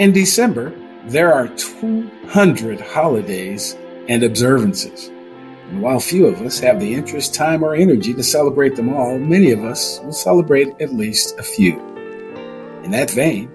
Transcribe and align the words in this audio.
In 0.00 0.10
December, 0.10 0.72
there 1.06 1.32
are 1.32 1.46
200 1.46 2.80
holidays 2.80 3.76
and 4.08 4.24
observances. 4.24 5.06
And 5.68 5.80
while 5.80 6.00
few 6.00 6.26
of 6.26 6.40
us 6.40 6.58
have 6.58 6.80
the 6.80 6.92
interest, 6.92 7.32
time, 7.32 7.62
or 7.62 7.76
energy 7.76 8.12
to 8.12 8.22
celebrate 8.24 8.74
them 8.74 8.92
all, 8.92 9.20
many 9.20 9.52
of 9.52 9.62
us 9.62 10.00
will 10.02 10.12
celebrate 10.12 10.74
at 10.80 10.92
least 10.92 11.38
a 11.38 11.44
few. 11.44 11.78
In 12.82 12.90
that 12.90 13.08
vein, 13.12 13.48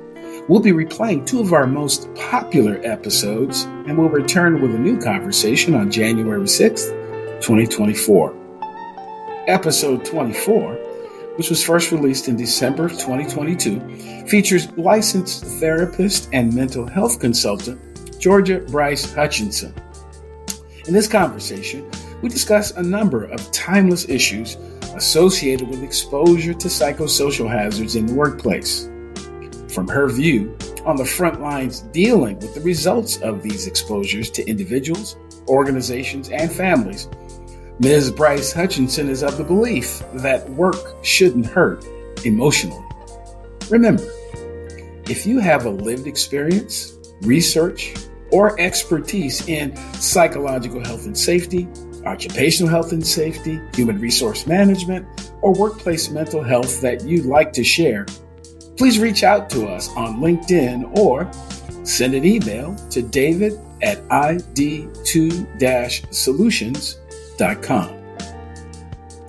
we'll 0.48 0.62
be 0.62 0.72
replaying 0.72 1.28
two 1.28 1.42
of 1.42 1.52
our 1.52 1.68
most 1.68 2.14
popular 2.16 2.80
episodes 2.86 3.64
and 3.64 3.98
we'll 3.98 4.08
return 4.08 4.62
with 4.62 4.74
a 4.74 4.80
new 4.80 4.98
conversation 4.98 5.76
on 5.76 5.92
January 5.92 6.40
6th, 6.40 6.90
2024. 7.42 8.34
Episode 9.48 10.06
24, 10.06 10.89
which 11.40 11.50
was 11.50 11.64
first 11.64 11.94
released 11.94 12.28
in 12.28 12.36
December 12.36 12.90
2022, 12.90 14.28
features 14.28 14.70
licensed 14.74 15.46
therapist 15.46 16.28
and 16.34 16.54
mental 16.54 16.86
health 16.86 17.18
consultant 17.18 17.80
Georgia 18.20 18.60
Bryce 18.60 19.14
Hutchinson. 19.14 19.74
In 20.86 20.94
this 20.94 21.08
conversation, 21.08 21.90
we 22.22 22.28
discuss 22.28 22.72
a 22.72 22.84
number 22.84 23.24
of 23.24 23.54
timeless 23.54 24.10
issues 24.10 24.58
associated 24.96 25.70
with 25.70 25.82
exposure 25.82 26.54
to 26.54 26.68
psychosocial 26.68 27.50
hazards 27.50 27.96
in 27.96 28.06
the 28.06 28.14
workplace. 28.14 28.90
From 29.74 29.88
her 29.88 30.10
view 30.10 30.58
on 30.84 30.98
the 30.98 31.06
front 31.06 31.40
lines 31.40 31.84
dealing 31.94 32.38
with 32.40 32.54
the 32.54 32.62
results 32.62 33.22
of 33.22 33.42
these 33.42 33.66
exposures 33.66 34.30
to 34.32 34.46
individuals, 34.46 35.16
organizations, 35.48 36.28
and 36.32 36.52
families, 36.52 37.08
Ms. 37.82 38.12
Bryce 38.12 38.52
Hutchinson 38.52 39.08
is 39.08 39.24
of 39.24 39.38
the 39.38 39.44
belief 39.46 40.04
that 40.16 40.50
work 40.50 40.76
shouldn't 41.02 41.46
hurt 41.46 41.86
emotionally. 42.26 42.86
Remember, 43.70 44.04
if 45.08 45.26
you 45.26 45.40
have 45.40 45.66
a 45.66 45.70
lived 45.70 46.06
experience, 46.06 46.98
research, 47.22 47.96
or 48.34 48.60
expertise 48.60 49.48
in 49.48 49.74
psychological 49.94 50.84
health 50.84 51.06
and 51.06 51.18
safety, 51.18 51.70
occupational 52.06 52.70
health 52.70 52.92
and 52.92 53.08
safety, 53.08 53.62
human 53.74 53.98
resource 54.02 54.46
management, 54.46 55.08
or 55.42 55.54
workplace 55.54 56.10
mental 56.10 56.44
health 56.44 56.82
that 56.82 57.06
you'd 57.06 57.28
like 57.28 57.54
to 57.54 57.64
share, 57.64 58.06
please 58.76 59.00
reach 59.00 59.24
out 59.24 59.50
to 59.52 59.68
us 59.68 59.88
on 59.96 60.20
LinkedIn 60.20 60.98
or 60.98 61.32
send 61.86 62.14
an 62.14 62.26
email 62.26 62.76
to 62.90 63.02
david 63.02 63.58
at 63.82 64.06
id2-solutions.com 64.10 67.09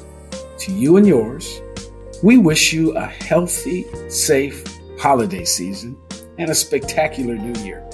to 0.60 0.72
you 0.72 0.96
and 0.96 1.06
yours, 1.06 1.60
we 2.22 2.38
wish 2.38 2.72
you 2.72 2.96
a 2.96 3.04
healthy, 3.04 3.84
safe 4.08 4.64
holiday 4.98 5.44
season 5.44 5.98
and 6.38 6.50
a 6.50 6.54
spectacular 6.54 7.34
new 7.34 7.62
year. 7.62 7.86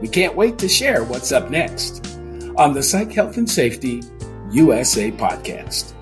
We 0.00 0.08
can't 0.08 0.34
wait 0.34 0.56
to 0.60 0.68
share 0.68 1.04
what's 1.04 1.30
up 1.30 1.50
next 1.50 2.11
on 2.56 2.74
the 2.74 2.82
Psych 2.82 3.10
Health 3.12 3.38
and 3.38 3.48
Safety 3.48 4.02
USA 4.50 5.10
podcast. 5.10 5.94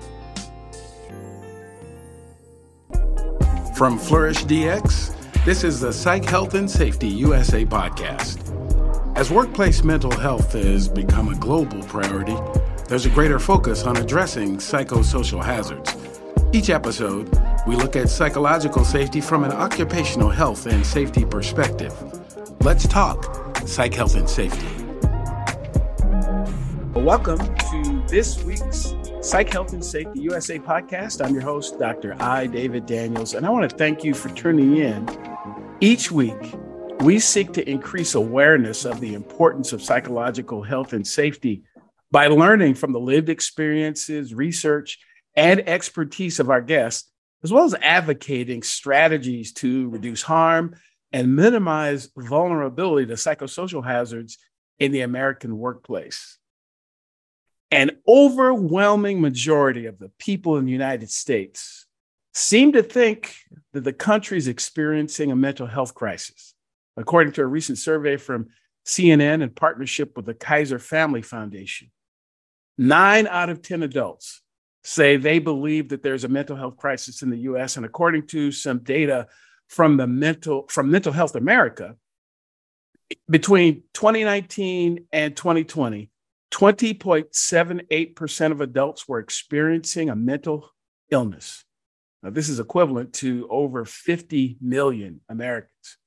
From 3.75 3.97
Flourish 3.97 4.43
DX, 4.45 5.45
this 5.45 5.63
is 5.63 5.79
the 5.79 5.93
Psych 5.93 6.25
Health 6.25 6.53
and 6.53 6.69
Safety 6.69 7.07
USA 7.07 7.65
podcast. 7.65 8.37
As 9.17 9.31
workplace 9.31 9.83
mental 9.83 10.11
health 10.11 10.53
has 10.53 10.87
become 10.87 11.29
a 11.29 11.35
global 11.35 11.81
priority, 11.83 12.35
there's 12.89 13.05
a 13.05 13.09
greater 13.09 13.39
focus 13.39 13.83
on 13.85 13.97
addressing 13.97 14.57
psychosocial 14.57 15.43
hazards. 15.43 15.95
Each 16.51 16.69
episode, 16.69 17.29
we 17.65 17.77
look 17.77 17.95
at 17.95 18.09
psychological 18.09 18.83
safety 18.83 19.21
from 19.21 19.45
an 19.45 19.51
occupational 19.51 20.29
health 20.29 20.65
and 20.65 20.85
safety 20.85 21.23
perspective. 21.23 21.93
Let's 22.61 22.87
talk 22.87 23.57
psych 23.65 23.93
health 23.93 24.15
and 24.15 24.29
safety. 24.29 24.80
Welcome 27.01 27.39
to 27.71 28.03
this 28.07 28.43
week's 28.43 28.93
Psych 29.21 29.51
Health 29.51 29.73
and 29.73 29.83
Safety 29.83 30.21
USA 30.21 30.59
podcast. 30.59 31.25
I'm 31.25 31.33
your 31.33 31.41
host, 31.41 31.79
Dr. 31.79 32.15
I. 32.21 32.45
David 32.45 32.85
Daniels, 32.85 33.33
and 33.33 33.43
I 33.43 33.49
want 33.49 33.67
to 33.67 33.75
thank 33.75 34.03
you 34.03 34.13
for 34.13 34.29
tuning 34.29 34.77
in. 34.77 35.09
Each 35.79 36.11
week, 36.11 36.55
we 36.99 37.17
seek 37.17 37.53
to 37.53 37.67
increase 37.67 38.13
awareness 38.13 38.85
of 38.85 38.99
the 38.99 39.15
importance 39.15 39.73
of 39.73 39.81
psychological 39.81 40.61
health 40.61 40.93
and 40.93 41.05
safety 41.05 41.63
by 42.11 42.27
learning 42.27 42.75
from 42.75 42.91
the 42.91 42.99
lived 42.99 43.29
experiences, 43.29 44.35
research, 44.35 44.99
and 45.35 45.67
expertise 45.67 46.39
of 46.39 46.51
our 46.51 46.61
guests, 46.61 47.09
as 47.43 47.51
well 47.51 47.63
as 47.63 47.73
advocating 47.81 48.61
strategies 48.61 49.53
to 49.53 49.89
reduce 49.89 50.21
harm 50.21 50.75
and 51.11 51.35
minimize 51.35 52.09
vulnerability 52.15 53.07
to 53.07 53.15
psychosocial 53.15 53.83
hazards 53.83 54.37
in 54.77 54.91
the 54.91 55.01
American 55.01 55.57
workplace. 55.57 56.37
An 57.71 57.91
overwhelming 58.07 59.21
majority 59.21 59.85
of 59.85 59.97
the 59.97 60.09
people 60.19 60.57
in 60.57 60.65
the 60.65 60.71
United 60.71 61.09
States 61.09 61.85
seem 62.33 62.73
to 62.73 62.83
think 62.83 63.35
that 63.73 63.83
the 63.83 63.93
country 63.93 64.37
is 64.37 64.47
experiencing 64.47 65.31
a 65.31 65.35
mental 65.35 65.67
health 65.67 65.93
crisis. 65.93 66.53
According 66.97 67.33
to 67.33 67.41
a 67.41 67.45
recent 67.45 67.77
survey 67.77 68.17
from 68.17 68.47
CNN 68.85 69.41
in 69.41 69.49
partnership 69.51 70.15
with 70.15 70.25
the 70.25 70.33
Kaiser 70.33 70.79
Family 70.79 71.21
Foundation, 71.21 71.91
nine 72.77 73.27
out 73.27 73.49
of 73.49 73.61
10 73.61 73.83
adults 73.83 74.41
say 74.83 75.15
they 75.15 75.39
believe 75.39 75.89
that 75.89 76.03
there's 76.03 76.23
a 76.23 76.29
mental 76.29 76.55
health 76.55 76.75
crisis 76.77 77.21
in 77.21 77.29
the 77.29 77.37
US. 77.39 77.77
And 77.77 77.85
according 77.85 78.27
to 78.27 78.51
some 78.51 78.79
data 78.79 79.27
from 79.67 79.97
the 79.97 80.07
mental 80.07 80.65
from 80.69 80.91
Mental 80.91 81.13
Health 81.13 81.35
America, 81.35 81.95
between 83.29 83.83
2019 83.93 85.05
and 85.11 85.35
2020, 85.35 86.09
20.78% 86.51 88.51
of 88.51 88.61
adults 88.61 89.07
were 89.07 89.19
experiencing 89.19 90.09
a 90.09 90.15
mental 90.15 90.69
illness. 91.09 91.63
Now, 92.21 92.29
this 92.29 92.49
is 92.49 92.59
equivalent 92.59 93.13
to 93.13 93.47
over 93.49 93.85
50 93.85 94.57
million 94.61 95.21
Americans. 95.29 95.97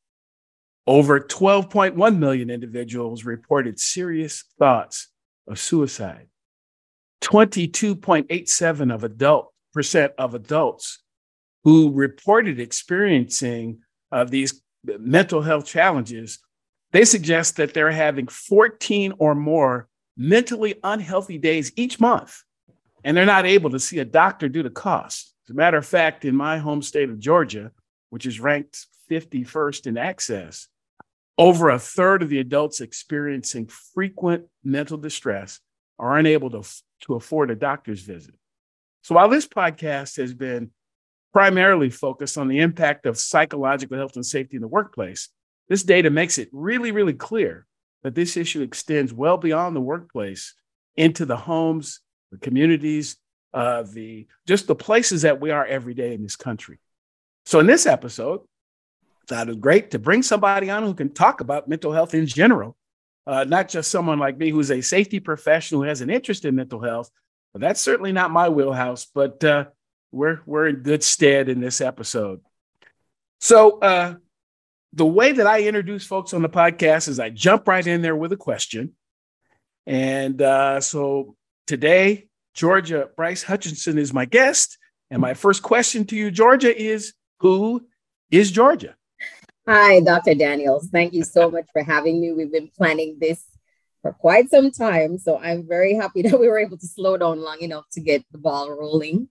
Over 0.86 1.18
12.1 1.18 2.18
million 2.18 2.50
individuals 2.50 3.24
reported 3.24 3.80
serious 3.80 4.44
thoughts 4.58 5.08
of 5.48 5.58
suicide. 5.58 6.28
22.87 7.22 8.94
of 8.94 9.02
adult 9.02 9.50
percent 9.72 10.12
of 10.18 10.34
adults 10.34 11.02
who 11.64 11.90
reported 11.92 12.60
experiencing 12.60 13.78
uh, 14.12 14.24
these 14.24 14.62
mental 14.84 15.40
health 15.40 15.66
challenges, 15.66 16.38
they 16.92 17.04
suggest 17.04 17.56
that 17.56 17.72
they're 17.72 17.90
having 17.90 18.28
14 18.28 19.14
or 19.18 19.34
more 19.34 19.88
mentally 20.16 20.76
unhealthy 20.82 21.38
days 21.38 21.72
each 21.76 22.00
month, 22.00 22.42
and 23.02 23.16
they're 23.16 23.26
not 23.26 23.46
able 23.46 23.70
to 23.70 23.80
see 23.80 23.98
a 23.98 24.04
doctor 24.04 24.48
due 24.48 24.62
to 24.62 24.70
cost. 24.70 25.34
As 25.46 25.50
a 25.50 25.54
matter 25.54 25.76
of 25.76 25.86
fact, 25.86 26.24
in 26.24 26.34
my 26.34 26.58
home 26.58 26.82
state 26.82 27.10
of 27.10 27.18
Georgia, 27.18 27.72
which 28.10 28.26
is 28.26 28.40
ranked 28.40 28.86
51st 29.10 29.86
in 29.86 29.98
access, 29.98 30.68
over 31.36 31.70
a 31.70 31.78
third 31.78 32.22
of 32.22 32.28
the 32.28 32.38
adults 32.38 32.80
experiencing 32.80 33.66
frequent 33.66 34.46
mental 34.62 34.96
distress 34.96 35.60
are 35.98 36.16
unable 36.16 36.50
to, 36.50 36.62
to 37.00 37.14
afford 37.14 37.50
a 37.50 37.56
doctor's 37.56 38.00
visit. 38.02 38.34
So 39.02 39.16
while 39.16 39.28
this 39.28 39.46
podcast 39.46 40.16
has 40.16 40.32
been 40.32 40.70
primarily 41.32 41.90
focused 41.90 42.38
on 42.38 42.48
the 42.48 42.60
impact 42.60 43.06
of 43.06 43.18
psychological 43.18 43.98
health 43.98 44.14
and 44.14 44.24
safety 44.24 44.56
in 44.56 44.62
the 44.62 44.68
workplace, 44.68 45.28
this 45.68 45.82
data 45.82 46.08
makes 46.08 46.38
it 46.38 46.48
really, 46.52 46.92
really 46.92 47.12
clear 47.12 47.66
that 48.04 48.14
this 48.14 48.36
issue 48.36 48.62
extends 48.62 49.12
well 49.12 49.36
beyond 49.36 49.74
the 49.74 49.80
workplace 49.80 50.54
into 50.94 51.24
the 51.24 51.36
homes, 51.36 52.00
the 52.30 52.38
communities, 52.38 53.16
uh, 53.52 53.82
the 53.82 54.28
just 54.46 54.66
the 54.66 54.74
places 54.74 55.22
that 55.22 55.40
we 55.40 55.50
are 55.50 55.66
every 55.66 55.94
day 55.94 56.14
in 56.14 56.22
this 56.22 56.36
country. 56.36 56.78
So 57.46 57.58
in 57.58 57.66
this 57.66 57.86
episode, 57.86 58.42
thought 59.26 59.48
it 59.48 59.52
was 59.52 59.56
great 59.56 59.90
to 59.92 59.98
bring 59.98 60.22
somebody 60.22 60.70
on 60.70 60.82
who 60.82 60.94
can 60.94 61.12
talk 61.12 61.40
about 61.40 61.66
mental 61.66 61.92
health 61.92 62.14
in 62.14 62.26
general, 62.26 62.76
uh, 63.26 63.44
not 63.44 63.68
just 63.68 63.90
someone 63.90 64.18
like 64.18 64.36
me 64.36 64.50
who's 64.50 64.70
a 64.70 64.82
safety 64.82 65.18
professional 65.18 65.82
who 65.82 65.88
has 65.88 66.02
an 66.02 66.10
interest 66.10 66.44
in 66.44 66.54
mental 66.54 66.80
health. 66.80 67.10
But 67.52 67.62
that's 67.62 67.80
certainly 67.80 68.12
not 68.12 68.32
my 68.32 68.48
wheelhouse. 68.48 69.06
But 69.06 69.42
uh, 69.42 69.66
we're 70.12 70.40
we're 70.44 70.68
in 70.68 70.76
good 70.76 71.02
stead 71.02 71.48
in 71.48 71.60
this 71.60 71.80
episode. 71.80 72.40
So 73.40 73.78
uh, 73.78 74.16
the 74.94 75.06
way 75.06 75.32
that 75.32 75.46
I 75.46 75.62
introduce 75.62 76.06
folks 76.06 76.32
on 76.32 76.42
the 76.42 76.48
podcast 76.48 77.08
is 77.08 77.18
I 77.18 77.30
jump 77.30 77.66
right 77.66 77.84
in 77.84 78.00
there 78.00 78.14
with 78.14 78.32
a 78.32 78.36
question. 78.36 78.92
And 79.86 80.40
uh, 80.40 80.80
so 80.80 81.34
today, 81.66 82.28
Georgia 82.54 83.08
Bryce 83.16 83.42
Hutchinson 83.42 83.98
is 83.98 84.12
my 84.12 84.24
guest. 84.24 84.78
And 85.10 85.20
my 85.20 85.34
first 85.34 85.62
question 85.62 86.04
to 86.06 86.16
you, 86.16 86.30
Georgia, 86.30 86.74
is 86.74 87.12
who 87.40 87.84
is 88.30 88.52
Georgia? 88.52 88.94
Hi, 89.66 90.00
Dr. 90.00 90.34
Daniels. 90.34 90.88
Thank 90.92 91.12
you 91.12 91.24
so 91.24 91.50
much 91.50 91.66
for 91.72 91.82
having 91.82 92.20
me. 92.20 92.32
We've 92.32 92.52
been 92.52 92.70
planning 92.76 93.16
this 93.20 93.44
for 94.00 94.12
quite 94.12 94.48
some 94.50 94.70
time. 94.70 95.18
So 95.18 95.38
I'm 95.38 95.66
very 95.66 95.94
happy 95.94 96.22
that 96.28 96.38
we 96.38 96.46
were 96.48 96.58
able 96.58 96.78
to 96.78 96.86
slow 96.86 97.16
down 97.16 97.42
long 97.42 97.60
enough 97.60 97.86
to 97.92 98.00
get 98.00 98.24
the 98.30 98.38
ball 98.38 98.70
rolling. 98.70 99.28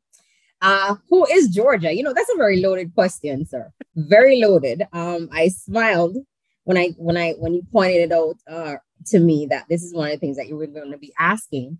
Uh, 0.63 0.95
who 1.10 1.25
is 1.25 1.50
Georgia? 1.50 1.94
You 1.94 2.04
know, 2.04 2.13
that's 2.13 2.31
a 2.33 2.38
very 2.38 2.62
loaded 2.62 2.94
question, 2.95 3.45
sir. 3.45 3.71
Very 3.95 4.39
loaded. 4.39 4.83
Um, 4.94 5.27
I 5.31 5.50
smiled 5.50 6.18
when 6.63 6.77
I 6.77 6.92
when 6.98 7.18
I 7.18 7.33
when 7.33 7.54
you 7.54 7.63
pointed 7.69 7.98
it 7.98 8.12
out 8.13 8.38
uh, 8.48 8.75
to 9.07 9.19
me 9.19 9.45
that 9.48 9.65
this 9.68 9.83
is 9.83 9.94
one 9.94 10.07
of 10.07 10.13
the 10.13 10.19
things 10.19 10.38
that 10.38 10.48
you 10.48 10.56
were 10.56 10.68
going 10.68 10.92
to 10.92 10.98
be 10.98 11.13
asking 11.19 11.80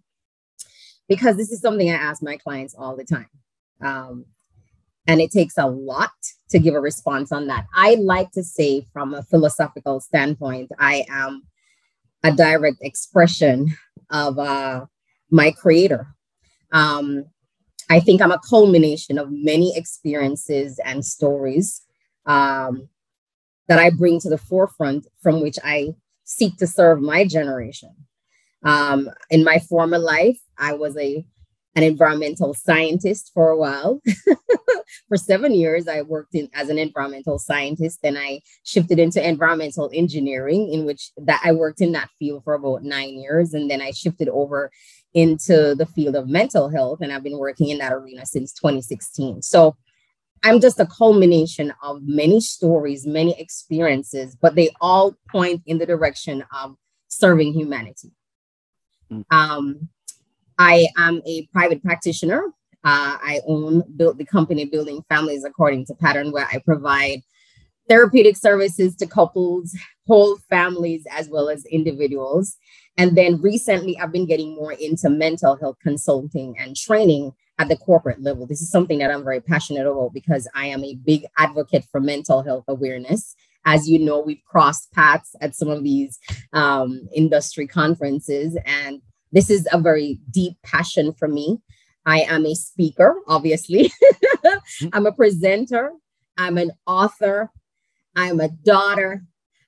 because 1.08 1.38
this 1.38 1.50
is 1.50 1.62
something 1.62 1.90
I 1.90 1.94
ask 1.94 2.22
my 2.22 2.36
clients 2.36 2.76
all 2.78 2.98
the 2.98 3.06
time. 3.06 3.30
Um, 3.82 4.26
and 5.08 5.22
it 5.22 5.32
takes 5.32 5.58
a 5.58 5.68
lot 5.68 6.12
to 6.50 6.60
give 6.60 6.76
a 6.76 6.82
response 6.82 7.32
on 7.32 7.48
that. 7.48 7.66
I 7.74 7.96
like 7.96 8.32
to 8.32 8.44
say, 8.44 8.86
from 8.92 9.14
a 9.14 9.24
philosophical 9.24 10.02
standpoint, 10.02 10.72
I 10.78 11.06
am 11.10 11.44
a 12.24 12.34
direct 12.34 12.78
expression 12.82 13.78
of 14.10 14.38
uh, 14.40 14.86
my 15.30 15.52
creator. 15.52 16.08
Um, 16.72 17.26
I 17.90 18.00
think 18.00 18.22
I'm 18.22 18.32
a 18.32 18.42
culmination 18.50 19.18
of 19.18 19.32
many 19.32 19.76
experiences 19.76 20.80
and 20.84 21.06
stories 21.06 21.82
um, 22.26 22.90
that 23.68 23.80
I 23.80 23.90
bring 23.90 24.20
to 24.22 24.30
the 24.30 24.38
forefront 24.38 25.08
from 25.22 25.42
which 25.42 25.58
I 25.64 25.96
seek 26.24 26.58
to 26.58 26.68
serve 26.68 27.02
my 27.02 27.26
generation. 27.26 27.92
Um, 28.64 29.10
in 29.30 29.44
my 29.44 29.60
former 29.60 30.00
life, 30.00 30.40
I 30.58 30.74
was 30.74 30.98
a 30.98 31.26
an 31.76 31.82
environmental 31.84 32.54
scientist 32.54 33.32
for 33.34 33.50
a 33.50 33.58
while. 33.58 34.00
for 35.08 35.18
seven 35.18 35.54
years, 35.56 35.88
I 35.88 36.04
worked 36.04 36.36
in 36.36 36.48
as 36.54 36.70
an 36.70 36.78
environmental 36.78 37.40
scientist. 37.40 38.00
Then 38.04 38.16
I 38.16 38.42
shifted 38.64 39.00
into 39.00 39.28
environmental 39.28 39.90
engineering, 39.92 40.72
in 40.72 40.86
which 40.86 41.10
that 41.18 41.42
I 41.44 41.52
worked 41.52 41.82
in 41.82 41.94
that 41.94 42.10
field 42.20 42.44
for 42.44 42.54
about 42.54 42.84
nine 42.84 43.16
years, 43.16 43.54
and 43.54 43.70
then 43.70 43.82
I 43.82 43.92
shifted 43.92 44.30
over 44.30 44.72
into 45.14 45.76
the 45.76 45.86
field 45.86 46.16
of 46.16 46.28
mental 46.28 46.70
health, 46.70 47.00
and 47.02 47.12
I've 47.12 47.24
been 47.24 47.38
working 47.38 47.70
in 47.70 47.78
that 47.80 47.94
arena 47.94 48.26
since 48.26 48.54
2016. 48.54 49.42
So 49.42 49.76
I'm 50.44 50.60
just 50.60 50.80
a 50.80 50.86
culmination 50.86 51.74
of 51.82 52.02
many 52.04 52.42
stories, 52.42 53.08
many 53.08 53.40
experiences, 53.40 54.36
but 54.42 54.56
they 54.56 54.70
all 54.82 55.16
point 55.30 55.62
in 55.66 55.78
the 55.78 55.86
direction 55.86 56.44
of 56.54 56.76
serving 57.08 57.54
humanity. 57.54 58.12
Mm. 59.12 59.24
Um, 59.32 59.90
I 60.58 60.88
am 60.98 61.22
a 61.26 61.48
private 61.48 61.82
practitioner. 61.82 62.44
Uh, 62.84 63.16
I 63.22 63.40
own 63.48 63.84
built 63.96 64.18
the 64.18 64.26
company 64.26 64.66
Building 64.66 65.04
Families 65.08 65.46
According 65.46 65.86
to 65.86 65.96
Pattern, 65.96 66.32
where 66.32 66.48
I 66.52 66.60
provide 66.60 67.22
therapeutic 67.90 68.38
services 68.38 68.96
to 68.98 69.08
couples, 69.08 69.76
whole 70.08 70.38
families, 70.50 71.04
as 71.12 71.30
well 71.30 71.50
as 71.50 71.66
individuals. 71.66 72.58
And 72.98 73.18
then 73.18 73.42
recently, 73.42 73.98
I've 74.00 74.12
been 74.12 74.28
getting 74.28 74.56
more 74.56 74.74
into 74.74 75.10
mental 75.10 75.56
health 75.56 75.78
consulting 75.82 76.56
and 76.60 76.76
training 76.76 77.32
at 77.60 77.68
the 77.70 77.78
corporate 77.78 78.22
level. 78.22 78.48
This 78.48 78.62
is 78.62 78.70
something 78.70 79.00
that 79.00 79.12
I'm 79.12 79.24
very 79.24 79.42
passionate 79.42 79.88
about 79.88 80.14
because 80.14 80.48
I 80.56 80.68
am 80.68 80.84
a 80.84 80.96
big 80.96 81.26
advocate 81.38 81.86
for 81.92 82.00
mental 82.00 82.44
health 82.44 82.66
awareness. 82.68 83.36
As 83.66 83.88
you 83.88 84.00
know, 84.00 84.20
we've 84.20 84.44
crossed 84.46 84.92
paths 84.92 85.36
at 85.40 85.56
some 85.56 85.70
of 85.70 85.84
these 85.84 86.20
um, 86.52 87.08
industry 87.16 87.66
conferences, 87.66 88.58
and 88.66 89.02
this 89.32 89.50
is 89.50 89.68
a 89.72 89.80
very 89.80 90.20
deep 90.32 90.58
passion 90.64 91.14
for 91.14 91.28
me. 91.28 91.60
I 92.06 92.22
am 92.22 92.46
a 92.46 92.56
speaker, 92.56 93.16
obviously. 93.28 93.92
I'm 94.94 95.06
a 95.06 95.14
presenter. 95.14 95.92
I'm 96.38 96.58
an 96.58 96.72
author. 96.86 97.50
I'm 98.16 98.40
a 98.40 98.50
daughter. 98.50 99.24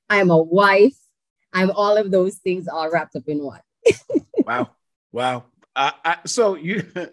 I'm 0.09 0.30
a 0.30 0.42
wife. 0.42 0.97
I'm 1.53 1.71
all 1.71 1.97
of 1.97 2.12
those 2.12 2.36
things 2.36 2.68
all 2.68 2.89
wrapped 2.92 3.15
up 3.15 3.24
in 3.27 3.44
one. 3.44 3.62
wow. 4.45 4.69
Wow. 5.12 5.45
Uh, 5.75 5.92
I, 6.03 6.18
so 6.25 6.56
you 6.56 6.83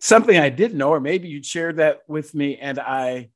something 0.00 0.36
I 0.36 0.48
didn't 0.48 0.78
know, 0.78 0.90
or 0.90 1.00
maybe 1.00 1.28
you 1.28 1.42
shared 1.42 1.76
that 1.76 2.00
with 2.08 2.34
me 2.34 2.56
and 2.56 2.78
I 2.78 3.30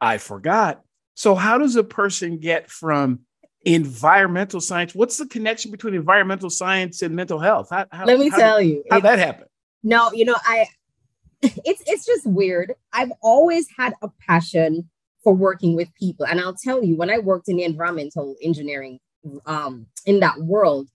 I 0.00 0.18
forgot. 0.18 0.82
So 1.14 1.34
how 1.34 1.58
does 1.58 1.76
a 1.76 1.84
person 1.84 2.38
get 2.38 2.70
from 2.70 3.20
environmental 3.64 4.60
science? 4.60 4.94
What's 4.94 5.18
the 5.18 5.26
connection 5.26 5.70
between 5.70 5.94
environmental 5.94 6.50
science 6.50 7.02
and 7.02 7.14
mental 7.14 7.38
health? 7.38 7.68
How, 7.70 7.86
how, 7.92 8.06
Let 8.06 8.18
me 8.18 8.30
how 8.30 8.36
tell 8.36 8.60
you. 8.60 8.82
How 8.90 9.00
that 9.00 9.18
happened. 9.18 9.48
No, 9.82 10.10
you 10.12 10.24
know, 10.24 10.36
I 10.44 10.66
it's 11.42 11.82
it's 11.86 12.06
just 12.06 12.26
weird. 12.26 12.74
I've 12.92 13.12
always 13.20 13.66
had 13.76 13.94
a 14.02 14.08
passion 14.26 14.88
for 15.22 15.34
working 15.34 15.76
with 15.76 15.94
people. 15.94 16.26
And 16.26 16.40
I'll 16.40 16.56
tell 16.56 16.82
you, 16.82 16.96
when 16.96 17.10
I 17.10 17.18
worked 17.18 17.48
in 17.48 17.56
the 17.56 17.64
environmental 17.64 18.36
engineering 18.42 18.98
um 19.46 19.86
in 20.04 20.20
that 20.20 20.38
world, 20.40 20.88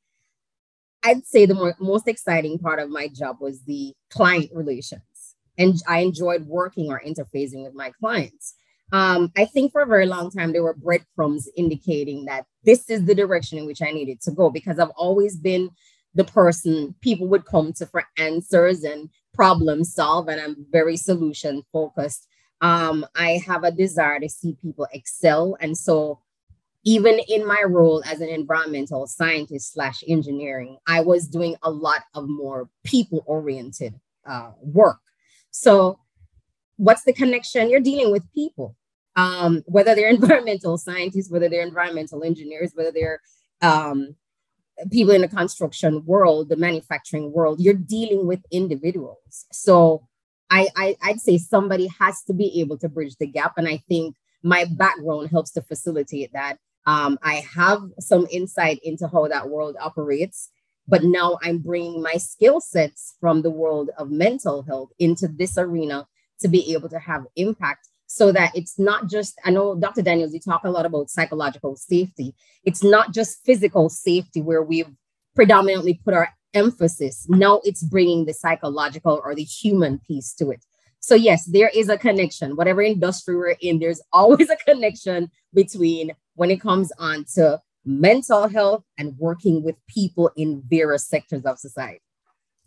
I'd 1.03 1.25
say 1.25 1.45
the 1.45 1.55
more, 1.55 1.75
most 1.79 2.07
exciting 2.07 2.59
part 2.59 2.79
of 2.79 2.89
my 2.89 3.07
job 3.07 3.37
was 3.39 3.63
the 3.63 3.93
client 4.09 4.49
relations. 4.53 5.01
And 5.57 5.75
I 5.87 5.99
enjoyed 5.99 6.45
working 6.45 6.91
or 6.91 7.01
interfacing 7.05 7.63
with 7.63 7.73
my 7.73 7.91
clients. 7.99 8.53
Um, 8.91 9.31
I 9.35 9.45
think 9.45 9.71
for 9.71 9.81
a 9.81 9.87
very 9.87 10.05
long 10.05 10.29
time, 10.31 10.53
there 10.53 10.63
were 10.63 10.73
breadcrumbs 10.73 11.49
indicating 11.57 12.25
that 12.25 12.45
this 12.63 12.89
is 12.89 13.05
the 13.05 13.15
direction 13.15 13.57
in 13.57 13.65
which 13.65 13.81
I 13.81 13.91
needed 13.91 14.21
to 14.21 14.31
go 14.31 14.49
because 14.49 14.79
I've 14.79 14.91
always 14.95 15.37
been 15.37 15.69
the 16.13 16.23
person 16.23 16.95
people 17.01 17.27
would 17.27 17.45
come 17.45 17.73
to 17.73 17.85
for 17.85 18.03
answers 18.17 18.83
and 18.83 19.09
problem 19.33 19.83
solve, 19.83 20.29
and 20.29 20.39
I'm 20.41 20.65
very 20.71 20.97
solution 20.97 21.63
focused. 21.71 22.27
Um, 22.61 23.05
I 23.15 23.41
have 23.45 23.63
a 23.63 23.71
desire 23.71 24.19
to 24.19 24.29
see 24.29 24.57
people 24.61 24.87
excel. 24.91 25.57
And 25.59 25.77
so 25.77 26.19
even 26.87 27.19
in 27.27 27.45
my 27.45 27.63
role 27.67 28.01
as 28.05 28.21
an 28.21 28.29
environmental 28.29 29.07
scientist 29.07 29.73
slash 29.73 30.05
engineering, 30.07 30.77
I 30.87 31.01
was 31.01 31.27
doing 31.27 31.57
a 31.61 31.69
lot 31.69 32.03
of 32.13 32.29
more 32.29 32.69
people 32.85 33.23
oriented 33.25 33.93
uh, 34.25 34.51
work. 34.61 34.99
So, 35.51 35.99
what's 36.77 37.03
the 37.03 37.11
connection? 37.11 37.69
You're 37.69 37.81
dealing 37.81 38.09
with 38.09 38.23
people, 38.33 38.77
um, 39.17 39.63
whether 39.65 39.95
they're 39.95 40.07
environmental 40.21 40.77
scientists, 40.77 41.29
whether 41.29 41.49
they're 41.49 41.67
environmental 41.67 42.23
engineers, 42.23 42.71
whether 42.73 42.91
they're 42.93 43.19
um, 43.61 44.15
people 44.89 45.13
in 45.13 45.21
the 45.21 45.27
construction 45.27 46.05
world, 46.05 46.47
the 46.47 46.55
manufacturing 46.55 47.33
world. 47.33 47.59
You're 47.59 47.73
dealing 47.73 48.27
with 48.27 48.39
individuals. 48.49 49.45
So, 49.51 50.06
I, 50.49 50.67
I 50.75 50.95
I'd 51.03 51.21
say 51.21 51.37
somebody 51.37 51.87
has 51.99 52.23
to 52.23 52.33
be 52.33 52.61
able 52.61 52.77
to 52.79 52.89
bridge 52.89 53.15
the 53.17 53.27
gap, 53.27 53.53
and 53.57 53.67
I 53.67 53.83
think 53.89 54.15
my 54.43 54.65
background 54.65 55.29
helps 55.29 55.51
to 55.51 55.61
facilitate 55.61 56.31
that 56.33 56.57
um, 56.87 57.19
I 57.21 57.43
have 57.53 57.81
some 57.99 58.27
insight 58.31 58.79
into 58.81 59.07
how 59.09 59.27
that 59.27 59.49
world 59.49 59.75
operates, 59.79 60.49
but 60.87 61.03
now 61.03 61.37
I'm 61.43 61.57
bringing 61.57 62.01
my 62.01 62.13
skill 62.13 62.61
sets 62.61 63.15
from 63.19 63.41
the 63.41 63.51
world 63.51 63.89
of 63.97 64.09
mental 64.09 64.63
health 64.63 64.91
into 64.97 65.27
this 65.27 65.57
arena 65.57 66.07
to 66.39 66.47
be 66.47 66.73
able 66.73 66.87
to 66.89 66.99
have 66.99 67.25
impact 67.35 67.89
so 68.07 68.31
that 68.31 68.55
it's 68.55 68.79
not 68.79 69.09
just, 69.09 69.37
I 69.43 69.51
know 69.51 69.75
Dr. 69.75 70.01
Daniels, 70.01 70.33
you 70.33 70.39
talk 70.39 70.63
a 70.63 70.69
lot 70.69 70.85
about 70.85 71.09
psychological 71.09 71.75
safety. 71.75 72.33
It's 72.63 72.83
not 72.83 73.13
just 73.13 73.43
physical 73.45 73.89
safety 73.89 74.41
where 74.41 74.63
we've 74.63 74.89
predominantly 75.35 75.99
put 76.05 76.13
our 76.13 76.29
emphasis. 76.53 77.25
Now 77.29 77.61
it's 77.63 77.83
bringing 77.83 78.25
the 78.25 78.33
psychological 78.33 79.21
or 79.23 79.35
the 79.35 79.43
human 79.43 79.99
piece 79.99 80.33
to 80.35 80.51
it. 80.51 80.63
So, 80.99 81.15
yes, 81.15 81.45
there 81.45 81.69
is 81.73 81.89
a 81.89 81.97
connection. 81.97 82.55
Whatever 82.55 82.81
industry 82.81 83.35
we're 83.35 83.55
in, 83.61 83.79
there's 83.79 84.01
always 84.13 84.49
a 84.49 84.57
connection 84.57 85.31
between 85.53 86.11
when 86.35 86.51
it 86.51 86.61
comes 86.61 86.91
on 86.99 87.25
to 87.35 87.61
mental 87.85 88.47
health 88.47 88.83
and 88.97 89.17
working 89.17 89.63
with 89.63 89.75
people 89.87 90.31
in 90.35 90.61
various 90.67 91.07
sectors 91.07 91.45
of 91.45 91.57
society. 91.57 92.01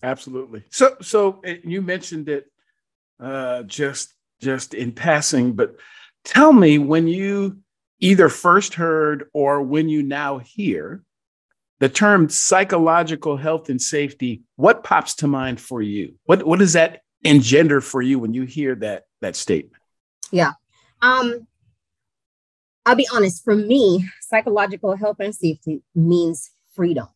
Absolutely. 0.03 0.65
So, 0.71 0.97
so 1.03 1.41
eh, 1.45 1.59
you 1.63 1.83
mentioned 1.83 2.29
it 2.29 2.47
uh, 3.21 3.65
just 3.65 4.15
just 4.41 4.73
in 4.73 4.93
passing, 4.93 5.53
but 5.53 5.77
tell 6.25 6.55
me 6.55 6.79
when 6.79 7.07
you 7.07 7.59
either 7.99 8.31
first 8.31 8.73
heard 8.73 9.29
or 9.35 9.61
when 9.61 9.91
you 9.91 10.03
now 10.03 10.39
hear 10.39 11.03
the 11.81 11.89
term 11.89 12.29
psychological 12.29 13.37
health 13.37 13.71
and 13.71 13.81
safety, 13.81 14.43
what 14.57 14.85
pops 14.85 15.15
to 15.17 15.27
mind 15.27 15.61
for 15.61 15.83
you? 15.83 16.15
What 16.25 16.47
what 16.47 16.59
does 16.59 16.75
that 16.75 17.01
engender 17.25 17.81
for 17.81 18.01
you 18.03 18.19
when 18.19 18.35
you 18.35 18.45
hear 18.45 18.75
that 18.77 19.05
that 19.23 19.35
statement? 19.35 19.83
Yeah. 20.31 20.53
Um, 21.03 21.47
I'll 22.87 22.95
be 22.95 23.09
honest, 23.13 23.43
for 23.43 23.57
me, 23.57 24.09
psychological 24.21 24.95
health 24.95 25.17
and 25.21 25.35
safety 25.35 25.83
means 25.95 26.51
freedom. 26.75 27.09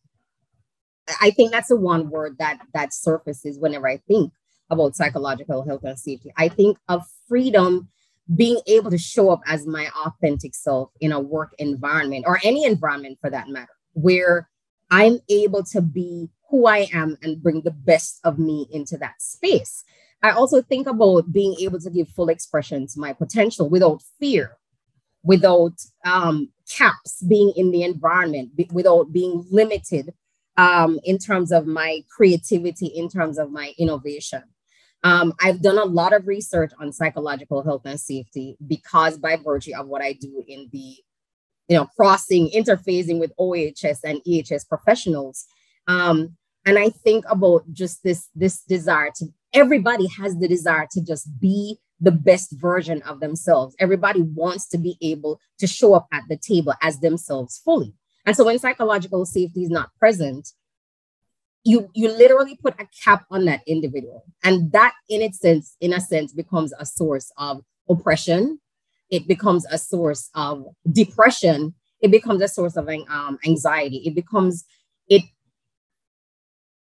I 1.21 1.29
think 1.29 1.51
that's 1.51 1.69
the 1.69 1.75
one 1.75 2.09
word 2.09 2.37
that 2.39 2.59
that 2.73 2.93
surfaces 2.93 3.59
whenever 3.59 3.87
I 3.87 3.97
think 4.07 4.33
about 4.71 4.95
psychological 4.95 5.63
health 5.63 5.83
and 5.83 5.99
safety. 5.99 6.33
I 6.37 6.49
think 6.49 6.77
of 6.89 7.03
freedom 7.27 7.89
being 8.35 8.59
able 8.65 8.89
to 8.89 8.97
show 8.97 9.29
up 9.29 9.41
as 9.45 9.67
my 9.67 9.87
authentic 10.03 10.55
self 10.55 10.89
in 10.99 11.11
a 11.11 11.19
work 11.19 11.53
environment 11.59 12.25
or 12.25 12.39
any 12.43 12.65
environment 12.65 13.19
for 13.21 13.29
that 13.29 13.47
matter, 13.47 13.69
where 13.93 14.49
I'm 14.91 15.19
able 15.29 15.63
to 15.63 15.81
be 15.81 16.29
who 16.49 16.67
I 16.67 16.87
am 16.93 17.17
and 17.23 17.41
bring 17.41 17.61
the 17.61 17.71
best 17.71 18.19
of 18.23 18.39
me 18.39 18.67
into 18.71 18.97
that 18.97 19.21
space. 19.21 19.83
I 20.21 20.31
also 20.31 20.61
think 20.61 20.87
about 20.87 21.31
being 21.31 21.55
able 21.59 21.79
to 21.79 21.89
give 21.89 22.09
full 22.09 22.29
expression 22.29 22.87
to 22.87 22.99
my 22.99 23.13
potential 23.13 23.69
without 23.69 24.01
fear 24.19 24.57
without 25.25 25.73
um, 26.05 26.49
caps 26.69 27.21
being 27.23 27.51
in 27.57 27.71
the 27.71 27.83
environment, 27.83 28.51
without 28.71 29.11
being 29.11 29.45
limited 29.51 30.13
um, 30.55 30.99
in 31.03 31.17
terms 31.17 31.51
of 31.51 31.65
my 31.65 32.03
creativity, 32.15 32.85
in 32.85 33.09
terms 33.09 33.37
of 33.37 33.51
my 33.51 33.73
innovation. 33.77 34.43
Um, 35.03 35.33
I've 35.41 35.61
done 35.61 35.77
a 35.77 35.85
lot 35.85 36.13
of 36.13 36.27
research 36.27 36.71
on 36.79 36.93
psychological 36.93 37.63
health 37.63 37.81
and 37.85 37.99
safety 37.99 38.55
because 38.65 39.17
by 39.17 39.35
virtue 39.35 39.73
of 39.77 39.87
what 39.87 40.01
I 40.01 40.13
do 40.13 40.43
in 40.47 40.69
the, 40.71 40.95
you 41.67 41.77
know, 41.77 41.87
crossing, 41.95 42.49
interfacing 42.49 43.19
with 43.19 43.31
OHS 43.37 43.99
and 44.03 44.21
EHS 44.27 44.67
professionals. 44.67 45.45
Um, 45.87 46.35
and 46.65 46.77
I 46.79 46.89
think 46.89 47.25
about 47.29 47.63
just 47.71 48.03
this, 48.03 48.29
this 48.35 48.61
desire 48.61 49.11
to, 49.17 49.27
everybody 49.53 50.07
has 50.19 50.37
the 50.37 50.47
desire 50.47 50.87
to 50.91 51.03
just 51.03 51.27
be 51.39 51.77
the 51.99 52.11
best 52.11 52.51
version 52.53 53.01
of 53.03 53.19
themselves. 53.19 53.75
Everybody 53.79 54.21
wants 54.21 54.67
to 54.69 54.77
be 54.77 54.97
able 55.01 55.39
to 55.59 55.67
show 55.67 55.93
up 55.93 56.07
at 56.11 56.23
the 56.29 56.37
table 56.37 56.73
as 56.81 56.99
themselves 56.99 57.61
fully. 57.63 57.93
And 58.25 58.35
so 58.35 58.45
when 58.45 58.59
psychological 58.59 59.25
safety 59.25 59.63
is 59.63 59.69
not 59.69 59.89
present, 59.99 60.49
you 61.63 61.89
you 61.93 62.09
literally 62.09 62.57
put 62.61 62.79
a 62.79 62.87
cap 63.03 63.25
on 63.31 63.45
that 63.45 63.61
individual. 63.65 64.23
And 64.43 64.71
that 64.71 64.93
in 65.09 65.21
its 65.21 65.39
sense, 65.39 65.75
in 65.81 65.93
a 65.93 65.99
sense, 65.99 66.31
becomes 66.33 66.73
a 66.79 66.85
source 66.85 67.31
of 67.37 67.63
oppression. 67.89 68.59
It 69.09 69.27
becomes 69.27 69.65
a 69.67 69.77
source 69.77 70.29
of 70.33 70.65
depression. 70.91 71.73
It 72.01 72.11
becomes 72.11 72.41
a 72.41 72.47
source 72.47 72.75
of 72.75 72.87
um, 72.87 73.37
anxiety. 73.45 73.97
It 74.05 74.15
becomes 74.15 74.65
it 75.07 75.23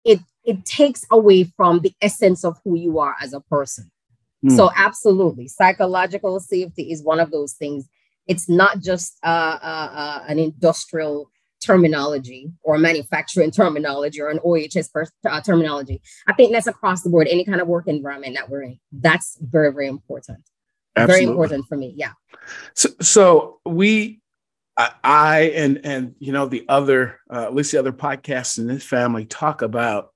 it 0.05 0.21
it 0.45 0.65
takes 0.65 1.05
away 1.11 1.45
from 1.45 1.81
the 1.81 1.93
essence 2.01 2.45
of 2.45 2.59
who 2.65 2.77
you 2.77 2.99
are 2.99 3.17
as 3.21 3.33
a 3.33 3.41
person. 3.41 3.91
Mm. 4.45 4.57
So 4.57 4.71
absolutely, 4.77 5.49
psychological 5.49 6.41
safety 6.41 6.91
is 6.91 7.03
one 7.03 7.21
of 7.21 7.31
those 7.31 7.55
things. 7.55 7.89
It's 8.27 8.49
not 8.49 8.81
just 8.81 9.19
uh, 9.23 9.59
uh, 9.63 9.91
uh, 9.93 10.25
an 10.29 10.39
industrial 10.39 11.31
terminology 11.61 12.51
or 12.63 12.77
manufacturing 12.77 13.51
terminology 13.51 14.21
or 14.21 14.29
an 14.29 14.41
OHS 14.45 14.91
uh, 15.29 15.41
terminology. 15.41 16.01
I 16.27 16.33
think 16.33 16.53
that's 16.53 16.67
across 16.67 17.03
the 17.03 17.11
board, 17.11 17.29
any 17.29 17.45
kind 17.45 17.61
of 17.61 17.69
work 17.69 17.87
environment 17.87 18.35
that 18.35 18.51
we're 18.51 18.63
in. 18.63 18.81
That's 18.91 19.39
very, 19.41 19.73
very 19.73 19.87
important. 19.87 20.41
Absolutely. 20.97 21.25
Very 21.25 21.33
important 21.33 21.67
for 21.69 21.77
me. 21.77 21.95
Yeah. 21.97 22.13
So, 22.75 22.91
so 23.01 23.61
we, 23.65 24.21
I, 24.77 25.53
and 25.55 25.81
and 25.85 26.15
you 26.19 26.33
know 26.33 26.47
the 26.47 26.65
other, 26.69 27.21
uh, 27.31 27.43
at 27.43 27.55
least 27.55 27.73
the 27.73 27.79
other 27.79 27.93
podcasts 27.93 28.59
in 28.59 28.67
this 28.67 28.85
family 28.85 29.27
talk 29.27 29.63
about 29.63 30.13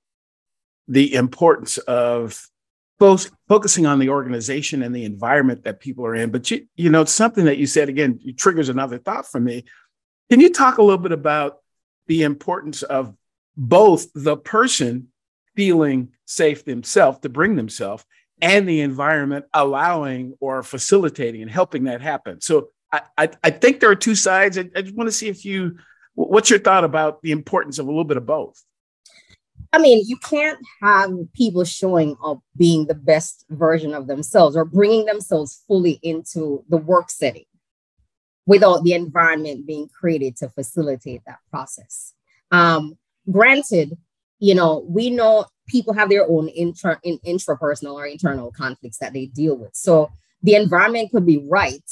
the 0.87 1.13
importance 1.13 1.77
of 1.77 2.43
both 2.99 3.29
focusing 3.47 3.85
on 3.85 3.99
the 3.99 4.09
organization 4.09 4.81
and 4.81 4.95
the 4.95 5.05
environment 5.05 5.63
that 5.63 5.79
people 5.79 6.05
are 6.05 6.15
in. 6.15 6.31
But 6.31 6.49
you, 6.49 6.65
you 6.75 6.89
know, 6.89 7.05
something 7.05 7.45
that 7.45 7.57
you 7.57 7.67
said 7.67 7.89
again 7.89 8.19
triggers 8.35 8.69
another 8.69 8.97
thought 8.97 9.27
for 9.27 9.39
me 9.39 9.65
can 10.29 10.39
you 10.41 10.51
talk 10.51 10.77
a 10.77 10.81
little 10.81 10.97
bit 10.97 11.11
about 11.11 11.59
the 12.07 12.23
importance 12.23 12.83
of 12.83 13.13
both 13.55 14.07
the 14.13 14.37
person 14.37 15.07
feeling 15.55 16.09
safe 16.25 16.65
themselves 16.65 17.19
to 17.19 17.29
bring 17.29 17.55
themselves 17.55 18.05
and 18.41 18.67
the 18.67 18.81
environment 18.81 19.45
allowing 19.53 20.35
or 20.39 20.63
facilitating 20.63 21.41
and 21.41 21.51
helping 21.51 21.85
that 21.85 22.01
happen? 22.01 22.41
So 22.41 22.69
I, 22.91 23.01
I, 23.17 23.29
I 23.43 23.49
think 23.49 23.79
there 23.79 23.89
are 23.89 23.95
two 23.95 24.15
sides. 24.15 24.57
I, 24.57 24.69
I 24.75 24.81
just 24.81 24.95
want 24.95 25.07
to 25.07 25.11
see 25.11 25.27
if 25.27 25.45
you, 25.45 25.77
what's 26.15 26.49
your 26.49 26.59
thought 26.59 26.83
about 26.83 27.21
the 27.21 27.31
importance 27.31 27.79
of 27.79 27.85
a 27.85 27.89
little 27.89 28.03
bit 28.03 28.17
of 28.17 28.25
both? 28.25 28.63
I 29.73 29.79
mean, 29.79 30.03
you 30.07 30.17
can't 30.17 30.59
have 30.81 31.11
people 31.33 31.63
showing 31.63 32.15
up 32.23 32.39
being 32.55 32.85
the 32.85 32.95
best 32.95 33.45
version 33.49 33.93
of 33.93 34.07
themselves 34.07 34.55
or 34.55 34.65
bringing 34.65 35.05
themselves 35.05 35.63
fully 35.67 35.99
into 36.03 36.63
the 36.69 36.77
work 36.77 37.09
setting 37.09 37.45
without 38.45 38.83
the 38.83 38.93
environment 38.93 39.67
being 39.67 39.89
created 39.89 40.37
to 40.37 40.49
facilitate 40.49 41.21
that 41.25 41.39
process. 41.51 42.13
Um, 42.51 42.97
granted, 43.29 43.97
you 44.39 44.55
know, 44.55 44.85
we 44.87 45.09
know 45.09 45.45
people 45.67 45.93
have 45.93 46.09
their 46.09 46.27
own 46.29 46.47
intra, 46.49 46.99
in, 47.03 47.19
intrapersonal 47.19 47.93
or 47.93 48.05
internal 48.05 48.51
conflicts 48.51 48.97
that 48.99 49.13
they 49.13 49.27
deal 49.27 49.57
with. 49.57 49.75
So 49.75 50.11
the 50.41 50.55
environment 50.55 51.11
could 51.11 51.25
be 51.25 51.45
right, 51.49 51.83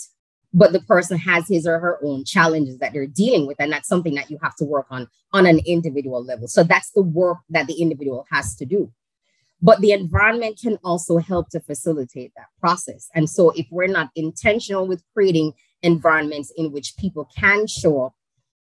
but 0.53 0.71
the 0.71 0.79
person 0.81 1.17
has 1.17 1.47
his 1.47 1.67
or 1.67 1.79
her 1.79 1.99
own 2.03 2.23
challenges 2.23 2.77
that 2.77 2.93
they're 2.93 3.07
dealing 3.07 3.47
with. 3.47 3.57
And 3.59 3.71
that's 3.71 3.87
something 3.87 4.15
that 4.15 4.29
you 4.29 4.37
have 4.41 4.55
to 4.57 4.65
work 4.65 4.87
on 4.89 5.07
on 5.33 5.45
an 5.45 5.59
individual 5.65 6.23
level. 6.23 6.47
So 6.47 6.63
that's 6.63 6.91
the 6.91 7.01
work 7.01 7.39
that 7.49 7.67
the 7.67 7.81
individual 7.81 8.25
has 8.31 8.55
to 8.55 8.65
do. 8.65 8.91
But 9.61 9.81
the 9.81 9.91
environment 9.91 10.59
can 10.61 10.77
also 10.83 11.17
help 11.17 11.49
to 11.49 11.59
facilitate 11.59 12.31
that 12.37 12.47
process. 12.59 13.09
And 13.15 13.29
so 13.29 13.49
if 13.51 13.65
we're 13.71 13.87
not 13.87 14.11
intentional 14.15 14.87
with 14.87 15.03
creating 15.13 15.53
environments 15.81 16.53
in 16.55 16.71
which 16.71 16.95
people 16.97 17.27
can 17.35 17.67
show 17.67 18.05
up, 18.05 18.13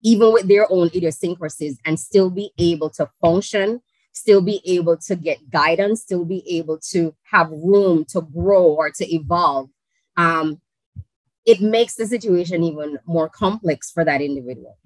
even 0.02 0.32
with 0.32 0.48
their 0.48 0.70
own 0.70 0.88
idiosyncrasies, 0.88 1.78
and 1.84 1.98
still 1.98 2.30
be 2.30 2.52
able 2.58 2.90
to 2.90 3.08
function, 3.20 3.80
still 4.12 4.42
be 4.42 4.60
able 4.66 4.96
to 4.96 5.16
get 5.16 5.50
guidance, 5.50 6.02
still 6.02 6.24
be 6.24 6.44
able 6.48 6.78
to 6.90 7.14
have 7.24 7.50
room 7.50 8.04
to 8.06 8.20
grow 8.20 8.64
or 8.64 8.90
to 8.90 9.14
evolve. 9.14 9.68
Um, 10.16 10.60
it 11.44 11.60
makes 11.60 11.96
the 11.96 12.06
situation 12.06 12.62
even 12.62 12.98
more 13.06 13.28
complex 13.28 13.90
for 13.90 14.04
that 14.04 14.20
individual. 14.20 14.78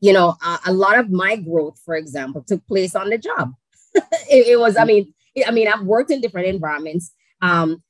You 0.00 0.12
know, 0.12 0.36
uh, 0.44 0.58
a 0.66 0.72
lot 0.72 0.98
of 0.98 1.10
my 1.10 1.36
growth, 1.36 1.80
for 1.84 1.94
example, 1.94 2.42
took 2.42 2.66
place 2.66 2.94
on 2.94 3.10
the 3.10 3.18
job. 3.18 3.52
it, 3.94 4.48
it, 4.48 4.58
was, 4.58 4.76
I 4.76 4.84
mean, 4.84 5.12
I 5.46 5.50
mean, 5.50 5.68
I've 5.68 5.84
worked 5.84 6.10
in 6.10 6.20
different 6.20 6.48
environments. 6.48 7.12
Um, 7.40 7.82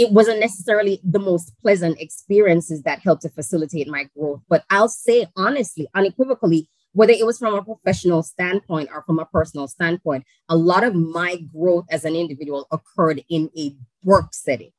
it 0.00 0.12
wasn't 0.12 0.40
necessarily 0.40 0.98
the 1.04 1.18
most 1.18 1.52
pleasant 1.60 2.00
experiences 2.00 2.82
that 2.84 3.00
helped 3.00 3.20
to 3.20 3.28
facilitate 3.28 3.86
my 3.86 4.08
growth. 4.16 4.40
But 4.48 4.64
I'll 4.70 4.88
say 4.88 5.26
honestly, 5.36 5.88
unequivocally, 5.94 6.70
whether 6.92 7.12
it 7.12 7.26
was 7.26 7.38
from 7.38 7.54
a 7.54 7.62
professional 7.62 8.22
standpoint 8.22 8.88
or 8.94 9.02
from 9.02 9.18
a 9.18 9.26
personal 9.26 9.68
standpoint, 9.68 10.24
a 10.48 10.56
lot 10.56 10.84
of 10.84 10.94
my 10.94 11.36
growth 11.54 11.84
as 11.90 12.06
an 12.06 12.16
individual 12.16 12.66
occurred 12.72 13.22
in 13.28 13.50
a 13.58 13.76
work 14.02 14.32
setting, 14.32 14.72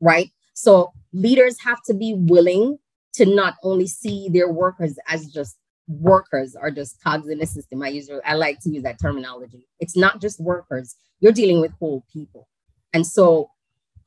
right? 0.00 0.30
So 0.54 0.92
leaders 1.12 1.60
have 1.60 1.82
to 1.88 1.92
be 1.94 2.14
willing 2.16 2.78
to 3.16 3.26
not 3.26 3.56
only 3.62 3.86
see 3.86 4.30
their 4.30 4.50
workers 4.50 4.98
as 5.08 5.26
just 5.26 5.58
workers 5.88 6.56
or 6.58 6.70
just 6.70 7.02
cogs 7.02 7.28
in 7.28 7.38
the 7.38 7.44
system. 7.44 7.82
I 7.82 7.88
use 7.88 8.08
I 8.24 8.32
like 8.32 8.60
to 8.60 8.70
use 8.70 8.82
that 8.84 8.98
terminology. 8.98 9.68
It's 9.78 9.94
not 9.94 10.22
just 10.22 10.40
workers. 10.40 10.96
You're 11.20 11.32
dealing 11.32 11.60
with 11.60 11.72
whole 11.78 12.06
people. 12.10 12.48
And 12.94 13.06
so 13.06 13.50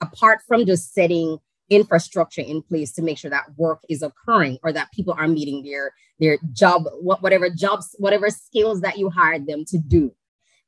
apart 0.02 0.40
from 0.48 0.66
just 0.66 0.94
setting 0.94 1.40
infrastructure 1.70 2.42
in 2.42 2.62
place 2.62 2.92
to 2.94 3.02
make 3.02 3.18
sure 3.18 3.32
that 3.32 3.46
work 3.58 3.80
is 3.90 4.04
occurring 4.04 4.58
or 4.64 4.72
that 4.72 4.92
people 4.92 5.16
are 5.18 5.28
meeting 5.28 5.64
their 5.64 5.94
their 6.20 6.38
job 6.54 6.84
whatever 7.02 7.50
jobs 7.50 7.96
whatever 7.98 8.30
skills 8.30 8.82
that 8.82 8.98
you 8.98 9.10
hired 9.10 9.48
them 9.48 9.66
to 9.66 9.78
do 9.78 10.14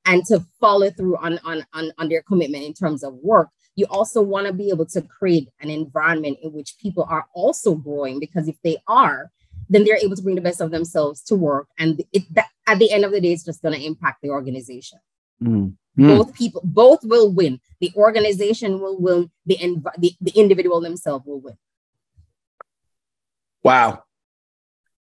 and 0.06 0.26
to 0.26 0.44
follow 0.60 0.90
through 0.90 1.16
on 1.18 1.40
on 1.44 1.64
on, 1.74 1.92
on 2.00 2.10
their 2.10 2.24
commitment 2.24 2.64
in 2.64 2.74
terms 2.74 3.04
of 3.04 3.14
work 3.22 3.50
you 3.76 3.86
also 3.92 4.24
want 4.24 4.48
to 4.48 4.54
be 4.54 4.70
able 4.70 4.88
to 4.88 5.02
create 5.04 5.50
an 5.62 5.70
environment 5.70 6.38
in 6.42 6.52
which 6.52 6.76
people 6.82 7.06
are 7.08 7.28
also 7.36 7.76
growing 7.76 8.20
because 8.20 8.48
if 8.48 8.60
they 8.64 8.78
are 8.88 9.30
then 9.70 9.84
they're 9.84 9.98
able 9.98 10.16
to 10.16 10.24
bring 10.24 10.36
the 10.36 10.42
best 10.42 10.62
of 10.62 10.72
themselves 10.72 11.22
to 11.22 11.36
work 11.36 11.68
and 11.78 12.04
it 12.12 12.24
that, 12.34 12.48
at 12.66 12.80
the 12.80 12.92
end 12.92 13.06
of 13.06 13.12
the 13.12 13.22
day 13.22 13.34
it's 13.34 13.46
just 13.46 13.62
going 13.62 13.80
to 13.80 13.86
impact 13.86 14.24
the 14.24 14.30
organization 14.30 15.00
mm. 15.42 15.72
Mm. 15.98 16.18
Both 16.18 16.34
people, 16.36 16.62
both 16.64 17.04
will 17.04 17.32
win. 17.32 17.60
The 17.80 17.92
organization 17.96 18.80
will 18.80 18.98
win. 19.00 19.32
The, 19.46 19.58
env- 19.58 19.96
the 19.98 20.14
the 20.22 20.32
individual 20.32 20.80
themselves 20.80 21.26
will 21.26 21.40
win. 21.40 21.58
Wow, 23.64 24.04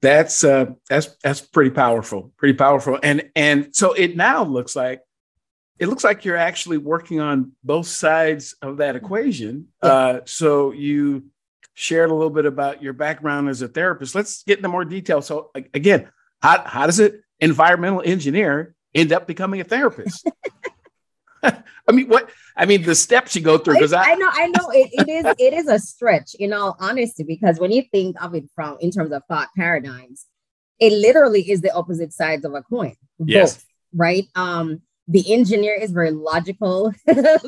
that's 0.01 0.43
uh, 0.43 0.74
that's 0.89 1.15
that's 1.24 1.41
pretty 1.41 1.71
powerful. 1.71 2.33
Pretty 2.38 2.57
powerful. 2.57 3.00
And 3.01 3.29
and 3.36 3.74
so 3.75 3.93
it 3.93 4.17
now 4.17 4.43
looks 4.43 4.75
like 4.75 5.01
it 5.79 5.88
looks 5.88 6.03
like 6.03 6.25
you're 6.25 6.38
actually 6.38 6.77
working 6.77 7.19
on 7.19 7.53
both 7.63 7.88
sides 7.88 8.55
of 8.62 8.77
that 8.77 8.95
equation. 8.95 9.67
Yeah. 9.83 9.89
Uh, 9.89 10.19
so 10.25 10.71
you 10.71 11.25
shared 11.74 12.12
a 12.12 12.13
little 12.13 12.29
bit 12.29 12.45
about 12.45 12.83
your 12.83 12.93
background 12.93 13.50
as 13.50 13.62
a 13.62 13.67
therapist. 13.67 14.13
Let's 14.13 14.43
get 14.43 14.57
into 14.60 14.69
more 14.69 14.86
detail. 14.86 15.21
So 15.21 15.51
again, 15.74 16.10
how 16.41 16.62
how 16.65 16.86
does 16.86 17.00
it 17.00 17.21
environmental 17.39 18.01
engineer 18.03 18.75
end 18.93 19.13
up 19.13 19.25
becoming 19.25 19.62
a 19.62 19.63
therapist? 19.63 20.29
I 21.88 21.91
mean, 21.91 22.07
what? 22.07 22.29
I 22.55 22.65
mean, 22.65 22.83
the 22.83 22.95
steps 22.95 23.36
you 23.36 23.41
go 23.41 23.57
through. 23.57 23.75
Because 23.75 23.93
I, 23.93 24.12
I, 24.12 24.15
know, 24.15 24.29
I 24.31 24.48
know, 24.48 24.69
it, 24.69 24.89
it 24.93 25.10
is, 25.10 25.36
it 25.39 25.53
is 25.53 25.67
a 25.67 25.79
stretch, 25.79 26.36
in 26.36 26.53
all 26.53 26.75
honesty, 26.79 27.24
because 27.24 27.60
when 27.60 27.71
you 27.71 27.83
think 27.91 28.21
of 28.21 28.36
it 28.36 28.45
from 28.55 28.77
in 28.79 28.91
terms 28.91 29.12
of 29.12 29.24
thought 29.27 29.50
paradigms, 29.55 30.25
it 30.79 30.93
literally 30.93 31.50
is 31.50 31.62
the 31.62 31.74
opposite 31.74 32.13
sides 32.13 32.45
of 32.45 32.53
a 32.53 32.62
coin. 32.62 32.95
Yes. 33.19 33.55
Both, 33.55 33.65
right. 33.95 34.27
Um, 34.36 34.81
the 35.07 35.33
engineer 35.33 35.75
is 35.75 35.91
very 35.91 36.12
logical, 36.12 36.93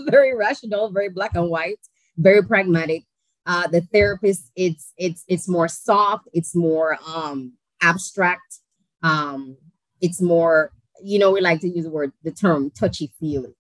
very 0.10 0.36
rational, 0.36 0.92
very 0.92 1.10
black 1.10 1.36
and 1.36 1.50
white, 1.50 1.80
very 2.18 2.44
pragmatic. 2.44 3.04
Uh, 3.46 3.68
the 3.68 3.82
therapist, 3.82 4.50
it's 4.56 4.94
it's 4.98 5.24
it's 5.28 5.50
more 5.50 5.68
soft, 5.68 6.30
it's 6.34 6.56
more 6.56 6.98
um 7.08 7.54
abstract, 7.82 8.60
um, 9.02 9.58
it's 10.00 10.22
more, 10.22 10.72
you 11.02 11.20
know, 11.20 11.32
we 11.32 11.42
like 11.42 11.60
to 11.60 11.68
use 11.68 11.84
the 11.84 11.92
word 11.92 12.14
the 12.24 12.32
term 12.32 12.72
touchy 12.72 13.12
feely 13.20 13.54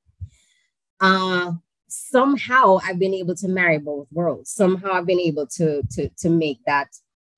uh, 1.00 1.54
somehow 1.88 2.80
I've 2.84 3.00
been 3.00 3.14
able 3.14 3.36
to 3.36 3.48
marry 3.48 3.78
both 3.78 4.08
worlds. 4.12 4.52
Somehow 4.52 4.94
I've 4.94 5.06
been 5.06 5.20
able 5.20 5.48
to 5.58 5.84
to 5.92 6.10
to 6.10 6.30
make 6.30 6.60
that 6.66 6.88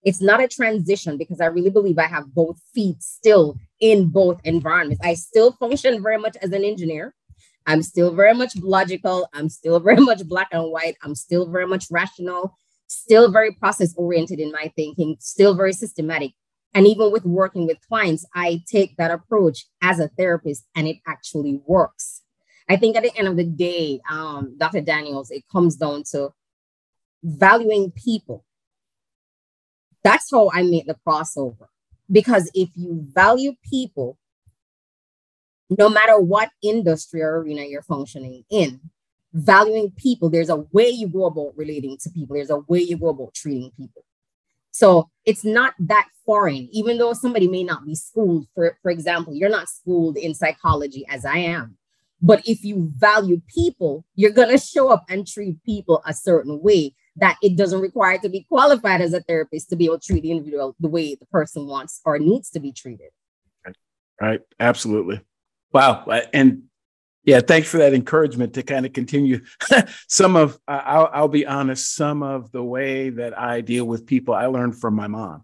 it's 0.04 0.22
not 0.22 0.40
a 0.40 0.48
transition 0.48 1.18
because 1.18 1.42
I 1.42 1.48
really 1.48 1.72
believe 1.72 1.98
I 1.98 2.08
have 2.08 2.34
both 2.34 2.62
feet 2.74 3.02
still 3.02 3.58
in 3.80 4.08
both 4.10 4.40
environments. 4.44 5.04
I 5.04 5.16
still 5.16 5.52
function 5.54 6.02
very 6.02 6.20
much 6.20 6.38
as 6.42 6.52
an 6.52 6.64
engineer. 6.64 7.14
I'm 7.66 7.82
still 7.82 8.14
very 8.14 8.36
much 8.36 8.56
logical. 8.58 9.28
I'm 9.34 9.50
still 9.50 9.80
very 9.88 9.98
much 10.00 10.26
black 10.28 10.50
and 10.52 10.72
white. 10.72 10.96
I'm 11.04 11.16
still 11.16 11.50
very 11.50 11.66
much 11.66 11.86
rational, 11.90 12.56
still 12.88 13.32
very 13.32 13.52
process 13.54 13.96
oriented 13.98 14.40
in 14.40 14.52
my 14.52 14.72
thinking, 14.76 15.18
still 15.20 15.56
very 15.56 15.74
systematic. 15.74 16.32
And 16.76 16.86
even 16.88 17.12
with 17.12 17.26
working 17.26 17.66
with 17.66 17.78
clients, 17.88 18.26
I 18.36 18.62
take 18.70 18.98
that 18.98 19.10
approach 19.10 19.66
as 19.82 20.00
a 20.00 20.10
therapist 20.10 20.66
and 20.76 20.88
it 20.88 20.98
actually 21.08 21.62
works. 21.66 22.22
I 22.68 22.78
think 22.78 22.96
at 22.96 23.04
the 23.04 23.16
end 23.18 23.28
of 23.28 23.38
the 23.38 23.44
day, 23.44 24.02
um, 24.10 24.56
Dr. 24.58 24.82
Daniels, 24.82 25.32
it 25.32 25.44
comes 25.52 25.76
down 25.76 26.04
to 26.12 26.30
valuing 27.24 27.92
people. 27.92 28.44
That's 30.04 30.30
how 30.32 30.50
I 30.54 30.64
made 30.64 30.88
the 30.88 30.96
crossover. 31.08 31.68
Because 32.12 32.50
if 32.54 32.70
you 32.76 33.06
value 33.14 33.54
people, 33.70 34.18
no 35.70 35.90
matter 35.90 36.20
what 36.20 36.52
industry 36.62 37.22
or 37.22 37.40
arena 37.40 37.64
you're 37.64 37.82
functioning 37.82 38.44
in, 38.50 38.80
valuing 39.34 39.92
people, 39.92 40.30
there's 40.30 40.50
a 40.50 40.66
way 40.72 40.90
you 40.90 41.08
go 41.08 41.26
about 41.26 41.54
relating 41.56 41.98
to 42.02 42.10
people, 42.10 42.36
there's 42.36 42.52
a 42.52 42.60
way 42.60 42.80
you 42.80 42.98
go 42.98 43.10
about 43.10 43.34
treating 43.34 43.72
people. 43.78 44.04
So 44.72 45.10
it's 45.24 45.46
not 45.46 45.74
that 45.80 46.08
foreign, 46.26 46.68
even 46.72 46.98
though 46.98 47.14
somebody 47.14 47.48
may 47.48 47.64
not 47.64 47.86
be 47.86 47.96
schooled. 47.96 48.48
For, 48.54 48.78
for 48.82 48.92
example, 48.92 49.34
you're 49.34 49.50
not 49.50 49.70
schooled 49.70 50.18
in 50.18 50.34
psychology 50.34 51.06
as 51.10 51.26
I 51.26 51.38
am. 51.38 51.78
But 52.22 52.48
if 52.48 52.64
you 52.64 52.92
value 52.96 53.42
people, 53.54 54.06
you're 54.16 54.32
going 54.32 54.50
to 54.50 54.58
show 54.58 54.90
up 54.90 55.06
and 55.10 55.28
treat 55.28 55.64
people 55.64 56.02
a 56.06 56.14
certain 56.14 56.62
way 56.62 56.94
that 57.18 57.38
it 57.42 57.56
doesn't 57.56 57.80
require 57.80 58.18
to 58.20 58.30
be 58.30 58.46
qualified 58.50 59.02
as 59.02 59.14
a 59.14 59.22
therapist 59.22 59.70
to 59.70 59.76
be 59.76 59.86
able 59.86 60.00
to 60.00 60.06
treat 60.06 60.24
the 60.24 60.32
individual 60.32 60.76
the 60.80 60.88
way 60.88 61.16
the 61.16 61.26
person 61.28 61.68
wants 61.68 62.02
or 62.06 62.20
needs 62.20 62.50
to 62.52 62.60
be 62.60 62.72
treated. 62.72 63.10
Right. 63.66 63.76
right. 64.22 64.42
Absolutely. 64.60 65.22
Wow. 65.72 66.06
And 66.34 66.64
yeah, 67.24 67.40
thanks 67.40 67.68
for 67.68 67.78
that 67.78 67.94
encouragement 67.94 68.54
to 68.54 68.64
kind 68.64 68.86
of 68.86 68.94
continue. 68.94 69.42
some 70.08 70.36
of, 70.36 70.60
I'll, 70.68 71.10
I'll, 71.12 71.28
be 71.28 71.46
honest, 71.46 71.96
some 71.96 72.22
of 72.22 72.52
the 72.52 72.64
way 72.64 73.10
that 73.10 73.38
I 73.38 73.62
deal 73.62 73.86
with 73.86 74.06
people, 74.06 74.34
I 74.34 74.46
learned 74.46 74.80
from 74.80 74.96
my 74.96 75.08
mom. 75.08 75.44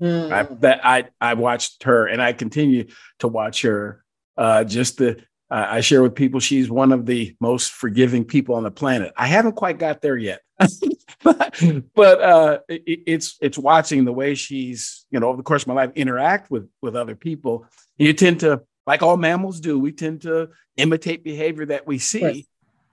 Mm. 0.00 0.32
I, 0.32 0.42
that 0.60 0.80
I, 0.84 1.08
I 1.20 1.34
watched 1.34 1.84
her 1.84 2.06
and 2.06 2.22
I 2.22 2.32
continue 2.32 2.88
to 3.20 3.28
watch 3.28 3.62
her. 3.62 4.04
Uh, 4.36 4.64
just 4.64 4.96
the, 4.96 5.22
uh, 5.50 5.66
I 5.68 5.80
share 5.80 6.02
with 6.02 6.14
people 6.14 6.40
she's 6.40 6.70
one 6.70 6.92
of 6.92 7.06
the 7.06 7.34
most 7.40 7.72
forgiving 7.72 8.24
people 8.24 8.54
on 8.54 8.62
the 8.62 8.70
planet. 8.70 9.12
I 9.16 9.26
haven't 9.26 9.56
quite 9.56 9.78
got 9.78 10.00
there 10.00 10.16
yet, 10.16 10.40
but, 11.24 11.60
but 11.94 12.20
uh, 12.20 12.58
it, 12.68 13.00
it's 13.06 13.36
it's 13.40 13.58
watching 13.58 14.04
the 14.04 14.12
way 14.12 14.34
she's 14.34 15.06
you 15.10 15.18
know 15.18 15.28
over 15.28 15.38
the 15.38 15.42
course 15.42 15.62
of 15.62 15.68
my 15.68 15.74
life 15.74 15.90
interact 15.96 16.50
with 16.50 16.68
with 16.82 16.94
other 16.94 17.16
people. 17.16 17.66
You 17.98 18.12
tend 18.12 18.40
to 18.40 18.62
like 18.86 19.02
all 19.02 19.16
mammals 19.16 19.60
do, 19.60 19.78
we 19.78 19.92
tend 19.92 20.22
to 20.22 20.50
imitate 20.76 21.24
behavior 21.24 21.66
that 21.66 21.86
we 21.86 21.98
see. 21.98 22.46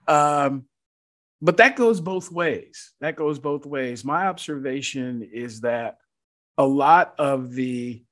Um, 0.06 0.64
but 1.40 1.58
that 1.58 1.76
goes 1.76 2.00
both 2.00 2.32
ways. 2.32 2.92
That 3.00 3.16
goes 3.16 3.38
both 3.38 3.64
ways. 3.64 4.04
My 4.04 4.26
observation 4.26 5.28
is 5.32 5.60
that 5.60 5.98
a 6.56 6.66
lot 6.66 7.14
of 7.18 7.52
the 7.52 8.02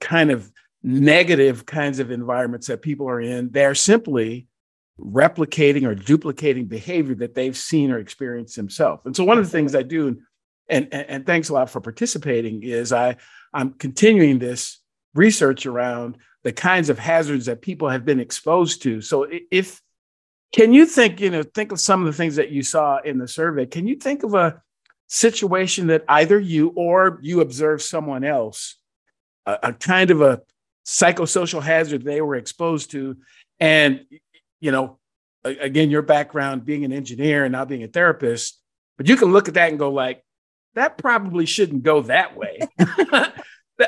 kind 0.00 0.30
of 0.30 0.50
negative 0.84 1.64
kinds 1.64 1.98
of 1.98 2.10
environments 2.10 2.66
that 2.66 2.82
people 2.82 3.08
are 3.08 3.20
in, 3.20 3.50
they're 3.50 3.74
simply 3.74 4.46
replicating 5.00 5.84
or 5.84 5.94
duplicating 5.94 6.66
behavior 6.66 7.14
that 7.16 7.34
they've 7.34 7.56
seen 7.56 7.90
or 7.90 7.98
experienced 7.98 8.54
themselves. 8.54 9.02
And 9.06 9.16
so 9.16 9.24
one 9.24 9.38
of 9.38 9.44
the 9.44 9.50
things 9.50 9.74
I 9.74 9.82
do, 9.82 10.18
and, 10.68 10.88
and, 10.92 11.06
and 11.08 11.26
thanks 11.26 11.48
a 11.48 11.54
lot 11.54 11.70
for 11.70 11.80
participating, 11.80 12.62
is 12.62 12.92
I 12.92 13.16
I'm 13.52 13.72
continuing 13.72 14.38
this 14.38 14.78
research 15.14 15.64
around 15.64 16.18
the 16.42 16.52
kinds 16.52 16.90
of 16.90 16.98
hazards 16.98 17.46
that 17.46 17.62
people 17.62 17.88
have 17.88 18.04
been 18.04 18.20
exposed 18.20 18.82
to. 18.82 19.00
So 19.00 19.26
if 19.50 19.80
can 20.52 20.72
you 20.72 20.86
think, 20.86 21.20
you 21.20 21.30
know, 21.30 21.42
think 21.42 21.72
of 21.72 21.80
some 21.80 22.00
of 22.00 22.06
the 22.06 22.12
things 22.12 22.36
that 22.36 22.50
you 22.50 22.62
saw 22.62 22.98
in 22.98 23.18
the 23.18 23.26
survey. 23.26 23.66
Can 23.66 23.88
you 23.88 23.96
think 23.96 24.22
of 24.22 24.34
a 24.34 24.62
situation 25.08 25.88
that 25.88 26.04
either 26.08 26.38
you 26.38 26.72
or 26.76 27.18
you 27.22 27.40
observe 27.40 27.82
someone 27.82 28.22
else, 28.22 28.76
a, 29.46 29.58
a 29.64 29.72
kind 29.72 30.10
of 30.10 30.20
a 30.20 30.42
psychosocial 30.84 31.62
hazard 31.62 32.02
they 32.02 32.20
were 32.20 32.36
exposed 32.36 32.90
to, 32.92 33.16
and 33.60 34.04
you 34.60 34.72
know, 34.72 34.98
again, 35.44 35.90
your 35.90 36.02
background 36.02 36.64
being 36.64 36.84
an 36.84 36.92
engineer 36.92 37.44
and 37.44 37.52
now 37.52 37.64
being 37.64 37.82
a 37.82 37.88
therapist, 37.88 38.60
but 38.96 39.08
you 39.08 39.16
can 39.16 39.32
look 39.32 39.48
at 39.48 39.54
that 39.54 39.70
and 39.70 39.78
go 39.78 39.90
like, 39.90 40.24
that 40.74 40.98
probably 40.98 41.46
shouldn't 41.46 41.82
go 41.82 42.02
that 42.02 42.36
way. 42.36 42.58
I, 42.78 43.32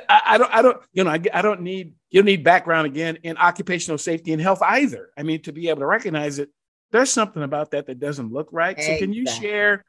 I, 0.09 0.39
don't, 0.39 0.55
I 0.55 0.63
don't, 0.63 0.83
you 0.93 1.05
know, 1.05 1.11
I, 1.11 1.21
I 1.33 1.43
don't 1.43 1.63
need, 1.63 1.95
you 2.11 2.21
don't 2.21 2.27
need 2.27 2.45
background 2.45 2.87
again 2.87 3.19
in 3.23 3.37
occupational 3.37 3.99
safety 3.99 4.33
and 4.33 4.43
health 4.43 4.61
either. 4.63 5.11
I 5.17 5.23
mean, 5.23 5.43
to 5.43 5.53
be 5.53 5.69
able 5.69 5.81
to 5.81 5.87
recognize 5.87 6.39
it, 6.39 6.51
there's 6.93 7.11
something 7.11 7.43
about 7.43 7.73
that 7.73 7.87
that 7.87 7.99
doesn't 7.99 8.33
look 8.33 8.49
right. 8.53 8.77
Exactly. 8.77 8.97
So 8.97 9.01
can 9.01 9.13
you 9.13 9.27
share, 9.27 9.85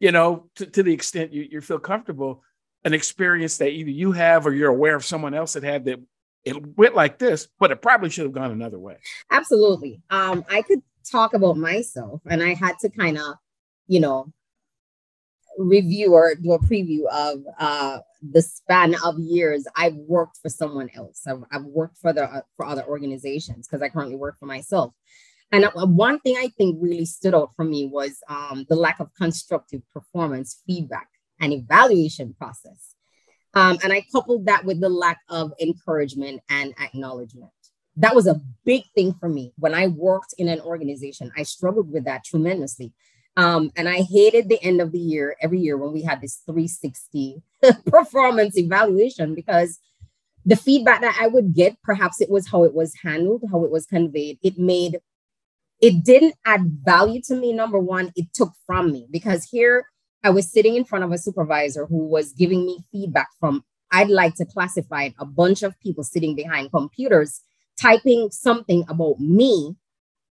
you 0.00 0.12
know, 0.12 0.48
to, 0.56 0.66
to 0.66 0.82
the 0.82 0.92
extent 0.92 1.32
you, 1.32 1.46
you 1.50 1.60
feel 1.60 1.78
comfortable, 1.78 2.42
an 2.84 2.94
experience 2.94 3.58
that 3.58 3.70
either 3.70 3.90
you 3.90 4.12
have 4.12 4.46
or 4.46 4.52
you're 4.52 4.70
aware 4.70 4.94
of 4.94 5.04
someone 5.04 5.34
else 5.34 5.54
that 5.54 5.64
had 5.64 5.84
that 5.86 6.00
it 6.48 6.76
went 6.76 6.94
like 6.94 7.18
this, 7.18 7.48
but 7.58 7.70
it 7.70 7.82
probably 7.82 8.10
should 8.10 8.24
have 8.24 8.32
gone 8.32 8.50
another 8.50 8.78
way. 8.78 8.96
Absolutely. 9.30 10.00
Um, 10.10 10.44
I 10.50 10.62
could 10.62 10.82
talk 11.10 11.34
about 11.34 11.56
myself 11.56 12.20
and 12.26 12.42
I 12.42 12.54
had 12.54 12.78
to 12.80 12.88
kind 12.88 13.18
of, 13.18 13.36
you 13.86 14.00
know, 14.00 14.32
review 15.58 16.12
or 16.12 16.34
do 16.34 16.52
a 16.52 16.60
preview 16.60 17.06
of 17.12 17.40
uh, 17.58 17.98
the 18.22 18.42
span 18.42 18.94
of 19.04 19.18
years 19.18 19.66
I've 19.76 19.96
worked 19.96 20.38
for 20.40 20.48
someone 20.48 20.88
else. 20.94 21.26
I've, 21.26 21.42
I've 21.50 21.64
worked 21.64 21.98
for 21.98 22.12
the 22.12 22.24
uh, 22.24 22.42
for 22.56 22.64
other 22.64 22.84
organizations 22.84 23.66
because 23.66 23.82
I 23.82 23.88
currently 23.88 24.16
work 24.16 24.38
for 24.38 24.46
myself. 24.46 24.92
And 25.50 25.64
uh, 25.64 25.70
one 25.86 26.20
thing 26.20 26.36
I 26.38 26.48
think 26.58 26.78
really 26.80 27.06
stood 27.06 27.34
out 27.34 27.50
for 27.56 27.64
me 27.64 27.86
was 27.86 28.20
um, 28.28 28.66
the 28.68 28.76
lack 28.76 29.00
of 29.00 29.12
constructive 29.14 29.82
performance 29.92 30.62
feedback 30.66 31.08
and 31.40 31.52
evaluation 31.52 32.34
process. 32.38 32.94
Um, 33.58 33.78
and 33.82 33.92
I 33.92 34.04
coupled 34.12 34.46
that 34.46 34.64
with 34.64 34.80
the 34.80 34.88
lack 34.88 35.18
of 35.28 35.52
encouragement 35.60 36.42
and 36.48 36.74
acknowledgement. 36.80 37.50
That 37.96 38.14
was 38.14 38.28
a 38.28 38.40
big 38.64 38.84
thing 38.94 39.14
for 39.18 39.28
me 39.28 39.52
when 39.58 39.74
I 39.74 39.88
worked 39.88 40.34
in 40.38 40.48
an 40.48 40.60
organization. 40.60 41.32
I 41.36 41.42
struggled 41.42 41.92
with 41.92 42.04
that 42.04 42.24
tremendously 42.24 42.92
um, 43.38 43.70
and 43.76 43.88
I 43.88 44.02
hated 44.02 44.48
the 44.48 44.60
end 44.64 44.80
of 44.80 44.90
the 44.90 44.98
year 44.98 45.36
every 45.40 45.60
year 45.60 45.76
when 45.76 45.92
we 45.92 46.02
had 46.02 46.20
this 46.20 46.42
360 46.46 47.40
performance 47.86 48.58
evaluation 48.58 49.32
because 49.32 49.78
the 50.44 50.56
feedback 50.56 51.02
that 51.02 51.16
I 51.20 51.28
would 51.28 51.54
get, 51.54 51.80
perhaps 51.84 52.20
it 52.20 52.30
was 52.30 52.48
how 52.48 52.64
it 52.64 52.74
was 52.74 52.94
handled, 53.00 53.44
how 53.52 53.64
it 53.64 53.70
was 53.70 53.86
conveyed. 53.86 54.38
It 54.42 54.58
made, 54.58 54.98
it 55.80 56.04
didn't 56.04 56.34
add 56.44 56.80
value 56.84 57.22
to 57.26 57.36
me. 57.36 57.52
Number 57.52 57.78
one, 57.78 58.10
it 58.16 58.26
took 58.34 58.52
from 58.66 58.90
me 58.90 59.06
because 59.08 59.44
here 59.44 59.86
I 60.24 60.30
was 60.30 60.50
sitting 60.50 60.76
in 60.76 60.84
front 60.84 61.04
of 61.04 61.12
a 61.12 61.18
supervisor 61.18 61.86
who 61.86 62.06
was 62.08 62.32
giving 62.32 62.66
me 62.66 62.84
feedback 62.90 63.28
from, 63.38 63.64
I'd 63.90 64.10
like 64.10 64.34
to 64.36 64.44
classify 64.44 65.10
a 65.18 65.24
bunch 65.24 65.62
of 65.62 65.78
people 65.80 66.04
sitting 66.04 66.34
behind 66.34 66.70
computers 66.70 67.40
typing 67.80 68.30
something 68.30 68.84
about 68.88 69.20
me 69.20 69.76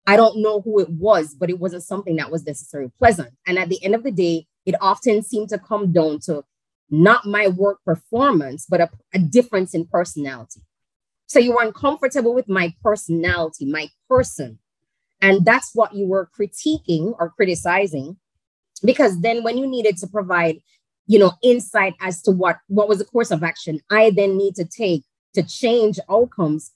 I 0.07 0.17
don't 0.17 0.43
know 0.43 0.61
who 0.61 0.81
it 0.81 0.91
was, 0.91 1.35
but 1.35 1.49
it 1.49 1.59
wasn't 1.59 1.83
something 1.83 2.17
that 2.17 2.31
was 2.31 2.45
necessarily 2.45 2.91
pleasant. 2.99 3.31
And 3.47 3.59
at 3.59 3.69
the 3.69 3.83
end 3.83 3.95
of 3.95 4.03
the 4.03 4.11
day, 4.11 4.47
it 4.67 4.75
often 4.81 5.23
seemed 5.23 5.49
to 5.51 5.59
come 5.59 5.93
down 5.93 6.21
to 6.27 6.45
not 6.91 7.25
my 7.27 7.49
work 7.49 7.79
performance, 7.85 8.67
but 8.69 8.81
a, 8.81 8.91
a 9.15 9.19
difference 9.19 9.75
in 9.75 9.87
personality. 9.87 10.61
So 11.27 11.39
you 11.39 11.53
were 11.53 11.63
uncomfortable 11.63 12.35
with 12.35 12.49
my 12.49 12.75
personality, 12.83 13.65
my 13.65 13.89
person. 14.09 14.59
And 15.23 15.45
that's 15.45 15.71
what 15.75 15.95
you 15.95 16.07
were 16.07 16.29
critiquing 16.39 17.15
or 17.19 17.31
criticizing. 17.31 18.19
Because 18.83 19.21
then 19.21 19.43
when 19.43 19.59
you 19.59 19.67
needed 19.67 19.97
to 19.99 20.07
provide, 20.07 20.59
you 21.07 21.19
know, 21.19 21.33
insight 21.43 21.95
as 22.01 22.23
to 22.23 22.31
what, 22.31 22.59
what 22.69 22.89
was 22.89 22.99
the 22.99 23.05
course 23.05 23.31
of 23.31 23.43
action 23.43 23.81
I 23.91 24.11
then 24.11 24.37
need 24.37 24.55
to 24.57 24.65
take 24.65 25.05
to 25.35 25.43
change 25.43 25.99
outcomes, 26.11 26.73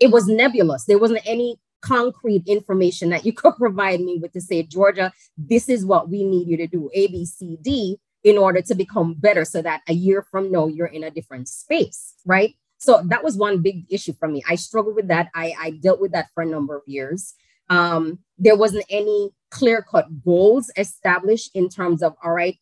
it 0.00 0.10
was 0.10 0.26
nebulous. 0.26 0.84
There 0.84 0.98
wasn't 0.98 1.26
any 1.26 1.58
concrete 1.80 2.42
information 2.46 3.10
that 3.10 3.24
you 3.24 3.32
could 3.40 3.56
provide 3.56 4.00
me 4.00 4.18
with 4.20 4.32
to 4.32 4.40
say, 4.40 4.62
Georgia, 4.62 5.12
this 5.36 5.68
is 5.68 5.84
what 5.84 6.08
we 6.08 6.24
need 6.24 6.48
you 6.48 6.56
to 6.58 6.66
do, 6.66 6.90
A, 6.94 7.06
B, 7.08 7.24
C, 7.24 7.58
D, 7.62 7.98
in 8.24 8.38
order 8.38 8.60
to 8.60 8.74
become 8.74 9.14
better 9.14 9.44
so 9.44 9.62
that 9.62 9.82
a 9.88 9.92
year 9.92 10.26
from 10.30 10.50
now 10.50 10.66
you're 10.66 10.86
in 10.86 11.04
a 11.04 11.10
different 11.10 11.48
space, 11.48 12.14
right? 12.24 12.54
So 12.78 13.02
that 13.06 13.24
was 13.24 13.36
one 13.36 13.62
big 13.62 13.86
issue 13.88 14.12
for 14.18 14.28
me. 14.28 14.42
I 14.48 14.56
struggled 14.56 14.96
with 14.96 15.08
that. 15.08 15.30
I, 15.34 15.54
I 15.58 15.70
dealt 15.70 16.00
with 16.00 16.12
that 16.12 16.28
for 16.34 16.42
a 16.42 16.46
number 16.46 16.76
of 16.76 16.82
years. 16.86 17.34
Um, 17.68 18.18
there 18.38 18.56
wasn't 18.56 18.84
any 18.90 19.30
clear 19.50 19.82
cut 19.82 20.06
goals 20.24 20.70
established 20.76 21.50
in 21.54 21.68
terms 21.68 22.02
of, 22.02 22.14
all 22.22 22.32
right, 22.32 22.56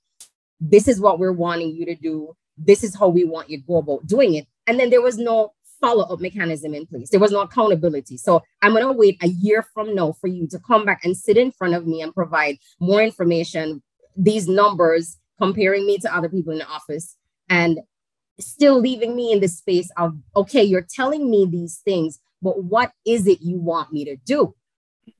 this 0.60 0.88
is 0.88 1.00
what 1.00 1.18
we're 1.18 1.32
wanting 1.32 1.74
you 1.74 1.84
to 1.86 1.94
do. 1.94 2.36
This 2.56 2.84
is 2.84 2.96
how 2.96 3.08
we 3.08 3.24
want 3.24 3.50
you 3.50 3.58
to 3.58 3.66
go 3.66 3.76
about 3.76 4.06
doing 4.06 4.34
it. 4.34 4.46
And 4.66 4.78
then 4.78 4.90
there 4.90 5.02
was 5.02 5.18
no 5.18 5.52
follow 5.80 6.04
up 6.04 6.20
mechanism 6.20 6.72
in 6.72 6.86
place. 6.86 7.10
There 7.10 7.20
was 7.20 7.32
no 7.32 7.40
accountability. 7.40 8.16
So 8.16 8.42
I'm 8.62 8.72
going 8.72 8.84
to 8.84 8.92
wait 8.92 9.22
a 9.22 9.28
year 9.28 9.66
from 9.74 9.94
now 9.94 10.12
for 10.12 10.28
you 10.28 10.46
to 10.48 10.58
come 10.60 10.86
back 10.86 11.04
and 11.04 11.16
sit 11.16 11.36
in 11.36 11.52
front 11.52 11.74
of 11.74 11.86
me 11.86 12.00
and 12.00 12.14
provide 12.14 12.56
more 12.80 13.02
information, 13.02 13.82
these 14.16 14.48
numbers, 14.48 15.18
comparing 15.38 15.84
me 15.86 15.98
to 15.98 16.14
other 16.14 16.28
people 16.28 16.52
in 16.52 16.60
the 16.60 16.66
office, 16.66 17.16
and 17.50 17.80
still 18.40 18.80
leaving 18.80 19.14
me 19.14 19.32
in 19.32 19.40
the 19.40 19.48
space 19.48 19.90
of, 19.96 20.16
okay, 20.36 20.62
you're 20.62 20.86
telling 20.88 21.30
me 21.30 21.46
these 21.50 21.80
things, 21.84 22.20
but 22.40 22.64
what 22.64 22.92
is 23.04 23.26
it 23.26 23.42
you 23.42 23.58
want 23.58 23.92
me 23.92 24.04
to 24.04 24.16
do? 24.16 24.54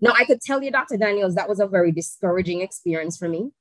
Now, 0.05 0.13
I 0.15 0.27
could 0.27 0.43
tell 0.43 0.63
you, 0.63 0.71
Dr. 0.71 0.99
Daniels, 0.99 1.35
that 1.35 1.49
was 1.49 1.61
a 1.61 1.67
very 1.67 1.91
discouraging 1.91 2.61
experience 2.61 3.17
for 3.17 3.27
me. 3.27 3.53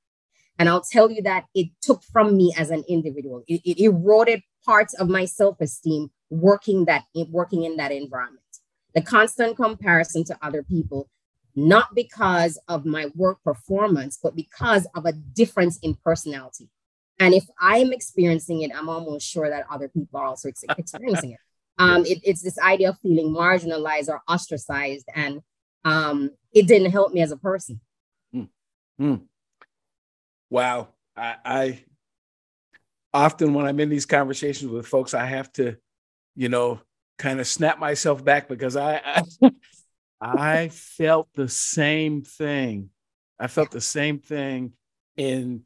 And 0.58 0.68
I'll 0.68 0.82
tell 0.82 1.10
you 1.10 1.22
that 1.22 1.46
it 1.54 1.68
took 1.80 2.02
from 2.02 2.36
me 2.36 2.52
as 2.58 2.68
an 2.68 2.84
individual. 2.86 3.42
It, 3.48 3.62
it 3.64 3.82
eroded 3.82 4.42
parts 4.62 4.92
of 4.92 5.08
my 5.08 5.24
self-esteem 5.24 6.10
working 6.28 6.84
that 6.84 7.04
working 7.30 7.64
in 7.64 7.78
that 7.78 7.92
environment. 7.92 8.44
The 8.94 9.00
constant 9.00 9.56
comparison 9.56 10.22
to 10.24 10.36
other 10.42 10.62
people, 10.62 11.08
not 11.56 11.94
because 11.94 12.60
of 12.68 12.84
my 12.84 13.10
work 13.14 13.42
performance, 13.42 14.18
but 14.22 14.36
because 14.36 14.86
of 14.94 15.06
a 15.06 15.12
difference 15.12 15.78
in 15.78 15.94
personality. 15.94 16.68
And 17.18 17.32
if 17.32 17.44
I'm 17.58 17.90
experiencing 17.90 18.60
it, 18.60 18.70
I'm 18.76 18.90
almost 18.90 19.26
sure 19.26 19.48
that 19.48 19.64
other 19.70 19.88
people 19.88 20.20
are 20.20 20.26
also 20.26 20.50
experiencing 20.50 21.32
it. 21.32 21.38
Um, 21.76 22.06
it. 22.06 22.20
It's 22.22 22.40
this 22.40 22.56
idea 22.60 22.90
of 22.90 23.00
feeling 23.00 23.34
marginalized 23.34 24.08
or 24.08 24.20
ostracized, 24.28 25.06
and 25.12 25.42
um, 25.84 26.30
it 26.52 26.66
didn't 26.66 26.90
help 26.90 27.12
me 27.12 27.20
as 27.20 27.32
a 27.32 27.36
person. 27.36 27.80
Mm. 28.34 28.48
Mm. 29.00 29.20
Wow. 30.50 30.88
I, 31.16 31.36
I 31.44 31.84
often 33.12 33.54
when 33.54 33.66
I'm 33.66 33.80
in 33.80 33.88
these 33.88 34.06
conversations 34.06 34.70
with 34.70 34.86
folks, 34.86 35.14
I 35.14 35.26
have 35.26 35.52
to, 35.54 35.76
you 36.34 36.48
know, 36.48 36.80
kind 37.18 37.40
of 37.40 37.46
snap 37.46 37.78
myself 37.78 38.24
back 38.24 38.48
because 38.48 38.76
I, 38.76 39.22
I, 39.42 39.50
I 40.20 40.68
felt 40.68 41.28
the 41.34 41.48
same 41.48 42.22
thing. 42.22 42.90
I 43.38 43.46
felt 43.46 43.70
the 43.70 43.80
same 43.80 44.18
thing 44.18 44.72
in, 45.16 45.62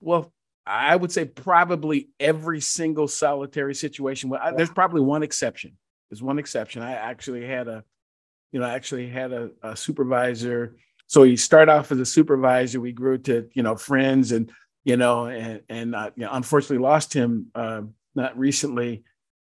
well, 0.00 0.32
I 0.66 0.96
would 0.96 1.12
say 1.12 1.24
probably 1.24 2.08
every 2.18 2.60
single 2.60 3.08
solitary 3.08 3.74
situation. 3.74 4.30
Well, 4.30 4.40
I, 4.42 4.52
there's 4.52 4.70
probably 4.70 5.02
one 5.02 5.22
exception. 5.22 5.76
There's 6.08 6.22
one 6.22 6.38
exception. 6.38 6.82
I 6.82 6.92
actually 6.92 7.46
had 7.46 7.68
a, 7.68 7.84
you 8.54 8.60
know, 8.60 8.66
I 8.66 8.74
actually 8.74 9.08
had 9.08 9.32
a, 9.32 9.50
a 9.62 9.76
supervisor 9.76 10.76
so 11.06 11.22
he 11.22 11.36
started 11.36 11.70
off 11.70 11.92
as 11.92 12.00
a 12.00 12.06
supervisor. 12.06 12.80
We 12.80 12.92
grew 12.92 13.18
to 13.18 13.48
you 13.52 13.62
know 13.62 13.76
friends, 13.76 14.32
and 14.32 14.50
you 14.84 14.96
know, 14.96 15.26
and 15.26 15.60
and 15.68 15.94
uh, 15.94 16.10
you 16.16 16.24
know, 16.24 16.30
unfortunately 16.32 16.78
lost 16.78 17.12
him 17.12 17.48
uh, 17.54 17.82
not 18.14 18.38
recently, 18.38 19.04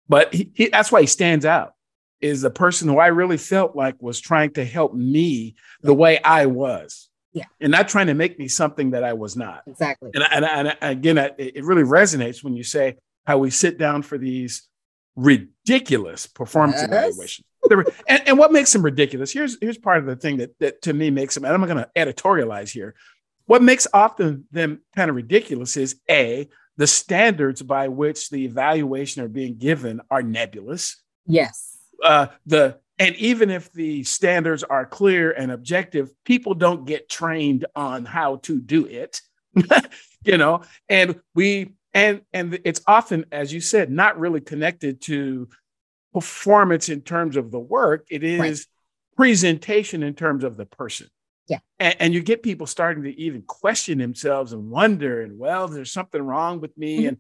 but 0.08 0.34
he, 0.34 0.52
he, 0.54 0.70
that's 0.70 0.92
why 0.92 1.02
he 1.02 1.08
stands 1.08 1.46
out. 1.46 1.74
Is 2.20 2.42
the 2.42 2.50
person 2.50 2.88
who 2.88 2.98
I 2.98 3.08
really 3.08 3.38
felt 3.38 3.76
like 3.76 4.02
was 4.02 4.20
trying 4.20 4.52
to 4.54 4.66
help 4.66 4.94
me 4.94 5.56
the 5.82 5.94
way 5.94 6.20
I 6.24 6.48
was. 6.48 7.10
Yeah. 7.34 7.46
And 7.62 7.72
not 7.72 7.88
trying 7.88 8.08
to 8.08 8.16
make 8.16 8.40
me 8.40 8.48
something 8.48 8.92
that 8.92 9.04
I 9.04 9.14
was 9.14 9.36
not. 9.36 9.62
Exactly. 9.68 10.10
And, 10.16 10.24
and, 10.32 10.46
and 10.46 10.78
again, 10.82 11.20
it 11.38 11.64
really 11.64 11.84
resonates 11.84 12.44
when 12.44 12.56
you 12.56 12.64
say 12.64 12.96
how 13.28 13.38
we 13.38 13.52
sit 13.52 13.78
down 13.78 14.02
for 14.02 14.18
these 14.18 14.68
ridiculous 15.16 16.26
performance 16.26 16.78
yes. 16.78 16.88
evaluations 16.88 17.46
and, 18.08 18.28
and 18.28 18.38
what 18.38 18.52
makes 18.52 18.74
them 18.74 18.84
ridiculous? 18.84 19.32
Here's 19.32 19.58
here's 19.62 19.78
part 19.78 20.00
of 20.00 20.06
the 20.06 20.16
thing 20.16 20.38
that 20.38 20.58
that 20.60 20.82
to 20.84 20.94
me 20.94 21.10
makes 21.10 21.36
them. 21.36 21.46
And 21.46 21.54
I'm 21.54 21.62
going 21.62 21.78
to 21.78 21.90
editorialize 21.96 22.70
here. 22.70 22.96
What 23.46 23.64
makes 23.64 23.88
often 23.94 24.46
them 24.52 24.82
kind 24.96 25.10
of 25.10 25.16
ridiculous 25.16 25.78
is 25.78 26.00
a 26.10 26.50
the 26.78 26.88
standards 26.88 27.62
by 27.62 27.88
which 27.88 28.30
the 28.30 28.46
evaluation 28.46 29.24
are 29.24 29.28
being 29.28 29.58
given 29.58 30.02
are 30.12 30.22
nebulous. 30.22 31.02
Yes. 31.26 31.78
Uh, 32.04 32.28
the 32.46 32.80
and 33.00 33.16
even 33.16 33.50
if 33.50 33.72
the 33.74 34.04
standards 34.04 34.64
are 34.64 34.86
clear 34.86 35.32
and 35.32 35.52
objective, 35.52 36.12
people 36.24 36.56
don't 36.56 36.86
get 36.86 37.10
trained 37.10 37.66
on 37.76 38.06
how 38.06 38.38
to 38.38 38.60
do 38.60 38.86
it. 38.86 39.22
you 40.24 40.38
know, 40.38 40.62
and 40.90 41.20
we 41.36 41.74
and 41.94 42.22
and 42.34 42.60
it's 42.64 42.82
often, 42.88 43.26
as 43.32 43.52
you 43.52 43.62
said, 43.62 43.92
not 43.92 44.20
really 44.20 44.42
connected 44.42 45.02
to 45.02 45.50
performance 46.18 46.90
in 46.90 47.02
terms 47.02 47.38
of 47.38 47.52
the 47.52 47.60
work, 47.60 48.08
it 48.10 48.24
is 48.24 48.40
right. 48.40 48.66
presentation 49.16 50.02
in 50.02 50.16
terms 50.16 50.44
of 50.44 50.58
the 50.58 50.66
person. 50.66 51.08
Yeah. 51.48 51.60
And, 51.80 51.96
and, 52.00 52.14
you 52.14 52.24
get 52.24 52.42
people 52.42 52.66
starting 52.66 53.04
to 53.04 53.22
even 53.22 53.44
question 53.44 54.00
themselves 54.00 54.52
and 54.52 54.72
wonder, 54.72 55.22
and 55.22 55.38
well, 55.38 55.68
there's 55.68 55.92
something 55.92 56.20
wrong 56.20 56.60
with 56.60 56.76
me. 56.76 56.98
Mm-hmm. 56.98 57.08
And 57.10 57.18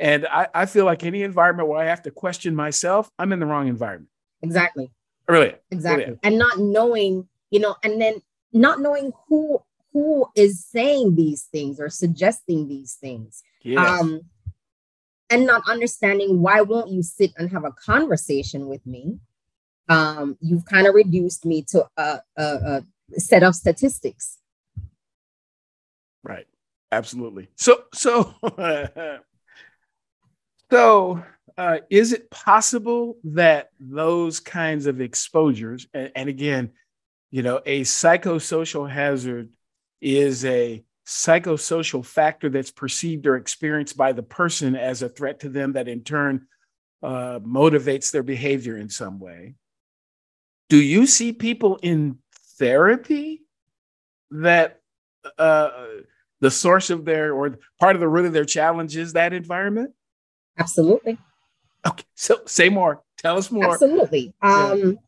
and 0.00 0.26
I, 0.26 0.48
I 0.52 0.66
feel 0.66 0.84
like 0.84 1.04
any 1.04 1.22
environment 1.22 1.68
where 1.68 1.78
I 1.78 1.86
have 1.86 2.02
to 2.02 2.10
question 2.10 2.56
myself, 2.56 3.08
I'm 3.20 3.32
in 3.32 3.38
the 3.38 3.46
wrong 3.46 3.68
environment. 3.68 4.10
Exactly. 4.42 4.90
Really. 5.28 5.54
Exactly. 5.70 6.06
Really. 6.06 6.18
And 6.24 6.36
not 6.36 6.58
knowing, 6.58 7.28
you 7.50 7.60
know, 7.60 7.76
and 7.84 8.00
then 8.00 8.20
not 8.52 8.80
knowing 8.80 9.12
who 9.28 9.62
who 9.92 10.26
is 10.34 10.66
saying 10.66 11.14
these 11.14 11.44
things 11.52 11.78
or 11.78 11.88
suggesting 11.88 12.66
these 12.66 12.94
things. 13.00 13.44
Yes. 13.62 14.00
Um, 14.00 14.22
and 15.30 15.46
not 15.46 15.62
understanding 15.68 16.42
why 16.42 16.60
won't 16.60 16.90
you 16.90 17.02
sit 17.02 17.32
and 17.38 17.50
have 17.50 17.64
a 17.64 17.72
conversation 17.72 18.66
with 18.66 18.84
me? 18.86 19.18
Um, 19.88 20.36
you've 20.40 20.64
kind 20.64 20.86
of 20.86 20.94
reduced 20.94 21.46
me 21.46 21.62
to 21.70 21.86
a, 21.96 22.20
a, 22.36 22.44
a, 22.44 22.84
set 23.18 23.42
of 23.42 23.54
statistics. 23.54 24.38
Right. 26.22 26.46
Absolutely. 26.92 27.48
So 27.56 27.84
so 27.94 28.34
so 30.70 31.22
uh, 31.56 31.78
is 31.88 32.12
it 32.12 32.30
possible 32.30 33.16
that 33.24 33.70
those 33.78 34.40
kinds 34.40 34.86
of 34.86 35.00
exposures 35.00 35.86
and, 35.94 36.10
and 36.14 36.28
again 36.28 36.70
you 37.30 37.42
know 37.42 37.60
a 37.66 37.82
psychosocial 37.82 38.90
hazard 38.90 39.50
is 40.00 40.44
a 40.44 40.84
psychosocial 41.10 42.06
factor 42.06 42.48
that's 42.48 42.70
perceived 42.70 43.26
or 43.26 43.34
experienced 43.34 43.96
by 43.96 44.12
the 44.12 44.22
person 44.22 44.76
as 44.76 45.02
a 45.02 45.08
threat 45.08 45.40
to 45.40 45.48
them 45.48 45.72
that 45.72 45.88
in 45.88 46.04
turn 46.04 46.46
uh, 47.02 47.40
motivates 47.40 48.12
their 48.12 48.22
behavior 48.22 48.76
in 48.76 48.88
some 48.88 49.18
way. 49.18 49.56
Do 50.68 50.76
you 50.76 51.06
see 51.06 51.32
people 51.32 51.80
in 51.82 52.18
therapy 52.58 53.42
that 54.30 54.80
uh, 55.36 55.70
the 56.38 56.50
source 56.50 56.90
of 56.90 57.04
their 57.04 57.34
or 57.34 57.58
part 57.80 57.96
of 57.96 58.00
the 58.00 58.08
root 58.08 58.26
of 58.26 58.32
their 58.32 58.44
challenge 58.44 58.96
is 58.96 59.14
that 59.14 59.32
environment? 59.32 59.92
Absolutely. 60.58 61.18
Okay, 61.84 62.04
so 62.14 62.38
say 62.46 62.68
more. 62.68 63.02
Tell 63.18 63.36
us 63.36 63.50
more. 63.50 63.72
Absolutely. 63.72 64.32
Um, 64.42 64.98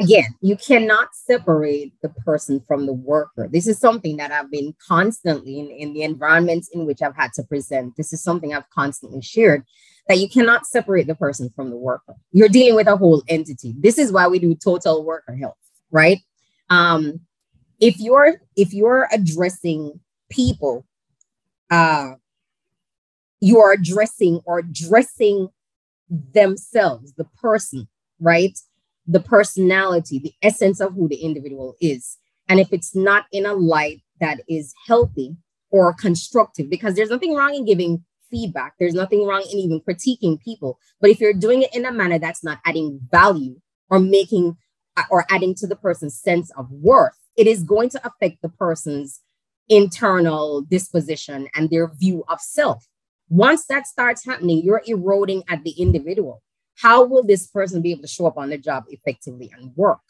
again, 0.00 0.34
you 0.40 0.56
cannot 0.56 1.14
separate 1.14 1.92
the 2.02 2.08
person 2.08 2.62
from 2.66 2.86
the 2.86 2.92
worker. 2.92 3.48
This 3.50 3.66
is 3.66 3.78
something 3.78 4.16
that 4.18 4.30
I've 4.30 4.50
been 4.50 4.74
constantly 4.86 5.58
in, 5.58 5.70
in 5.70 5.92
the 5.92 6.02
environments 6.02 6.68
in 6.72 6.86
which 6.86 7.02
I've 7.02 7.16
had 7.16 7.32
to 7.34 7.42
present. 7.42 7.96
This 7.96 8.12
is 8.12 8.22
something 8.22 8.54
I've 8.54 8.70
constantly 8.70 9.22
shared 9.22 9.64
that 10.08 10.18
you 10.18 10.28
cannot 10.28 10.66
separate 10.66 11.06
the 11.06 11.14
person 11.14 11.50
from 11.54 11.70
the 11.70 11.76
worker. 11.76 12.14
You're 12.32 12.48
dealing 12.48 12.76
with 12.76 12.86
a 12.86 12.96
whole 12.96 13.22
entity. 13.28 13.74
This 13.78 13.98
is 13.98 14.12
why 14.12 14.26
we 14.28 14.38
do 14.38 14.54
total 14.54 15.04
worker 15.04 15.34
health, 15.34 15.58
right? 15.90 16.18
Um, 16.70 17.20
if 17.80 17.98
you're 17.98 18.40
if 18.56 18.72
you're 18.72 19.08
addressing 19.12 20.00
people, 20.30 20.86
uh, 21.70 22.12
you 23.40 23.58
are 23.58 23.72
addressing 23.72 24.40
or 24.44 24.60
addressing 24.60 25.48
themselves, 26.08 27.12
the 27.14 27.26
person, 27.40 27.88
right? 28.20 28.58
The 29.08 29.20
personality, 29.20 30.18
the 30.18 30.34
essence 30.42 30.80
of 30.80 30.94
who 30.94 31.08
the 31.08 31.16
individual 31.16 31.74
is. 31.80 32.18
And 32.48 32.60
if 32.60 32.72
it's 32.72 32.94
not 32.94 33.24
in 33.32 33.46
a 33.46 33.54
light 33.54 34.02
that 34.20 34.42
is 34.48 34.74
healthy 34.86 35.36
or 35.70 35.94
constructive, 35.94 36.70
because 36.70 36.94
there's 36.94 37.10
nothing 37.10 37.34
wrong 37.34 37.54
in 37.54 37.64
giving 37.64 38.04
feedback, 38.30 38.74
there's 38.78 38.94
nothing 38.94 39.26
wrong 39.26 39.42
in 39.50 39.58
even 39.58 39.80
critiquing 39.80 40.40
people. 40.40 40.78
But 41.00 41.10
if 41.10 41.20
you're 41.20 41.32
doing 41.32 41.62
it 41.62 41.74
in 41.74 41.86
a 41.86 41.92
manner 41.92 42.18
that's 42.18 42.44
not 42.44 42.58
adding 42.66 43.00
value 43.10 43.60
or 43.88 43.98
making 43.98 44.58
or 45.10 45.24
adding 45.30 45.54
to 45.54 45.66
the 45.66 45.76
person's 45.76 46.20
sense 46.20 46.50
of 46.58 46.70
worth, 46.70 47.14
it 47.36 47.46
is 47.46 47.62
going 47.62 47.88
to 47.90 48.06
affect 48.06 48.42
the 48.42 48.48
person's 48.48 49.20
internal 49.68 50.62
disposition 50.62 51.48
and 51.54 51.70
their 51.70 51.88
view 51.88 52.24
of 52.28 52.40
self. 52.40 52.86
Once 53.30 53.66
that 53.66 53.86
starts 53.86 54.24
happening, 54.24 54.62
you're 54.62 54.82
eroding 54.86 55.44
at 55.48 55.62
the 55.62 55.70
individual 55.72 56.42
how 56.80 57.04
will 57.04 57.24
this 57.24 57.46
person 57.46 57.82
be 57.82 57.90
able 57.90 58.02
to 58.02 58.08
show 58.08 58.26
up 58.26 58.38
on 58.38 58.50
the 58.50 58.58
job 58.58 58.84
effectively 58.88 59.50
and 59.56 59.76
work 59.76 60.00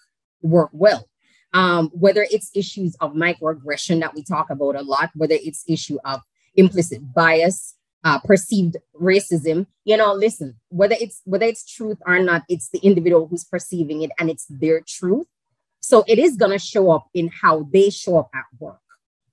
work 0.43 0.71
well? 0.73 1.09
Um, 1.55 1.89
whether 1.95 2.27
it's 2.31 2.51
issues 2.55 2.95
of 3.01 3.15
microaggression 3.15 4.01
that 4.01 4.15
we 4.15 4.23
talk 4.23 4.51
about 4.51 4.77
a 4.77 4.83
lot 4.83 5.11
whether 5.15 5.35
it's 5.35 5.65
issue 5.67 5.99
of 6.05 6.21
implicit 6.57 7.01
bias 7.15 7.75
uh, 8.05 8.19
perceived 8.21 8.77
racism 9.01 9.67
you 9.85 9.97
know 9.97 10.13
listen 10.13 10.57
whether 10.69 10.95
it's 11.01 11.23
whether 11.25 11.47
it's 11.47 11.65
truth 11.65 11.97
or 12.07 12.19
not 12.19 12.43
it's 12.51 12.69
the 12.69 12.79
individual 12.81 13.27
who's 13.27 13.45
perceiving 13.45 14.03
it 14.03 14.11
and 14.19 14.29
it's 14.29 14.47
their 14.51 14.83
truth. 14.87 15.27
So 15.81 16.05
it 16.07 16.19
is 16.19 16.37
going 16.37 16.53
to 16.53 16.59
show 16.59 16.91
up 16.91 17.07
in 17.15 17.29
how 17.29 17.67
they 17.73 17.89
show 17.89 18.19
up 18.19 18.29
at 18.35 18.45
work 18.59 18.81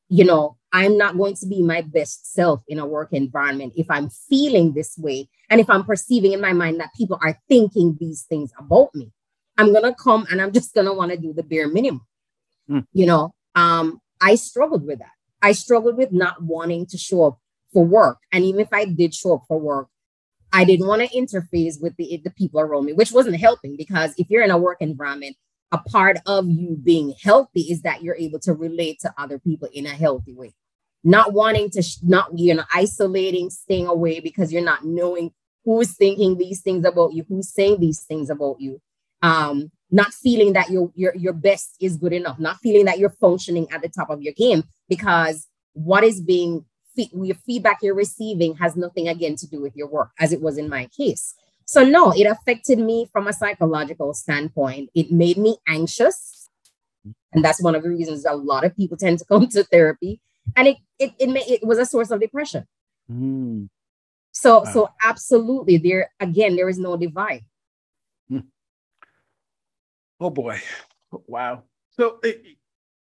you 0.08 0.24
know 0.24 0.58
I'm 0.76 0.98
not 0.98 1.18
going 1.18 1.36
to 1.36 1.46
be 1.46 1.64
my 1.64 1.84
best 1.84 2.34
self 2.34 2.62
in 2.68 2.80
a 2.80 2.86
work 2.86 3.14
environment 3.14 3.72
if 3.78 3.90
I'm 3.90 4.10
feeling 4.10 4.74
this 4.74 4.98
way 4.98 5.30
and 5.50 5.62
if 5.62 5.70
I'm 5.70 5.86
perceiving 5.86 6.34
in 6.34 6.42
my 6.42 6.52
mind 6.52 6.82
that 6.82 6.90
people 6.98 7.18
are 7.22 7.40
thinking 7.48 7.96
these 7.98 8.24
things 8.24 8.52
about 8.60 8.94
me. 8.94 9.10
I'm 9.58 9.72
going 9.72 9.86
to 9.86 9.96
come 9.96 10.28
and 10.30 10.42
I'm 10.42 10.52
just 10.52 10.74
going 10.74 10.86
to 10.86 10.92
want 10.92 11.12
to 11.12 11.18
do 11.18 11.32
the 11.32 11.44
bare 11.44 11.70
minimum. 11.70 12.06
Mm. 12.70 12.86
You 12.92 13.06
know, 13.06 13.34
um, 13.56 14.02
I 14.20 14.36
struggled 14.36 14.86
with 14.86 15.00
that. 15.00 15.12
I 15.42 15.54
struggled 15.54 15.96
with 15.96 16.12
not 16.12 16.44
wanting 16.44 16.88
to 16.88 16.98
show 16.98 17.24
up 17.24 17.40
for 17.72 17.86
work. 17.86 18.18
And 18.34 18.44
even 18.44 18.60
if 18.60 18.74
I 18.74 18.84
did 18.84 19.14
show 19.14 19.36
up 19.36 19.44
for 19.48 19.58
work, 19.58 19.88
I 20.52 20.66
didn't 20.66 20.88
want 20.88 21.10
to 21.10 21.18
interface 21.18 21.82
with 21.82 21.96
the, 21.96 22.20
the 22.22 22.32
people 22.32 22.60
around 22.60 22.84
me, 22.84 22.92
which 22.92 23.14
wasn't 23.14 23.40
helping 23.40 23.78
because 23.78 24.14
if 24.18 24.30
you're 24.30 24.44
in 24.44 24.52
a 24.52 24.58
work 24.58 24.82
environment, 24.82 25.38
a 25.72 25.78
part 25.78 26.18
of 26.26 26.50
you 26.50 26.78
being 26.84 27.14
healthy 27.24 27.62
is 27.62 27.84
that 27.84 28.04
you're 28.04 28.18
able 28.18 28.40
to 28.40 28.54
relate 28.54 29.00
to 29.00 29.14
other 29.18 29.40
people 29.40 29.70
in 29.74 29.86
a 29.86 29.90
healthy 29.90 30.34
way. 30.34 30.54
Not 31.06 31.32
wanting 31.32 31.70
to, 31.70 31.82
sh- 31.82 32.00
not, 32.04 32.38
you 32.38 32.56
know, 32.56 32.64
isolating, 32.74 33.50
staying 33.50 33.88
away 33.88 34.20
because 34.20 34.52
you're 34.52 34.62
not 34.62 34.84
knowing 34.84 35.32
who's 35.64 35.96
thinking 35.96 36.38
these 36.38 36.62
things 36.62 36.86
about 36.86 37.14
you, 37.14 37.24
who's 37.30 37.54
saying 37.54 37.80
these 37.80 38.02
things 38.02 38.30
about 38.30 38.58
you. 38.60 38.82
Um, 39.22 39.72
not 39.90 40.14
feeling 40.14 40.54
that 40.54 40.70
your, 40.70 40.92
your, 40.96 41.16
your 41.16 41.32
best 41.32 41.78
is 41.80 41.96
good 41.96 42.12
enough, 42.12 42.40
not 42.40 42.58
feeling 42.58 42.86
that 42.86 43.00
you're 43.00 43.16
functioning 43.22 43.68
at 43.72 43.82
the 43.82 43.88
top 43.88 44.10
of 44.10 44.22
your 44.22 44.34
game 44.34 44.64
because 44.90 45.48
what 45.74 46.04
is 46.04 46.20
being 46.20 46.66
your 46.96 47.36
feedback 47.36 47.80
you're 47.82 47.96
receiving 47.96 48.56
has 48.56 48.76
nothing 48.76 49.08
again 49.08 49.36
to 49.36 49.48
do 49.48 49.62
with 49.62 49.76
your 49.76 49.88
work, 49.88 50.12
as 50.20 50.32
it 50.32 50.42
was 50.42 50.58
in 50.58 50.70
my 50.70 50.88
case. 50.98 51.34
So, 51.66 51.84
no, 51.84 52.12
it 52.12 52.26
affected 52.26 52.80
me 52.80 53.10
from 53.12 53.28
a 53.28 53.34
psychological 53.34 54.14
standpoint. 54.14 54.90
It 54.94 55.12
made 55.12 55.38
me 55.38 55.58
anxious. 55.68 56.50
And 57.34 57.44
that's 57.44 57.62
one 57.62 57.76
of 57.76 57.84
the 57.84 57.90
reasons 57.90 58.26
a 58.26 58.34
lot 58.34 58.64
of 58.64 58.76
people 58.76 58.98
tend 58.98 59.20
to 59.20 59.26
come 59.26 59.48
to 59.50 59.64
therapy. 59.64 60.22
And 60.56 60.68
it 60.68 60.78
it 61.00 61.12
it, 61.20 61.30
may, 61.30 61.42
it 61.42 61.66
was 61.66 61.78
a 61.78 61.86
source 61.86 62.12
of 62.12 62.20
depression. 62.20 62.66
Mm. 63.12 63.70
So 64.32 64.60
wow. 64.60 64.72
so 64.72 64.90
absolutely 65.04 65.78
there 65.78 66.12
again 66.20 66.56
there 66.56 66.70
is 66.70 66.80
no 66.80 66.98
divide. 66.98 67.46
Hmm. 68.30 68.40
Oh 70.20 70.30
boy. 70.30 70.62
Wow. 71.28 71.64
So 71.92 72.20
it, 72.24 72.44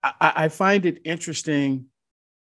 I, 0.04 0.34
I 0.36 0.48
find 0.50 0.86
it 0.86 1.02
interesting 1.04 1.86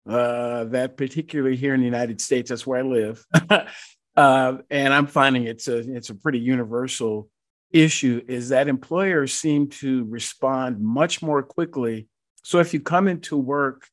uh, 0.09 0.65
that 0.65 0.97
particularly 0.97 1.57
here 1.57 1.75
in 1.75 1.81
the 1.81 1.87
United 1.87 2.21
States, 2.21 2.51
that's 2.51 2.67
where 2.67 2.79
I 2.79 2.83
live. 2.83 3.25
uh, 4.17 4.59
and 4.71 4.95
I'm 4.95 5.07
finding 5.07 5.45
it's 5.45 5.69
a 5.69 5.79
it's 5.79 6.11
a 6.11 6.15
pretty 6.15 6.39
universal 6.39 7.29
issue 7.71 8.23
is 8.29 8.51
that 8.51 8.69
employers 8.69 9.35
seem 9.35 9.69
to 9.69 10.05
respond 10.05 10.81
much 10.81 11.23
more 11.23 11.43
quickly. 11.43 12.09
So 12.45 12.61
if 12.61 12.73
you 12.73 12.81
come 12.81 13.09
into 13.09 13.37
work 13.37 13.89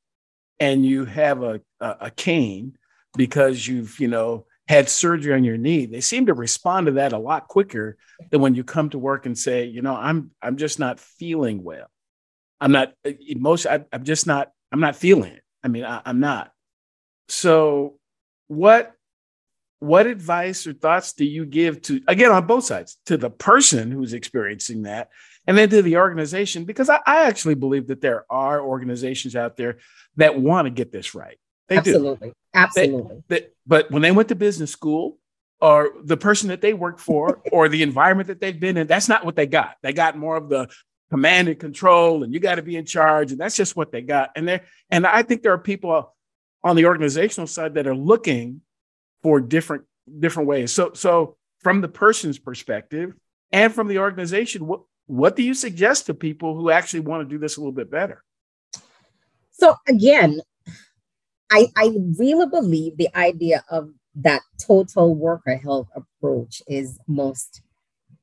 and 0.59 0.85
you 0.85 1.05
have 1.05 1.43
a, 1.43 1.61
a, 1.79 1.95
a 2.01 2.11
cane 2.11 2.77
because 3.15 3.67
you've 3.67 3.99
you 3.99 4.07
know 4.07 4.45
had 4.67 4.89
surgery 4.89 5.33
on 5.33 5.43
your 5.43 5.57
knee, 5.57 5.85
they 5.85 6.01
seem 6.01 6.27
to 6.27 6.33
respond 6.33 6.85
to 6.85 6.93
that 6.93 7.13
a 7.13 7.17
lot 7.17 7.47
quicker 7.47 7.97
than 8.31 8.41
when 8.41 8.55
you 8.55 8.63
come 8.63 8.89
to 8.89 8.97
work 8.97 9.25
and 9.25 9.37
say, 9.37 9.65
you 9.65 9.81
know, 9.81 9.95
I'm 9.95 10.31
I'm 10.41 10.57
just 10.57 10.79
not 10.79 10.99
feeling 10.99 11.63
well. 11.63 11.87
I'm 12.61 12.71
not 12.71 12.93
uh, 13.05 13.11
emotion. 13.27 13.85
I'm 13.91 14.03
just 14.03 14.25
not. 14.25 14.51
I'm 14.71 14.79
not 14.79 14.95
feeling 14.95 15.33
it. 15.33 15.43
I 15.63 15.67
mean, 15.67 15.83
I, 15.83 16.01
I'm 16.05 16.19
not. 16.19 16.51
So, 17.27 17.99
what 18.47 18.93
what 19.79 20.07
advice 20.07 20.65
or 20.65 20.71
thoughts 20.71 21.11
do 21.11 21.25
you 21.25 21.45
give 21.45 21.81
to 21.83 22.01
again 22.07 22.31
on 22.31 22.47
both 22.47 22.63
sides 22.63 22.97
to 23.07 23.17
the 23.17 23.29
person 23.29 23.91
who's 23.91 24.13
experiencing 24.13 24.83
that 24.83 25.09
and 25.47 25.57
then 25.57 25.69
to 25.69 25.81
the 25.81 25.97
organization 25.97 26.65
because 26.65 26.89
I, 26.89 26.99
I 27.05 27.23
actually 27.25 27.55
believe 27.55 27.87
that 27.87 28.01
there 28.01 28.25
are 28.29 28.61
organizations 28.61 29.35
out 29.35 29.57
there 29.57 29.77
that 30.15 30.39
want 30.39 30.65
to 30.65 30.69
get 30.69 30.91
this 30.91 31.15
right. 31.15 31.37
They 31.67 31.77
absolutely 31.77 32.29
do. 32.29 32.35
absolutely. 32.53 33.23
They, 33.27 33.39
they, 33.39 33.47
but 33.65 33.91
when 33.91 34.01
they 34.01 34.11
went 34.11 34.29
to 34.29 34.35
business 34.35 34.71
school 34.71 35.17
or 35.61 35.91
the 36.03 36.17
person 36.17 36.49
that 36.49 36.61
they 36.61 36.73
work 36.73 36.99
for 36.99 37.41
or 37.51 37.69
the 37.69 37.83
environment 37.83 38.27
that 38.27 38.41
they've 38.41 38.59
been 38.59 38.77
in 38.77 38.87
that's 38.87 39.09
not 39.09 39.25
what 39.25 39.35
they 39.35 39.47
got. 39.47 39.77
They 39.81 39.93
got 39.93 40.17
more 40.17 40.35
of 40.35 40.49
the 40.49 40.69
command 41.09 41.47
and 41.47 41.59
control 41.59 42.23
and 42.23 42.33
you 42.33 42.39
got 42.39 42.55
to 42.55 42.63
be 42.63 42.75
in 42.75 42.85
charge 42.85 43.31
and 43.31 43.39
that's 43.39 43.55
just 43.55 43.75
what 43.75 43.91
they 43.91 44.01
got. 44.01 44.31
And 44.35 44.47
there 44.47 44.61
and 44.89 45.05
i 45.05 45.23
think 45.23 45.43
there 45.43 45.53
are 45.53 45.59
people 45.59 46.13
on 46.63 46.75
the 46.75 46.85
organizational 46.85 47.47
side 47.47 47.73
that 47.75 47.87
are 47.87 47.95
looking 47.95 48.61
for 49.21 49.39
different 49.39 49.85
different 50.19 50.47
ways. 50.47 50.71
So 50.71 50.91
so 50.93 51.37
from 51.61 51.81
the 51.81 51.87
person's 51.87 52.37
perspective 52.37 53.13
and 53.51 53.73
from 53.73 53.87
the 53.87 53.99
organization 53.99 54.67
what 54.67 54.81
what 55.07 55.35
do 55.35 55.43
you 55.43 55.53
suggest 55.53 56.05
to 56.05 56.13
people 56.13 56.55
who 56.55 56.69
actually 56.69 57.01
want 57.01 57.27
to 57.27 57.33
do 57.33 57.39
this 57.39 57.57
a 57.57 57.59
little 57.59 57.71
bit 57.71 57.91
better? 57.91 58.23
So 59.51 59.75
again 59.87 60.41
i 61.51 61.67
i 61.77 61.93
really 62.17 62.47
believe 62.47 62.97
the 62.97 63.15
idea 63.15 63.63
of 63.69 63.89
that 64.15 64.41
total 64.59 65.15
worker 65.15 65.55
health 65.55 65.87
approach 65.95 66.61
is 66.67 66.99
most 67.07 67.61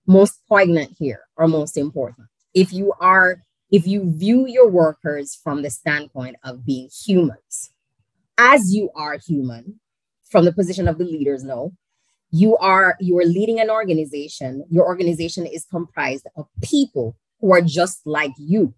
most 0.07 0.41
poignant 0.49 0.97
here 0.99 1.21
or 1.37 1.47
most 1.47 1.77
important. 1.77 2.27
If 2.55 2.73
you 2.73 2.93
are 3.01 3.43
if 3.71 3.87
you 3.87 4.13
view 4.17 4.47
your 4.49 4.69
workers 4.69 5.39
from 5.43 5.63
the 5.63 5.71
standpoint 5.71 6.37
of 6.43 6.65
being 6.67 6.89
humans 7.07 7.71
as 8.39 8.75
you 8.75 8.91
are 8.97 9.19
human 9.19 9.79
from 10.25 10.45
the 10.45 10.53
position 10.53 10.89
of 10.89 10.99
the 10.99 11.05
leaders 11.05 11.45
no 11.45 11.73
you 12.31 12.57
are 12.59 12.97
you 13.01 13.19
are 13.19 13.25
leading 13.25 13.61
an 13.61 13.71
organization 13.71 14.65
your 14.71 14.87
organization 14.87 15.47
is 15.47 15.65
comprised 15.71 16.27
of 16.37 16.47
people 16.63 17.17
who 17.41 17.53
are 17.53 17.61
just 17.61 18.01
like 18.07 18.33
you 18.39 18.75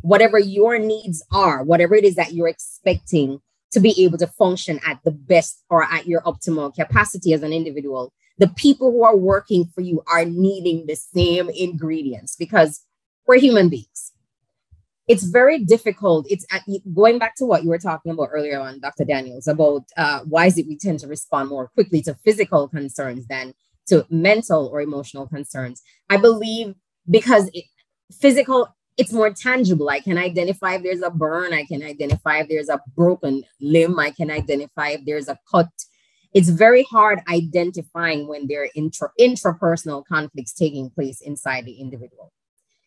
whatever 0.00 0.38
your 0.38 0.78
needs 0.78 1.24
are 1.32 1.62
whatever 1.62 1.94
it 1.94 2.04
is 2.04 2.16
that 2.16 2.32
you're 2.32 2.48
expecting 2.48 3.40
to 3.72 3.80
be 3.80 4.04
able 4.04 4.18
to 4.18 4.26
function 4.26 4.80
at 4.86 5.00
the 5.04 5.10
best 5.10 5.62
or 5.70 5.82
at 5.84 6.06
your 6.06 6.20
optimal 6.22 6.74
capacity 6.74 7.32
as 7.32 7.42
an 7.42 7.52
individual 7.52 8.12
the 8.38 8.48
people 8.48 8.90
who 8.90 9.02
are 9.02 9.16
working 9.16 9.64
for 9.74 9.80
you 9.80 10.02
are 10.06 10.24
needing 10.24 10.86
the 10.86 10.94
same 10.94 11.48
ingredients 11.50 12.36
because 12.36 12.82
we're 13.26 13.38
human 13.38 13.68
beings. 13.68 14.12
It's 15.08 15.24
very 15.24 15.64
difficult. 15.64 16.26
It's 16.28 16.44
at, 16.50 16.62
going 16.94 17.18
back 17.18 17.36
to 17.36 17.44
what 17.44 17.62
you 17.62 17.70
were 17.70 17.78
talking 17.78 18.12
about 18.12 18.30
earlier 18.32 18.58
on, 18.58 18.80
Dr. 18.80 19.04
Daniels, 19.04 19.46
about 19.46 19.84
uh, 19.96 20.20
why 20.24 20.46
is 20.46 20.58
it 20.58 20.66
we 20.66 20.76
tend 20.76 21.00
to 21.00 21.06
respond 21.06 21.48
more 21.48 21.68
quickly 21.68 22.02
to 22.02 22.14
physical 22.24 22.68
concerns 22.68 23.26
than 23.26 23.54
to 23.86 24.04
mental 24.10 24.66
or 24.66 24.80
emotional 24.80 25.28
concerns. 25.28 25.80
I 26.10 26.16
believe 26.16 26.74
because 27.08 27.48
it, 27.54 27.64
physical, 28.20 28.68
it's 28.96 29.12
more 29.12 29.30
tangible. 29.30 29.88
I 29.88 30.00
can 30.00 30.18
identify 30.18 30.74
if 30.74 30.82
there's 30.82 31.02
a 31.02 31.10
burn. 31.10 31.52
I 31.52 31.64
can 31.64 31.84
identify 31.84 32.38
if 32.38 32.48
there's 32.48 32.68
a 32.68 32.80
broken 32.96 33.44
limb. 33.60 34.00
I 34.00 34.10
can 34.10 34.30
identify 34.30 34.88
if 34.90 35.04
there's 35.04 35.28
a 35.28 35.38
cut. 35.48 35.68
It's 36.34 36.48
very 36.48 36.82
hard 36.82 37.20
identifying 37.30 38.26
when 38.26 38.48
there 38.48 38.64
are 38.64 38.70
intra, 38.74 39.10
intrapersonal 39.20 40.04
conflicts 40.04 40.52
taking 40.52 40.90
place 40.90 41.20
inside 41.20 41.64
the 41.64 41.74
individual 41.74 42.32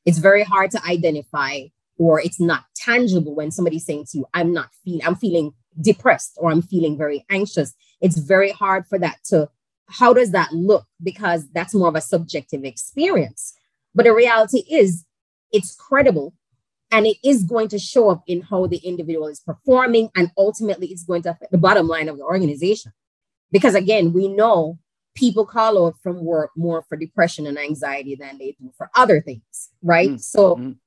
it's 0.05 0.17
very 0.17 0.43
hard 0.43 0.71
to 0.71 0.83
identify 0.85 1.61
or 1.99 2.19
it's 2.19 2.39
not 2.39 2.63
tangible 2.75 3.35
when 3.35 3.51
somebody's 3.51 3.85
saying 3.85 4.05
to 4.09 4.17
you 4.17 4.25
i'm 4.33 4.51
not 4.51 4.69
feeling 4.83 5.05
i'm 5.05 5.15
feeling 5.15 5.53
depressed 5.81 6.33
or 6.37 6.51
i'm 6.51 6.61
feeling 6.61 6.97
very 6.97 7.25
anxious 7.29 7.75
it's 8.01 8.17
very 8.17 8.51
hard 8.51 8.85
for 8.87 8.97
that 8.97 9.17
to 9.23 9.47
how 9.87 10.13
does 10.13 10.31
that 10.31 10.51
look 10.51 10.85
because 11.03 11.47
that's 11.51 11.75
more 11.75 11.87
of 11.87 11.95
a 11.95 12.01
subjective 12.01 12.63
experience 12.63 13.53
but 13.93 14.03
the 14.03 14.13
reality 14.13 14.63
is 14.69 15.05
it's 15.51 15.75
credible 15.75 16.33
and 16.91 17.05
it 17.05 17.17
is 17.23 17.43
going 17.43 17.67
to 17.67 17.77
show 17.77 18.09
up 18.09 18.23
in 18.25 18.41
how 18.41 18.65
the 18.65 18.77
individual 18.77 19.27
is 19.27 19.39
performing 19.39 20.09
and 20.15 20.31
ultimately 20.37 20.87
it's 20.87 21.03
going 21.03 21.21
to 21.21 21.29
affect 21.29 21.51
the 21.51 21.57
bottom 21.57 21.87
line 21.87 22.09
of 22.09 22.17
the 22.17 22.23
organization 22.23 22.91
because 23.51 23.75
again 23.75 24.11
we 24.11 24.27
know 24.27 24.79
people 25.19 25.45
call 25.45 25.85
out 25.85 25.95
from 26.01 26.23
work 26.23 26.51
more 26.55 26.81
for 26.83 26.95
depression 26.95 27.45
and 27.45 27.59
anxiety 27.59 28.15
than 28.15 28.37
they 28.37 28.55
do 28.59 28.71
for 28.77 28.89
other 28.95 29.21
things, 29.21 29.69
right? 29.83 30.09
Mm-hmm. 30.09 30.17
So, 30.17 30.55
mm. 30.55 30.77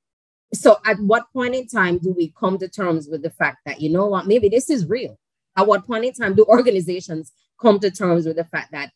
So 0.53 0.77
at 0.85 0.99
what 0.99 1.25
point 1.33 1.55
in 1.55 1.67
time 1.67 1.97
do 1.97 2.13
we 2.15 2.33
come 2.39 2.57
to 2.59 2.67
terms 2.67 3.07
with 3.09 3.23
the 3.23 3.31
fact 3.31 3.57
that 3.65 3.81
you 3.81 3.89
know 3.89 4.05
what, 4.05 4.27
maybe 4.27 4.49
this 4.49 4.69
is 4.69 4.87
real? 4.87 5.17
At 5.57 5.67
what 5.67 5.85
point 5.85 6.05
in 6.05 6.13
time 6.13 6.35
do 6.35 6.45
organizations 6.45 7.31
come 7.59 7.79
to 7.79 7.91
terms 7.91 8.25
with 8.25 8.35
the 8.35 8.43
fact 8.43 8.71
that 8.71 8.91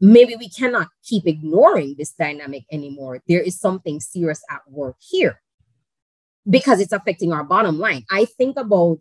maybe 0.00 0.36
we 0.36 0.48
cannot 0.48 0.88
keep 1.04 1.26
ignoring 1.26 1.96
this 1.98 2.12
dynamic 2.12 2.64
anymore? 2.72 3.20
There 3.28 3.40
is 3.40 3.58
something 3.58 4.00
serious 4.00 4.42
at 4.50 4.60
work 4.68 4.96
here 5.00 5.40
because 6.48 6.80
it's 6.80 6.92
affecting 6.92 7.32
our 7.32 7.44
bottom 7.44 7.78
line. 7.78 8.04
I 8.10 8.24
think 8.24 8.56
about 8.58 9.00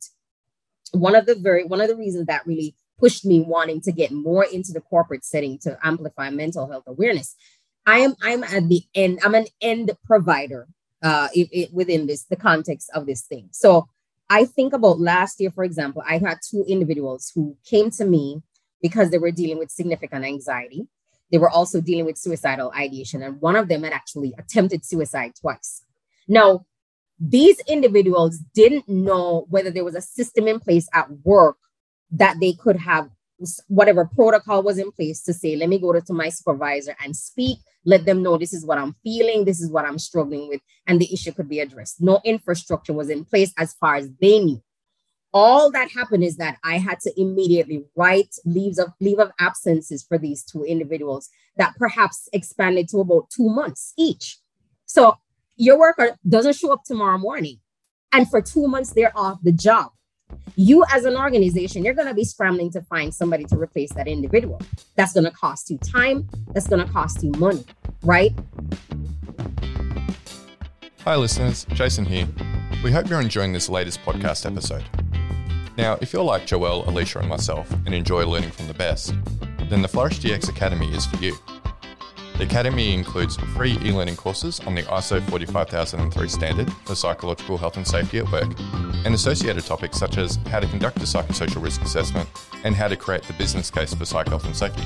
one 0.92 1.16
of 1.16 1.26
the 1.26 1.36
very 1.36 1.64
one 1.64 1.82
of 1.82 1.88
the 1.88 1.96
reasons 1.96 2.26
that 2.26 2.46
really 2.46 2.76
pushed 2.98 3.26
me 3.26 3.40
wanting 3.40 3.80
to 3.82 3.94
get 3.94 4.12
more 4.12 4.44
into 4.44 4.74
the 4.74 4.82
corporate 4.82 5.24
setting 5.24 5.58
to 5.60 5.78
amplify 5.84 6.30
mental 6.30 6.70
health 6.70 6.84
awareness. 6.88 7.36
I 7.86 8.00
am 8.00 8.16
I'm 8.22 8.44
at 8.44 8.68
the 8.68 8.84
end. 8.94 9.20
I'm 9.24 9.36
an 9.36 9.48
end 9.62 9.92
provider 10.04 10.68
uh, 11.02 11.30
it, 11.34 11.50
it, 11.52 11.74
within 11.74 12.08
this 12.08 12.24
the 12.24 12.36
context 12.36 12.90
of 12.94 13.06
this 13.06 13.22
thing. 13.22 13.50
So 13.52 13.88
I 14.30 14.46
think 14.46 14.74
about 14.74 15.00
last 15.00 15.40
year, 15.40 15.52
for 15.52 15.64
example, 15.64 16.04
I 16.08 16.18
had 16.18 16.40
two 16.48 16.64
individuals 16.68 17.32
who 17.34 17.58
came 17.66 17.90
to 17.92 18.06
me 18.06 18.42
because 18.82 19.10
they 19.10 19.18
were 19.18 19.32
dealing 19.32 19.58
with 19.58 19.72
significant 19.72 20.26
anxiety. 20.26 20.88
They 21.32 21.38
were 21.38 21.50
also 21.50 21.82
dealing 21.82 22.06
with 22.06 22.18
suicidal 22.18 22.72
ideation, 22.76 23.22
and 23.22 23.40
one 23.42 23.56
of 23.56 23.68
them 23.68 23.84
had 23.84 23.94
actually 23.94 24.34
attempted 24.38 24.86
suicide 24.86 25.34
twice. 25.40 25.84
Now, 26.28 26.66
these 27.20 27.60
individuals 27.68 28.40
didn't 28.54 28.88
know 28.88 29.46
whether 29.50 29.70
there 29.70 29.84
was 29.84 29.96
a 29.96 30.02
system 30.02 30.48
in 30.48 30.60
place 30.60 30.88
at 30.94 31.08
work 31.24 31.58
that 32.12 32.38
they 32.40 32.54
could 32.54 32.78
have 32.78 33.10
whatever 33.68 34.06
protocol 34.06 34.64
was 34.64 34.78
in 34.78 34.92
place 34.92 35.22
to 35.24 35.34
say, 35.34 35.56
let 35.56 35.70
me 35.70 35.80
go 35.80 35.94
to 35.94 36.14
my 36.14 36.30
supervisor 36.30 36.96
and 37.04 37.16
speak, 37.16 37.60
let 37.86 38.06
them 38.06 38.22
know 38.22 38.38
this 38.38 38.54
is 38.54 38.66
what 38.66 38.78
I'm 38.78 38.96
feeling, 39.04 39.46
this 39.46 39.62
is 39.62 39.72
what 39.72 39.86
I'm 39.86 40.00
struggling 40.00 40.48
with, 40.50 40.62
and 40.88 41.00
the 41.00 41.12
issue 41.12 41.32
could 41.32 41.50
be 41.50 41.60
addressed. 41.60 42.02
No 42.02 42.20
infrastructure 42.26 42.94
was 42.94 43.10
in 43.10 43.26
place 43.26 43.54
as 43.58 43.74
far 43.74 43.96
as 43.96 44.10
they 44.22 44.40
knew. 44.40 44.62
All 45.32 45.72
that 45.72 45.92
happened 45.92 46.24
is 46.24 46.38
that 46.38 46.58
I 46.64 46.80
had 46.80 47.00
to 47.02 47.14
immediately 47.20 47.86
write 47.96 48.36
leaves 48.46 48.80
of 48.80 48.90
leave 49.00 49.20
of 49.20 49.32
absences 49.40 50.04
for 50.04 50.18
these 50.18 50.44
two 50.44 50.64
individuals 50.64 51.30
that 51.56 51.76
perhaps 51.78 52.28
expanded 52.34 52.90
to 52.90 53.00
about 53.00 53.30
two 53.30 53.48
months 53.48 53.94
each. 53.98 54.40
So 54.86 55.16
your 55.56 55.78
worker 55.78 56.18
doesn't 56.28 56.56
show 56.56 56.74
up 56.74 56.84
tomorrow 56.84 57.20
morning, 57.20 57.60
and 58.12 58.30
for 58.30 58.42
two 58.42 58.68
months 58.68 58.92
they're 58.92 59.18
off 59.18 59.40
the 59.44 59.52
job 59.52 59.92
you 60.56 60.84
as 60.92 61.06
an 61.06 61.16
organization 61.16 61.84
you're 61.86 61.94
going 61.94 62.08
to 62.08 62.14
be 62.14 62.26
scrambling 62.26 62.72
to 62.72 62.82
find 62.82 63.14
somebody 63.14 63.46
to 63.46 63.58
replace 63.58 63.94
that 63.94 64.08
individual. 64.08 64.62
That's 64.96 65.14
going 65.14 65.26
to 65.26 65.32
cost 65.32 65.70
you 65.70 65.78
time. 65.78 66.28
That's 66.54 66.68
going 66.68 66.86
to 66.86 66.92
cost 66.92 67.24
you 67.24 67.32
money 67.32 67.64
right? 68.04 68.32
Hi 71.04 71.16
listeners. 71.16 71.66
Jason 71.74 72.06
here. 72.06 72.28
We 72.84 72.92
hope 72.92 73.10
you're 73.10 73.22
enjoying 73.22 73.54
this 73.54 73.70
latest 73.70 74.02
podcast 74.04 74.46
episode. 74.46 74.84
Now 75.78 75.98
if 76.02 76.14
you're 76.14 76.24
like 76.24 76.46
joelle 76.46 76.86
alicia 76.88 77.20
and 77.20 77.30
myself 77.30 77.72
and 77.86 77.94
enjoy 77.94 78.26
learning 78.26 78.52
from 78.52 78.68
the 78.68 78.74
best 78.74 79.14
then 79.70 79.82
the 79.84 79.88
flourish 79.88 80.20
dx 80.20 80.50
academy 80.50 80.92
is 80.96 81.06
for 81.06 81.18
you 81.18 81.38
the 82.40 82.46
Academy 82.46 82.94
includes 82.94 83.36
free 83.54 83.78
e 83.84 83.92
learning 83.92 84.16
courses 84.16 84.62
on 84.62 84.74
the 84.74 84.84
ISO 84.84 85.22
45003 85.30 86.30
standard 86.30 86.72
for 86.86 86.96
psychological 86.96 87.58
health 87.58 87.76
and 87.76 87.86
safety 87.86 88.20
at 88.20 88.32
work, 88.32 88.48
and 89.04 89.14
associated 89.14 89.66
topics 89.66 89.98
such 89.98 90.18
as 90.18 90.38
how 90.50 90.62
to 90.62 90.68
conduct 90.68 90.96
a 91.00 91.02
psychosocial 91.02 91.62
risk 91.62 91.82
assessment 91.82 92.30
and 92.64 92.76
how 92.76 92.88
to 92.88 92.96
create 92.96 93.24
the 93.24 93.34
business 93.34 93.70
case 93.70 93.94
for 93.94 94.06
psych 94.06 94.30
health 94.30 94.46
and 94.46 94.56
safety. 94.56 94.84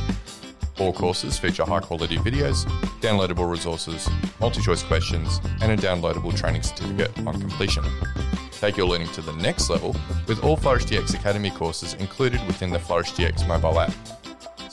All 0.80 0.92
courses 0.92 1.38
feature 1.38 1.64
high 1.64 1.82
quality 1.82 2.18
videos, 2.18 2.66
downloadable 3.02 3.48
resources, 3.48 4.10
multi 4.40 4.60
choice 4.60 4.82
questions, 4.82 5.40
and 5.62 5.72
a 5.72 5.78
downloadable 5.78 6.36
training 6.36 6.64
certificate 6.64 7.16
on 7.28 7.40
completion. 7.40 7.84
Take 8.54 8.78
your 8.78 8.88
learning 8.88 9.10
to 9.10 9.22
the 9.22 9.34
next 9.34 9.70
level 9.70 9.96
with 10.28 10.44
all 10.44 10.58
Flourish 10.58 10.86
DX 10.86 11.14
Academy 11.14 11.52
courses 11.52 11.94
included 11.94 12.44
within 12.48 12.72
the 12.72 12.80
Flourish 12.80 13.12
DX 13.12 13.48
mobile 13.48 13.80
app 13.80 13.94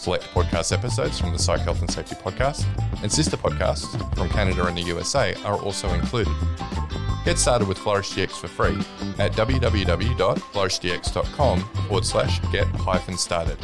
select 0.01 0.25
podcast 0.33 0.73
episodes 0.73 1.21
from 1.21 1.33
the 1.33 1.39
Psych 1.39 1.61
Health 1.61 1.81
and 1.81 1.91
Safety 1.91 2.15
podcast, 2.17 2.65
and 3.03 3.13
sister 3.13 3.37
podcasts 3.37 3.93
from 4.17 4.31
Canada 4.31 4.65
and 4.65 4.75
the 4.77 4.83
USA 4.83 5.35
are 5.45 5.61
also 5.61 5.89
included. 5.91 6.33
Get 7.25 7.39
started 7.39 7.69
with 7.69 7.77
Flourish 7.77 8.13
DX 8.13 8.41
for 8.41 8.49
free 8.49 8.79
at 9.19 9.33
www.flourishdx.com 9.33 11.61
forward 11.61 12.07
slash 12.07 12.41
get 12.51 12.67
hyphen 12.67 13.19
started. 13.19 13.59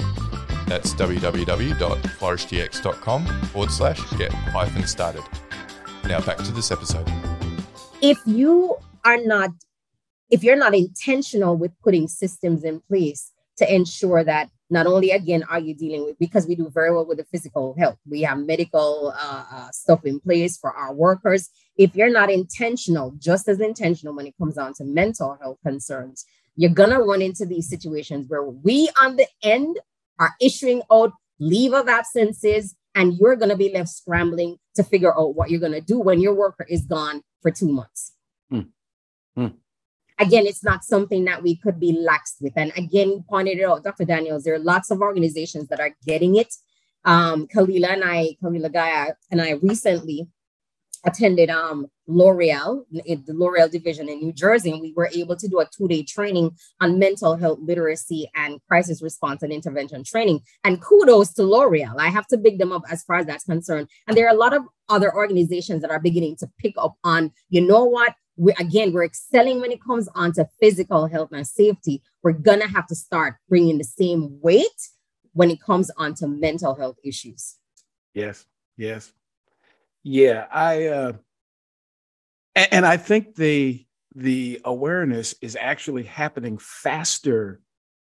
That's 0.66 0.92
www.flourishdx.com 0.94 3.26
forward 3.26 3.70
slash 3.70 4.18
get 4.18 4.32
hyphen 4.32 4.86
started. 4.86 5.22
Now 6.04 6.20
back 6.20 6.36
to 6.38 6.52
this 6.52 6.70
episode. 6.70 7.10
If 8.02 8.18
you 8.26 8.76
are 9.04 9.16
not, 9.16 9.52
if 10.28 10.44
you're 10.44 10.56
not 10.56 10.74
intentional 10.74 11.56
with 11.56 11.72
putting 11.82 12.08
systems 12.08 12.62
in 12.62 12.80
place 12.80 13.32
to 13.56 13.74
ensure 13.74 14.22
that 14.22 14.50
not 14.68 14.86
only 14.86 15.10
again 15.10 15.44
are 15.48 15.60
you 15.60 15.74
dealing 15.74 16.04
with 16.04 16.18
because 16.18 16.46
we 16.46 16.54
do 16.56 16.68
very 16.68 16.92
well 16.92 17.06
with 17.06 17.18
the 17.18 17.24
physical 17.24 17.74
health. 17.78 17.98
We 18.08 18.22
have 18.22 18.38
medical 18.38 19.14
uh, 19.16 19.44
uh, 19.50 19.70
stuff 19.70 20.04
in 20.04 20.20
place 20.20 20.58
for 20.58 20.72
our 20.72 20.92
workers. 20.94 21.50
If 21.76 21.94
you're 21.94 22.10
not 22.10 22.30
intentional 22.30 23.12
just 23.18 23.48
as 23.48 23.60
intentional 23.60 24.14
when 24.14 24.26
it 24.26 24.34
comes 24.38 24.54
down 24.56 24.74
to 24.74 24.84
mental 24.84 25.38
health 25.40 25.58
concerns 25.64 26.24
you're 26.56 26.70
gonna 26.70 27.00
run 27.00 27.22
into 27.22 27.44
these 27.44 27.68
situations 27.68 28.26
where 28.28 28.42
we 28.42 28.88
on 29.00 29.16
the 29.16 29.26
end 29.42 29.78
are 30.18 30.34
issuing 30.40 30.82
out 30.90 31.12
leave 31.38 31.72
of 31.72 31.88
absences 31.88 32.74
and 32.94 33.14
you're 33.18 33.36
gonna 33.36 33.56
be 33.56 33.72
left 33.72 33.90
scrambling 33.90 34.56
to 34.74 34.82
figure 34.82 35.16
out 35.16 35.34
what 35.34 35.50
you're 35.50 35.60
gonna 35.60 35.80
do 35.80 35.98
when 35.98 36.20
your 36.20 36.34
worker 36.34 36.66
is 36.68 36.82
gone 36.86 37.22
for 37.42 37.50
two 37.50 37.68
months 37.68 38.12
again, 40.18 40.46
it's 40.46 40.64
not 40.64 40.84
something 40.84 41.24
that 41.26 41.42
we 41.42 41.56
could 41.56 41.78
be 41.78 41.92
lax 41.92 42.36
with. 42.40 42.54
And 42.56 42.72
again, 42.76 43.24
pointed 43.28 43.62
out, 43.62 43.84
Dr. 43.84 44.04
Daniels, 44.04 44.44
there 44.44 44.54
are 44.54 44.58
lots 44.58 44.90
of 44.90 45.00
organizations 45.00 45.68
that 45.68 45.80
are 45.80 45.94
getting 46.06 46.36
it. 46.36 46.54
Um, 47.04 47.46
Kalila 47.46 47.92
and 47.92 48.04
I, 48.04 48.36
Kalila 48.42 48.72
Gaya 48.72 49.14
and 49.30 49.40
I 49.40 49.52
recently 49.62 50.28
attended 51.04 51.50
um, 51.50 51.86
L'Oreal, 52.08 52.84
the 52.90 53.22
L'Oreal 53.28 53.70
division 53.70 54.08
in 54.08 54.18
New 54.18 54.32
Jersey, 54.32 54.72
and 54.72 54.80
we 54.80 54.92
were 54.96 55.08
able 55.14 55.36
to 55.36 55.46
do 55.48 55.60
a 55.60 55.66
two-day 55.66 56.02
training 56.02 56.50
on 56.80 56.98
mental 56.98 57.36
health 57.36 57.60
literacy 57.62 58.28
and 58.34 58.60
crisis 58.68 59.00
response 59.02 59.42
and 59.42 59.52
intervention 59.52 60.02
training. 60.02 60.40
And 60.64 60.80
kudos 60.82 61.32
to 61.34 61.44
L'Oreal. 61.44 61.98
I 61.98 62.08
have 62.08 62.26
to 62.28 62.36
big 62.36 62.58
them 62.58 62.72
up 62.72 62.82
as 62.90 63.04
far 63.04 63.16
as 63.18 63.26
that's 63.26 63.44
concerned. 63.44 63.88
And 64.08 64.16
there 64.16 64.26
are 64.26 64.34
a 64.34 64.38
lot 64.38 64.52
of 64.52 64.62
other 64.88 65.14
organizations 65.14 65.82
that 65.82 65.90
are 65.90 66.00
beginning 66.00 66.36
to 66.36 66.50
pick 66.58 66.74
up 66.76 66.96
on, 67.04 67.32
you 67.50 67.60
know 67.60 67.84
what, 67.84 68.14
we 68.36 68.52
again 68.58 68.92
we're 68.92 69.04
excelling 69.04 69.60
when 69.60 69.72
it 69.72 69.82
comes 69.82 70.08
on 70.14 70.32
to 70.32 70.46
physical 70.60 71.06
health 71.06 71.30
and 71.32 71.46
safety 71.46 72.02
we're 72.22 72.32
gonna 72.32 72.68
have 72.68 72.86
to 72.86 72.94
start 72.94 73.36
bringing 73.48 73.78
the 73.78 73.84
same 73.84 74.38
weight 74.40 74.90
when 75.32 75.50
it 75.50 75.60
comes 75.60 75.90
on 75.96 76.14
to 76.14 76.26
mental 76.26 76.74
health 76.74 76.96
issues 77.04 77.56
yes 78.14 78.46
yes 78.76 79.12
yeah 80.02 80.46
i 80.50 80.86
uh 80.86 81.12
and, 82.54 82.68
and 82.72 82.86
i 82.86 82.96
think 82.96 83.34
the 83.34 83.84
the 84.14 84.60
awareness 84.64 85.34
is 85.42 85.56
actually 85.60 86.02
happening 86.02 86.56
faster 86.58 87.60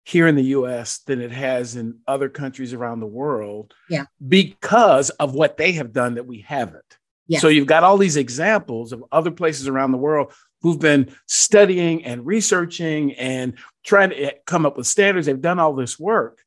here 0.06 0.28
in 0.28 0.36
the 0.36 0.44
US 0.44 0.98
than 0.98 1.20
it 1.20 1.32
has 1.32 1.74
in 1.74 1.98
other 2.06 2.28
countries 2.28 2.72
around 2.72 3.00
the 3.00 3.06
world 3.06 3.74
yeah. 3.90 4.04
because 4.28 5.10
of 5.10 5.34
what 5.34 5.56
they 5.56 5.72
have 5.72 5.92
done 5.92 6.14
that 6.14 6.26
we 6.26 6.42
haven't. 6.42 6.98
Yes. 7.28 7.40
So 7.40 7.48
you've 7.48 7.66
got 7.66 7.82
all 7.82 7.98
these 7.98 8.16
examples 8.16 8.92
of 8.92 9.04
other 9.10 9.30
places 9.30 9.68
around 9.68 9.92
the 9.92 9.98
world 9.98 10.32
who've 10.62 10.78
been 10.78 11.14
studying 11.26 12.04
and 12.04 12.24
researching 12.24 13.14
and 13.14 13.54
trying 13.84 14.10
to 14.10 14.34
come 14.46 14.64
up 14.64 14.76
with 14.76 14.86
standards. 14.86 15.26
They've 15.26 15.40
done 15.40 15.58
all 15.58 15.74
this 15.74 15.98
work. 15.98 16.40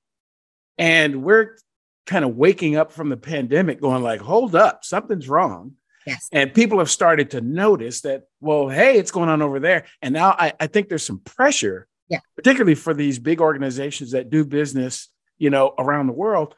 And 0.77 1.23
we're 1.23 1.57
kind 2.05 2.25
of 2.25 2.35
waking 2.35 2.75
up 2.75 2.91
from 2.91 3.09
the 3.09 3.17
pandemic 3.17 3.81
going 3.81 4.01
like, 4.01 4.21
hold 4.21 4.55
up, 4.55 4.83
something's 4.83 5.29
wrong. 5.29 5.73
Yes. 6.07 6.27
And 6.31 6.53
people 6.53 6.79
have 6.79 6.89
started 6.89 7.31
to 7.31 7.41
notice 7.41 8.01
that, 8.01 8.23
well, 8.41 8.69
hey, 8.69 8.97
it's 8.97 9.11
going 9.11 9.29
on 9.29 9.41
over 9.41 9.59
there. 9.59 9.85
And 10.01 10.13
now 10.13 10.31
I, 10.31 10.53
I 10.59 10.67
think 10.67 10.89
there's 10.89 11.05
some 11.05 11.19
pressure, 11.19 11.87
yeah. 12.09 12.19
particularly 12.35 12.75
for 12.75 12.93
these 12.93 13.19
big 13.19 13.41
organizations 13.41 14.11
that 14.11 14.29
do 14.29 14.45
business, 14.45 15.09
you 15.37 15.49
know, 15.49 15.75
around 15.77 16.07
the 16.07 16.13
world. 16.13 16.55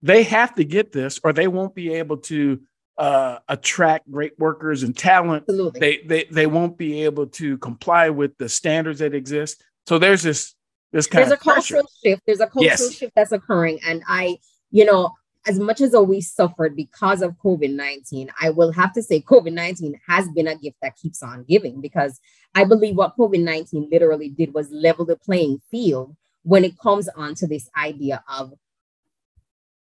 They 0.00 0.22
have 0.22 0.54
to 0.54 0.64
get 0.64 0.92
this 0.92 1.20
or 1.22 1.32
they 1.32 1.48
won't 1.48 1.74
be 1.74 1.94
able 1.94 2.18
to 2.18 2.60
uh, 2.96 3.38
attract 3.48 4.10
great 4.10 4.38
workers 4.38 4.82
and 4.82 4.96
talent. 4.96 5.44
Absolutely. 5.48 5.80
They, 5.80 6.02
they 6.06 6.24
they 6.30 6.46
won't 6.46 6.78
be 6.78 7.04
able 7.04 7.26
to 7.28 7.58
comply 7.58 8.10
with 8.10 8.36
the 8.38 8.48
standards 8.48 9.00
that 9.00 9.14
exist. 9.14 9.62
So 9.86 9.98
there's 9.98 10.22
this 10.22 10.54
this 10.92 11.06
kind 11.06 11.22
there's 11.22 11.32
of 11.32 11.40
a 11.40 11.42
cultural 11.42 11.88
shift. 12.04 12.22
There's 12.26 12.40
a 12.40 12.46
cultural 12.46 12.64
yes. 12.64 12.94
shift 12.94 13.12
that's 13.16 13.32
occurring, 13.32 13.80
and 13.84 14.02
I, 14.08 14.38
you 14.70 14.84
know, 14.84 15.12
as 15.46 15.58
much 15.58 15.80
as 15.80 15.92
we 15.92 16.20
suffered 16.20 16.76
because 16.76 17.20
of 17.20 17.36
COVID 17.44 17.74
19, 17.74 18.30
I 18.40 18.50
will 18.50 18.72
have 18.72 18.92
to 18.94 19.02
say 19.02 19.20
COVID 19.20 19.52
19 19.52 20.00
has 20.06 20.28
been 20.28 20.46
a 20.46 20.56
gift 20.56 20.76
that 20.82 20.96
keeps 20.96 21.22
on 21.22 21.44
giving 21.44 21.80
because 21.80 22.20
I 22.54 22.64
believe 22.64 22.96
what 22.96 23.16
COVID 23.16 23.42
19 23.42 23.88
literally 23.90 24.30
did 24.30 24.54
was 24.54 24.70
level 24.70 25.04
the 25.04 25.16
playing 25.16 25.60
field 25.70 26.14
when 26.42 26.64
it 26.64 26.78
comes 26.78 27.08
on 27.08 27.34
to 27.36 27.46
this 27.46 27.68
idea 27.76 28.22
of 28.28 28.54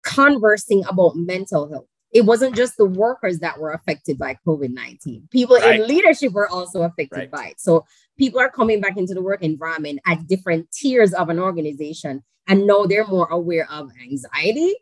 conversing 0.02 0.84
about 0.86 1.14
mental 1.14 1.70
health 1.70 1.86
it 2.12 2.24
wasn't 2.24 2.56
just 2.56 2.76
the 2.76 2.86
workers 2.86 3.40
that 3.40 3.58
were 3.58 3.72
affected 3.72 4.18
by 4.18 4.38
COVID 4.46 4.70
19. 4.70 5.28
People 5.30 5.56
right. 5.56 5.80
in 5.80 5.86
leadership 5.86 6.32
were 6.32 6.48
also 6.48 6.82
affected 6.82 7.18
right. 7.18 7.30
by 7.30 7.46
it. 7.48 7.60
So 7.60 7.84
people 8.16 8.40
are 8.40 8.50
coming 8.50 8.80
back 8.80 8.96
into 8.96 9.14
the 9.14 9.22
work 9.22 9.42
environment 9.42 10.00
at 10.06 10.26
different 10.26 10.70
tiers 10.72 11.12
of 11.12 11.28
an 11.28 11.38
organization 11.38 12.22
and 12.48 12.66
now 12.66 12.86
they're 12.86 13.06
more 13.06 13.28
aware 13.28 13.70
of 13.70 13.90
anxiety. 14.02 14.74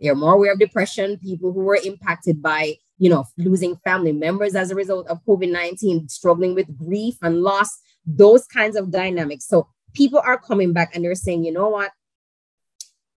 They're 0.00 0.14
more 0.14 0.34
aware 0.34 0.52
of 0.52 0.58
depression, 0.58 1.18
people 1.18 1.52
who 1.52 1.60
were 1.60 1.78
impacted 1.84 2.40
by, 2.40 2.76
you 2.98 3.10
know, 3.10 3.24
losing 3.36 3.76
family 3.84 4.12
members 4.12 4.54
as 4.54 4.70
a 4.70 4.74
result 4.74 5.08
of 5.08 5.18
COVID 5.28 5.50
19, 5.50 6.08
struggling 6.08 6.54
with 6.54 6.76
grief 6.76 7.16
and 7.20 7.42
loss, 7.42 7.68
those 8.06 8.46
kinds 8.46 8.76
of 8.76 8.90
dynamics. 8.90 9.46
So 9.46 9.68
people 9.94 10.20
are 10.24 10.38
coming 10.38 10.72
back 10.72 10.94
and 10.94 11.04
they're 11.04 11.14
saying, 11.14 11.44
you 11.44 11.52
know 11.52 11.68
what? 11.68 11.90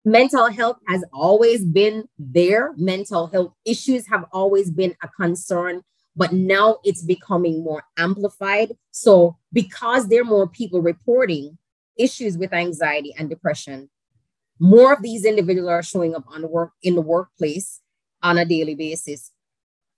Mental 0.06 0.52
health 0.52 0.78
has 0.88 1.04
always 1.14 1.64
been 1.64 2.08
there. 2.18 2.74
Mental 2.78 3.28
health 3.28 3.54
issues 3.66 4.08
have 4.08 4.26
always 4.32 4.72
been 4.72 4.96
a 5.02 5.08
concern, 5.08 5.82
but 6.16 6.34
now 6.34 6.78
it's 6.84 7.02
becoming 7.02 7.64
more 7.64 7.84
amplified. 7.98 8.76
So, 8.92 9.38
because 9.52 10.08
there 10.08 10.22
are 10.22 10.26
more 10.26 10.48
people 10.48 10.82
reporting 10.82 11.58
issues 11.98 12.38
with 12.38 12.54
anxiety 12.54 13.14
and 13.18 13.30
depression, 13.30 13.90
more 14.60 14.94
of 14.94 15.02
these 15.02 15.26
individuals 15.26 15.70
are 15.70 15.84
showing 15.84 16.16
up 16.16 16.26
on 16.28 16.42
the 16.42 16.48
work 16.48 16.72
in 16.82 16.96
the 16.96 17.02
workplace 17.02 17.82
on 18.22 18.38
a 18.38 18.46
daily 18.46 18.76
basis. 18.76 19.32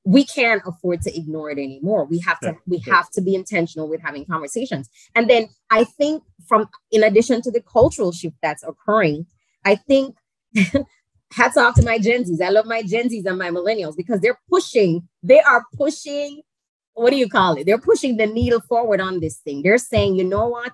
we 0.05 0.23
can't 0.23 0.61
afford 0.67 1.01
to 1.01 1.15
ignore 1.17 1.49
it 1.49 1.57
anymore 1.57 2.05
we 2.05 2.19
have 2.19 2.39
to 2.39 2.49
yeah. 2.49 2.57
we 2.67 2.77
have 2.79 3.09
to 3.09 3.21
be 3.21 3.33
intentional 3.33 3.89
with 3.89 4.01
having 4.01 4.23
conversations 4.23 4.87
and 5.15 5.29
then 5.29 5.49
i 5.71 5.83
think 5.83 6.23
from 6.47 6.69
in 6.91 7.03
addition 7.03 7.41
to 7.41 7.51
the 7.51 7.61
cultural 7.61 8.11
shift 8.11 8.35
that's 8.41 8.63
occurring 8.63 9.25
i 9.65 9.75
think 9.75 10.15
hats 11.33 11.57
off 11.57 11.75
to 11.75 11.83
my 11.83 11.97
gen 11.97 12.25
z's 12.25 12.41
i 12.41 12.49
love 12.49 12.65
my 12.65 12.81
gen 12.81 13.09
z's 13.09 13.25
and 13.25 13.37
my 13.37 13.49
millennials 13.49 13.95
because 13.97 14.19
they're 14.21 14.39
pushing 14.49 15.07
they 15.23 15.41
are 15.41 15.65
pushing 15.75 16.41
what 16.93 17.09
do 17.09 17.17
you 17.17 17.27
call 17.27 17.55
it 17.57 17.65
they're 17.65 17.77
pushing 17.77 18.17
the 18.17 18.25
needle 18.27 18.61
forward 18.61 19.01
on 19.01 19.19
this 19.19 19.39
thing 19.39 19.61
they're 19.61 19.77
saying 19.77 20.15
you 20.15 20.23
know 20.23 20.47
what 20.47 20.73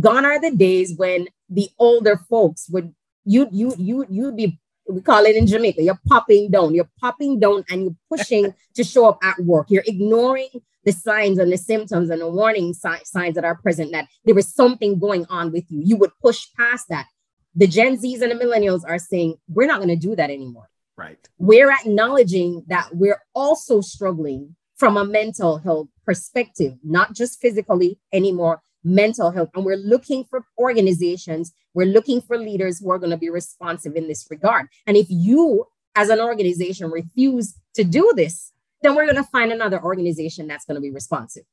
gone 0.00 0.24
are 0.24 0.40
the 0.40 0.50
days 0.50 0.94
when 0.96 1.28
the 1.48 1.68
older 1.78 2.16
folks 2.30 2.68
would 2.70 2.94
you 3.24 3.48
you 3.52 3.74
you 3.78 4.06
you'd 4.08 4.36
be 4.36 4.58
we 4.88 5.00
call 5.00 5.24
it 5.24 5.36
in 5.36 5.46
Jamaica, 5.46 5.82
you're 5.82 6.00
popping 6.06 6.50
down, 6.50 6.74
you're 6.74 6.90
popping 7.00 7.40
down 7.40 7.64
and 7.70 7.82
you're 7.84 7.96
pushing 8.10 8.54
to 8.74 8.84
show 8.84 9.08
up 9.08 9.18
at 9.22 9.38
work. 9.40 9.66
You're 9.70 9.84
ignoring 9.86 10.48
the 10.84 10.92
signs 10.92 11.38
and 11.38 11.50
the 11.50 11.56
symptoms 11.56 12.10
and 12.10 12.20
the 12.20 12.28
warning 12.28 12.74
si- 12.74 13.04
signs 13.04 13.34
that 13.36 13.44
are 13.44 13.56
present 13.56 13.92
that 13.92 14.08
there 14.24 14.38
is 14.38 14.52
something 14.52 14.98
going 14.98 15.24
on 15.30 15.52
with 15.52 15.64
you. 15.70 15.80
You 15.82 15.96
would 15.96 16.10
push 16.20 16.46
past 16.58 16.88
that. 16.90 17.06
The 17.54 17.66
Gen 17.66 17.96
Zs 17.96 18.22
and 18.22 18.32
the 18.32 18.44
millennials 18.44 18.82
are 18.86 18.98
saying, 18.98 19.36
we're 19.48 19.66
not 19.66 19.78
going 19.78 19.88
to 19.88 19.96
do 19.96 20.16
that 20.16 20.30
anymore. 20.30 20.68
Right. 20.96 21.18
We're 21.38 21.70
acknowledging 21.70 22.64
that 22.68 22.88
we're 22.92 23.20
also 23.34 23.80
struggling 23.80 24.56
from 24.76 24.96
a 24.96 25.04
mental 25.04 25.58
health 25.58 25.88
perspective, 26.04 26.74
not 26.82 27.14
just 27.14 27.40
physically 27.40 27.98
anymore, 28.12 28.60
mental 28.82 29.30
health. 29.30 29.50
And 29.54 29.64
we're 29.64 29.76
looking 29.76 30.24
for 30.24 30.44
organizations, 30.58 31.52
we're 31.72 31.86
looking 31.86 32.20
for 32.20 32.36
leaders 32.36 32.80
who 32.80 32.90
are 32.90 32.98
going 32.98 33.10
to 33.10 33.16
be 33.16 33.30
responsive 33.30 33.96
in 33.96 34.08
this 34.08 34.26
regard. 34.30 34.66
And 34.86 34.96
if 34.96 35.06
you, 35.08 35.66
as 35.94 36.10
an 36.10 36.20
organization, 36.20 36.90
refuse 36.90 37.54
to 37.74 37.84
do 37.84 38.12
this, 38.14 38.52
then 38.82 38.94
we're 38.94 39.06
going 39.06 39.16
to 39.16 39.24
find 39.24 39.52
another 39.52 39.82
organization 39.82 40.46
that's 40.46 40.64
going 40.64 40.76
to 40.76 40.80
be 40.80 40.90
responsive. 40.90 41.44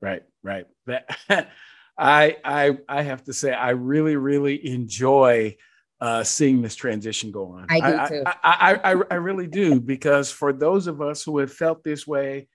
Right, 0.00 0.22
right. 0.42 0.66
That, 0.86 1.08
I, 1.98 2.36
I, 2.44 2.78
I 2.88 3.02
have 3.02 3.24
to 3.24 3.32
say, 3.32 3.52
I 3.52 3.70
really, 3.70 4.16
really 4.16 4.66
enjoy 4.66 5.56
uh, 6.00 6.22
seeing 6.22 6.62
this 6.62 6.76
transition 6.76 7.32
go 7.32 7.46
on. 7.52 7.66
I 7.68 7.80
do 7.80 8.16
too. 8.16 8.22
I, 8.26 8.80
I, 8.84 8.92
I, 8.92 9.02
I 9.10 9.14
really 9.14 9.48
do 9.48 9.80
because 9.80 10.30
for 10.30 10.52
those 10.52 10.86
of 10.86 11.02
us 11.02 11.24
who 11.24 11.38
have 11.38 11.52
felt 11.52 11.82
this 11.82 12.06
way 12.06 12.48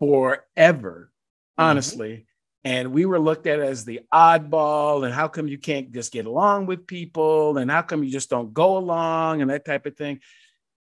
forever, 0.00 1.12
mm-hmm. 1.58 1.70
honestly, 1.70 2.26
and 2.64 2.92
we 2.92 3.04
were 3.04 3.20
looked 3.20 3.46
at 3.46 3.60
as 3.60 3.84
the 3.84 4.00
oddball 4.12 5.04
and 5.04 5.14
how 5.14 5.28
come 5.28 5.46
you 5.46 5.58
can't 5.58 5.92
just 5.92 6.12
get 6.12 6.26
along 6.26 6.66
with 6.66 6.86
people 6.86 7.58
and 7.58 7.70
how 7.70 7.82
come 7.82 8.02
you 8.02 8.10
just 8.10 8.30
don't 8.30 8.54
go 8.54 8.78
along 8.78 9.42
and 9.42 9.50
that 9.50 9.64
type 9.64 9.86
of 9.86 9.96
thing 9.96 10.20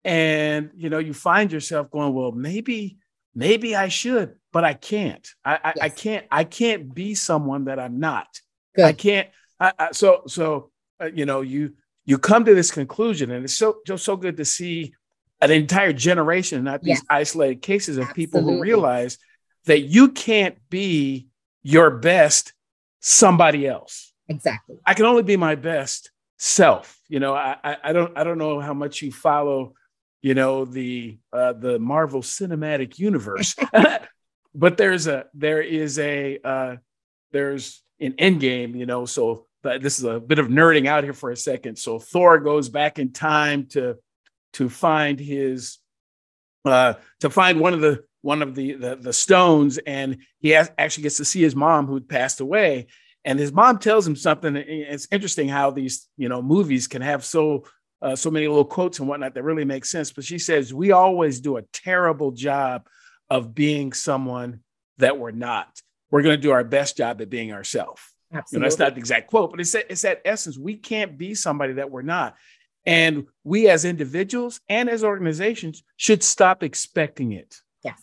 and 0.05 0.71
you 0.77 0.89
know 0.89 0.99
you 0.99 1.13
find 1.13 1.53
yourself 1.53 1.91
going 1.91 2.15
well 2.15 2.33
maybe 2.33 2.99
maybe 3.35 3.77
i 3.77 3.89
should 3.89 4.35
but 4.53 4.65
i 4.65 4.75
can't 4.75 5.29
i 5.45 5.55
I, 5.55 5.73
yes. 5.77 5.79
I, 5.81 5.89
can't 5.89 6.27
i 6.31 6.45
can't 6.45 6.95
be 6.95 7.15
someone 7.15 7.65
that 7.65 7.79
i'm 7.79 8.01
not 8.01 8.29
Good. 8.75 8.85
i 8.85 8.93
can't 8.93 9.29
I, 9.59 9.73
I, 9.79 9.93
so 9.93 10.23
so 10.27 10.71
uh, 11.01 11.11
you 11.15 11.27
know 11.27 11.41
you 11.41 11.75
you 12.05 12.19
come 12.19 12.45
to 12.45 12.55
this 12.55 12.71
conclusion 12.71 13.31
and 13.31 13.45
it's 13.45 13.57
so 13.57 13.79
just 13.87 14.05
so 14.05 14.17
good 14.17 14.37
to 14.39 14.45
see 14.45 14.95
an 15.41 15.51
entire 15.51 15.93
generation 15.93 16.65
not 16.65 16.83
these 16.83 16.99
yes. 16.99 17.05
isolated 17.09 17.63
cases 17.63 17.97
of 17.97 18.09
Absolutely. 18.09 18.27
people 18.27 18.43
who 18.43 18.61
realize 18.61 19.19
that 19.67 19.81
you 19.81 20.09
can't 20.09 20.57
be 20.69 21.29
your 21.63 21.91
best 21.91 22.53
somebody 23.01 23.67
else. 23.67 24.13
Exactly. 24.29 24.77
I 24.87 24.95
can 24.95 25.07
only 25.07 25.23
be 25.23 25.37
my 25.37 25.55
best 25.55 26.11
self. 26.39 26.99
You 27.09 27.21
know, 27.21 27.35
I, 27.35 27.57
I, 27.63 27.77
I 27.85 27.93
don't 27.93 28.17
I 28.17 28.25
don't 28.25 28.39
know 28.39 28.61
how 28.61 28.75
much 28.75 29.03
you 29.03 29.11
follow, 29.11 29.75
you 30.23 30.35
know, 30.35 30.65
the 30.65 31.19
uh, 31.33 31.53
the 31.53 31.79
Marvel 31.79 32.23
Cinematic 32.23 32.99
Universe, 32.99 33.55
but 34.55 34.77
there's 34.77 35.07
a 35.07 35.27
there 35.35 35.63
is 35.63 35.99
a 35.99 36.39
uh, 36.45 36.77
there's 37.33 37.83
an 38.01 38.13
Endgame. 38.13 38.77
You 38.77 38.87
know, 38.87 39.07
so 39.07 39.47
but 39.63 39.83
this 39.83 39.99
is 39.99 40.05
a 40.05 40.21
bit 40.21 40.39
of 40.39 40.49
nerding 40.49 40.87
out 40.87 41.05
here 41.05 41.13
for 41.13 41.31
a 41.31 41.37
second. 41.37 41.77
So 41.77 41.99
Thor 41.99 42.39
goes 42.39 42.69
back 42.69 42.99
in 42.99 43.13
time 43.13 43.67
to 43.69 43.97
to 44.55 44.69
find 44.69 45.19
his 45.19 45.79
uh, 46.65 46.95
to 47.21 47.31
find 47.31 47.61
one 47.61 47.75
of 47.75 47.81
the 47.81 48.05
one 48.23 48.43
of 48.43 48.55
the, 48.55 48.75
the, 48.75 48.97
the 48.97 49.13
stones, 49.13 49.79
and 49.79 50.19
he 50.41 50.51
has, 50.51 50.71
actually 50.77 51.05
gets 51.05 51.17
to 51.17 51.25
see 51.25 51.41
his 51.41 51.57
mom 51.57 51.87
who 51.87 52.01
passed 52.01 52.41
away. 52.41 52.87
And 53.25 53.39
his 53.39 53.53
mom 53.53 53.79
tells 53.79 54.07
him 54.07 54.17
something. 54.17 54.57
It's 54.57 55.09
interesting 55.11 55.49
how 55.49 55.71
these 55.71 56.09
you 56.17 56.29
know 56.29 56.41
movies 56.41 56.87
can 56.87 57.03
have 57.03 57.25
so 57.25 57.65
uh, 58.03 58.17
so 58.17 58.31
many 58.31 58.49
little 58.49 58.65
quotes 58.65 58.99
and 58.99 59.09
whatnot 59.09 59.35
that 59.35 59.43
really 59.43 59.65
make 59.65 59.85
sense. 59.85 60.13
But 60.13 60.25
she 60.25 60.39
says 60.39 60.73
we 60.73 60.93
always 60.93 61.41
do 61.41 61.57
a 61.57 61.63
terrible 61.73 62.33
job 62.33 62.87
of 63.29 63.55
being 63.55 63.93
someone 63.93 64.61
that 64.99 65.19
we're 65.19 65.31
not. 65.31 65.81
We're 66.11 66.23
going 66.23 66.37
to 66.37 66.43
do 66.43 66.51
our 66.51 66.65
best 66.65 66.97
job 66.97 67.21
at 67.21 67.31
being 67.31 67.53
ourselves. 67.53 68.01
Absolutely. 68.33 68.57
You 68.57 68.61
know, 68.61 68.65
that's 68.65 68.79
not 68.79 68.95
the 68.95 69.01
exact 69.01 69.29
quote, 69.29 69.51
but 69.51 69.61
it's 69.61 69.73
that, 69.73 69.87
it's 69.91 70.03
that 70.03 70.23
essence. 70.25 70.59
We 70.59 70.77
can't 70.77 71.19
be 71.19 71.35
somebody 71.35 71.75
that 71.75 71.91
we're 71.91 72.03
not. 72.03 72.37
And 72.87 73.27
we 73.45 73.69
as 73.69 73.85
individuals 73.85 74.61
and 74.69 74.89
as 74.89 75.05
organizations 75.05 75.83
should 75.97 76.23
stop 76.23 76.63
expecting 76.63 77.33
it. 77.33 77.61
Yes. 77.85 78.01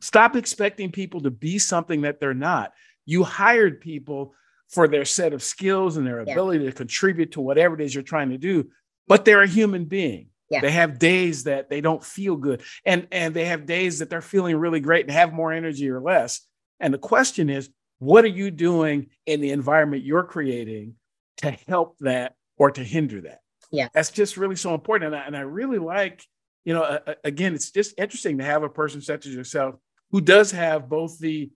Stop 0.00 0.36
expecting 0.36 0.92
people 0.92 1.22
to 1.22 1.30
be 1.30 1.58
something 1.58 2.02
that 2.02 2.20
they're 2.20 2.34
not. 2.34 2.72
You 3.04 3.24
hired 3.24 3.80
people 3.80 4.34
for 4.68 4.88
their 4.88 5.04
set 5.04 5.32
of 5.32 5.42
skills 5.42 5.96
and 5.96 6.06
their 6.06 6.20
ability 6.20 6.64
yeah. 6.64 6.70
to 6.70 6.76
contribute 6.76 7.32
to 7.32 7.40
whatever 7.40 7.74
it 7.74 7.80
is 7.80 7.94
you're 7.94 8.02
trying 8.02 8.30
to 8.30 8.38
do, 8.38 8.70
but 9.08 9.24
they're 9.24 9.42
a 9.42 9.48
human 9.48 9.84
being. 9.84 10.28
Yeah. 10.50 10.60
They 10.60 10.70
have 10.72 10.98
days 10.98 11.44
that 11.44 11.70
they 11.70 11.80
don't 11.80 12.04
feel 12.04 12.36
good 12.36 12.62
and 12.84 13.08
and 13.10 13.32
they 13.34 13.46
have 13.46 13.64
days 13.64 14.00
that 14.00 14.10
they're 14.10 14.20
feeling 14.20 14.56
really 14.56 14.80
great 14.80 15.06
and 15.06 15.10
have 15.10 15.32
more 15.32 15.50
energy 15.52 15.88
or 15.88 16.00
less. 16.00 16.40
And 16.78 16.92
the 16.92 16.98
question 16.98 17.48
is, 17.48 17.70
what 18.00 18.24
are 18.24 18.28
you 18.28 18.50
doing 18.50 19.06
in 19.24 19.40
the 19.40 19.50
environment 19.50 20.04
you're 20.04 20.24
creating 20.24 20.96
to 21.38 21.52
help 21.68 21.96
that 22.00 22.34
or 22.58 22.70
to 22.72 22.84
hinder 22.84 23.22
that? 23.22 23.38
Yeah. 23.70 23.88
That's 23.94 24.10
just 24.10 24.36
really 24.36 24.56
so 24.56 24.74
important. 24.74 25.14
And 25.14 25.22
I, 25.22 25.26
and 25.26 25.36
I 25.36 25.40
really 25.40 25.78
like, 25.78 26.22
you 26.64 26.74
know, 26.74 26.82
uh, 26.82 27.14
again, 27.24 27.54
it's 27.54 27.70
just 27.70 27.98
interesting 27.98 28.38
to 28.38 28.44
have 28.44 28.62
a 28.62 28.68
person 28.68 29.00
such 29.00 29.26
as 29.26 29.34
yourself 29.34 29.76
who 30.10 30.20
does 30.20 30.50
have 30.50 30.88
both 30.88 31.18
the 31.18 31.50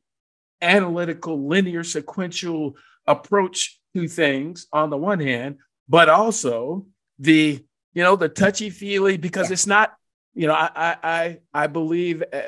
analytical, 0.62 1.46
linear, 1.46 1.84
sequential 1.84 2.74
approach 3.06 3.78
to 3.94 4.08
things 4.08 4.66
on 4.72 4.88
the 4.90 4.96
one 4.96 5.20
hand, 5.20 5.56
but 5.88 6.08
also 6.08 6.86
the 7.18 7.64
you 7.92 8.02
know 8.02 8.16
the 8.16 8.28
touchy 8.28 8.70
feely 8.70 9.16
because 9.16 9.48
yeah. 9.48 9.54
it's 9.54 9.66
not 9.66 9.94
you 10.34 10.46
know 10.46 10.54
I 10.54 10.96
I 11.02 11.38
I 11.52 11.66
believe 11.66 12.22
uh, 12.32 12.42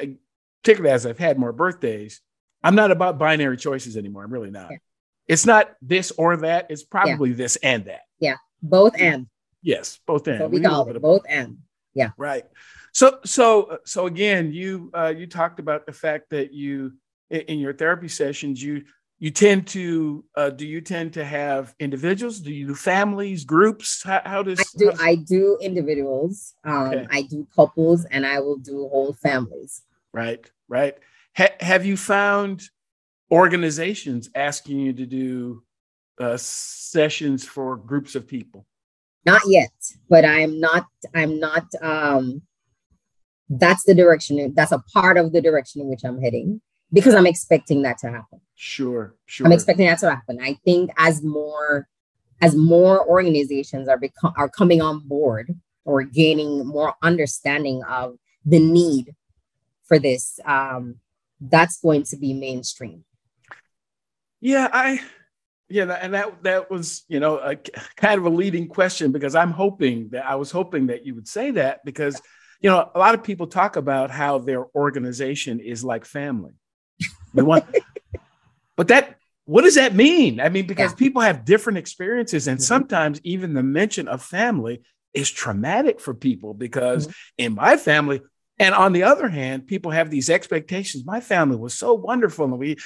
particularly 0.63 0.95
as 0.95 1.07
I've 1.07 1.19
had 1.19 1.39
more 1.39 1.53
birthdays, 1.53 2.21
I'm 2.63 2.75
not 2.75 2.91
about 2.91 3.19
binary 3.19 3.57
choices 3.57 3.97
anymore. 3.97 4.25
I'm 4.25 4.33
really 4.33 4.51
not. 4.51 4.71
Yeah. 4.71 4.79
It's 5.27 5.47
not 5.47 5.75
this 5.83 6.11
or 6.13 6.39
that. 6.39 6.67
It's 6.71 6.83
probably 6.83 7.31
yeah. 7.31 7.37
this 7.37 7.57
and 7.57 7.85
that. 7.87 8.03
Yeah, 8.19 8.37
both 8.63 8.95
and. 8.99 9.27
Yes, 9.63 9.99
both 10.07 10.27
and. 10.29 10.39
So 10.39 10.49
we, 10.49 10.61
we 10.61 10.67
call 10.67 10.89
it 10.89 11.01
both 11.01 11.23
and. 11.29 11.59
Yeah. 11.95 12.11
Right. 12.17 12.45
So 12.93 13.19
so 13.25 13.79
so 13.85 14.07
again, 14.07 14.53
you 14.53 14.91
uh, 14.95 15.13
you 15.17 15.27
talked 15.27 15.61
about 15.61 15.87
the 15.87 15.93
fact 15.93 16.31
that 16.31 16.53
you 16.53 16.95
in 17.31 17.59
your 17.59 17.75
therapy 17.75 18.09
sessions 18.09 18.63
you 18.63 18.85
you 19.19 19.31
tend 19.31 19.67
to 19.69 20.25
uh, 20.37 20.51
do 20.51 20.67
you 20.67 20.81
tend 20.81 21.13
to 21.15 21.25
have 21.25 21.75
individuals? 21.81 22.41
Do 22.41 22.53
you 22.53 22.69
do 22.69 22.75
families 22.75 23.45
groups? 23.45 24.03
How, 24.05 24.23
how 24.25 24.43
does 24.43 24.61
i 24.61 24.65
do 24.77 24.93
i 25.01 25.15
do 25.17 25.59
individuals. 25.61 26.55
Um, 26.65 26.89
okay. 26.89 27.07
i 27.11 27.23
do 27.23 27.47
couples 27.55 28.05
and 28.07 28.25
i 28.25 28.39
will 28.41 28.59
do 28.59 28.89
whole 28.89 29.13
families. 29.13 29.83
Right 30.13 30.51
right. 30.69 30.97
Ha- 31.37 31.57
have 31.61 31.85
you 31.85 31.97
found 31.97 32.63
organizations 33.31 34.31
asking 34.35 34.79
you 34.81 34.93
to 34.93 35.07
do 35.07 35.63
uh, 36.21 36.37
sessions 36.37 37.45
for 37.45 37.77
groups 37.77 38.15
of 38.15 38.27
people? 38.27 38.67
Not 39.27 39.43
yet 39.47 39.73
but 40.09 40.25
i'm 40.25 40.59
not 40.59 40.87
i'm 41.15 41.39
not 41.39 41.67
um 41.83 42.41
that's 43.51 43.85
the 43.85 43.95
direction 43.95 44.53
that's 44.55 44.73
a 44.73 44.83
part 44.93 45.17
of 45.17 45.33
the 45.33 45.41
direction 45.41 45.83
in 45.83 45.89
which 45.89 46.05
i'm 46.05 46.21
heading 46.21 46.61
because 46.93 47.15
i'm 47.15 47.27
expecting 47.27 47.83
that 47.83 47.99
to 47.99 48.07
happen 48.07 48.41
sure 48.61 49.15
sure. 49.27 49.47
i'm 49.47 49.53
expecting 49.53 49.87
that 49.87 49.99
to 50.01 50.11
happen. 50.11 50.39
I 50.41 50.55
think 50.65 50.91
as 50.97 51.23
more 51.23 51.89
as 52.41 52.55
more 52.55 53.07
organizations 53.09 53.89
are 53.89 53.99
become 53.99 54.33
are 54.37 54.49
coming 54.49 54.83
on 54.83 55.01
board 55.01 55.55
or 55.85 56.03
gaining 56.03 56.67
more 56.67 56.95
understanding 57.03 57.83
of 57.85 58.17
the 58.45 58.59
need 58.59 59.15
for 59.85 59.99
this 59.99 60.41
um 60.45 60.97
that's 61.41 61.81
going 61.81 62.03
to 62.03 62.17
be 62.17 62.33
mainstream. 62.35 63.05
Yeah 64.41 64.69
i 64.73 65.01
yeah 65.69 65.93
and 66.01 66.15
that 66.15 66.43
that 66.43 66.71
was 66.71 67.05
you 67.09 67.21
know 67.21 67.37
a 67.39 67.57
kind 67.97 68.19
of 68.19 68.27
a 68.27 68.31
leading 68.31 68.69
question 68.69 69.13
because 69.13 69.35
i'm 69.35 69.51
hoping 69.51 70.09
that 70.11 70.25
i 70.25 70.35
was 70.35 70.51
hoping 70.51 70.87
that 70.87 71.05
you 71.05 71.15
would 71.15 71.29
say 71.29 71.51
that 71.51 71.85
because 71.85 72.21
you 72.61 72.71
know, 72.71 72.91
a 72.95 72.99
lot 72.99 73.15
of 73.15 73.23
people 73.23 73.47
talk 73.47 73.77
about 73.77 74.11
how 74.11 74.39
their 74.39 74.67
organization 74.75 75.61
is 75.61 75.85
like 75.85 76.05
family. 76.05 76.53
We 77.33 77.43
want, 77.43 77.65
but 78.79 78.89
that 78.89 79.17
what 79.45 79.63
does 79.63 79.75
that 79.75 79.95
mean? 79.95 80.41
I 80.41 80.51
mean, 80.51 80.67
because 80.67 80.93
yeah. 80.93 80.97
people 80.97 81.23
have 81.23 81.45
different 81.45 81.79
experiences, 81.79 82.47
and 82.47 82.59
mm-hmm. 82.59 82.65
sometimes 82.65 83.21
even 83.25 83.55
the 83.55 83.63
mention 83.63 84.07
of 84.07 84.23
family 84.23 84.83
is 85.13 85.31
traumatic 85.31 86.01
for 86.01 86.15
people. 86.15 86.55
Because 86.55 87.07
mm-hmm. 87.07 87.45
in 87.45 87.55
my 87.55 87.77
family, 87.77 88.21
And 88.59 88.75
on 88.75 88.93
the 88.93 89.05
other 89.05 89.29
hand, 89.29 89.67
people 89.67 89.91
have 89.91 90.11
these 90.11 90.31
expectations. 90.31 91.05
My 91.05 91.21
family 91.21 91.57
was 91.57 91.75
so 91.75 91.95
wonderful. 91.95 92.45
And 92.45 92.59
we 92.59 92.77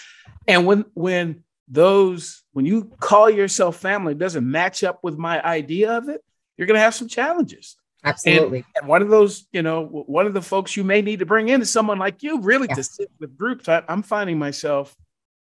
and 0.47 0.67
when 0.67 0.85
when 0.95 1.45
those 1.69 2.43
when 2.53 2.65
you 2.65 2.93
call 3.01 3.29
yourself 3.29 3.77
family 3.77 4.15
doesn't 4.15 4.49
match 4.49 4.85
up 4.85 5.01
with 5.03 5.19
my 5.19 5.43
idea 5.43 5.93
of 5.99 6.09
it, 6.09 6.23
you're 6.57 6.67
gonna 6.67 6.79
have 6.79 6.95
some 6.95 7.09
challenges. 7.09 7.77
Absolutely. 8.05 8.59
And, 8.59 8.67
and, 8.77 8.89
one 8.89 9.03
of 9.03 9.09
those, 9.11 9.47
you 9.53 9.63
know, 9.63 9.85
one 9.85 10.27
of 10.27 10.35
the 10.35 10.43
folks 10.43 10.77
you 10.77 10.85
may 10.85 11.03
need 11.03 11.21
to 11.21 11.27
bring 11.27 11.49
in 11.49 11.63
is 11.63 11.71
someone 11.71 11.99
like 11.99 12.23
you, 12.23 12.41
really 12.41 12.67
yeah. 12.69 12.75
to 12.77 12.83
sit 12.83 13.11
with 13.21 13.37
groups. 13.37 13.69
I, 13.69 13.83
am 13.89 14.03
finding 14.03 14.39
myself 14.39 14.97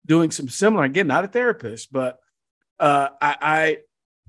doing 0.06 0.32
some 0.32 0.50
similar. 0.50 0.84
Again, 0.84 1.08
not 1.08 1.24
a 1.24 1.28
therapist, 1.28 1.92
but 1.92 2.20
uh, 2.80 3.10
I, 3.22 3.38
I 3.42 3.78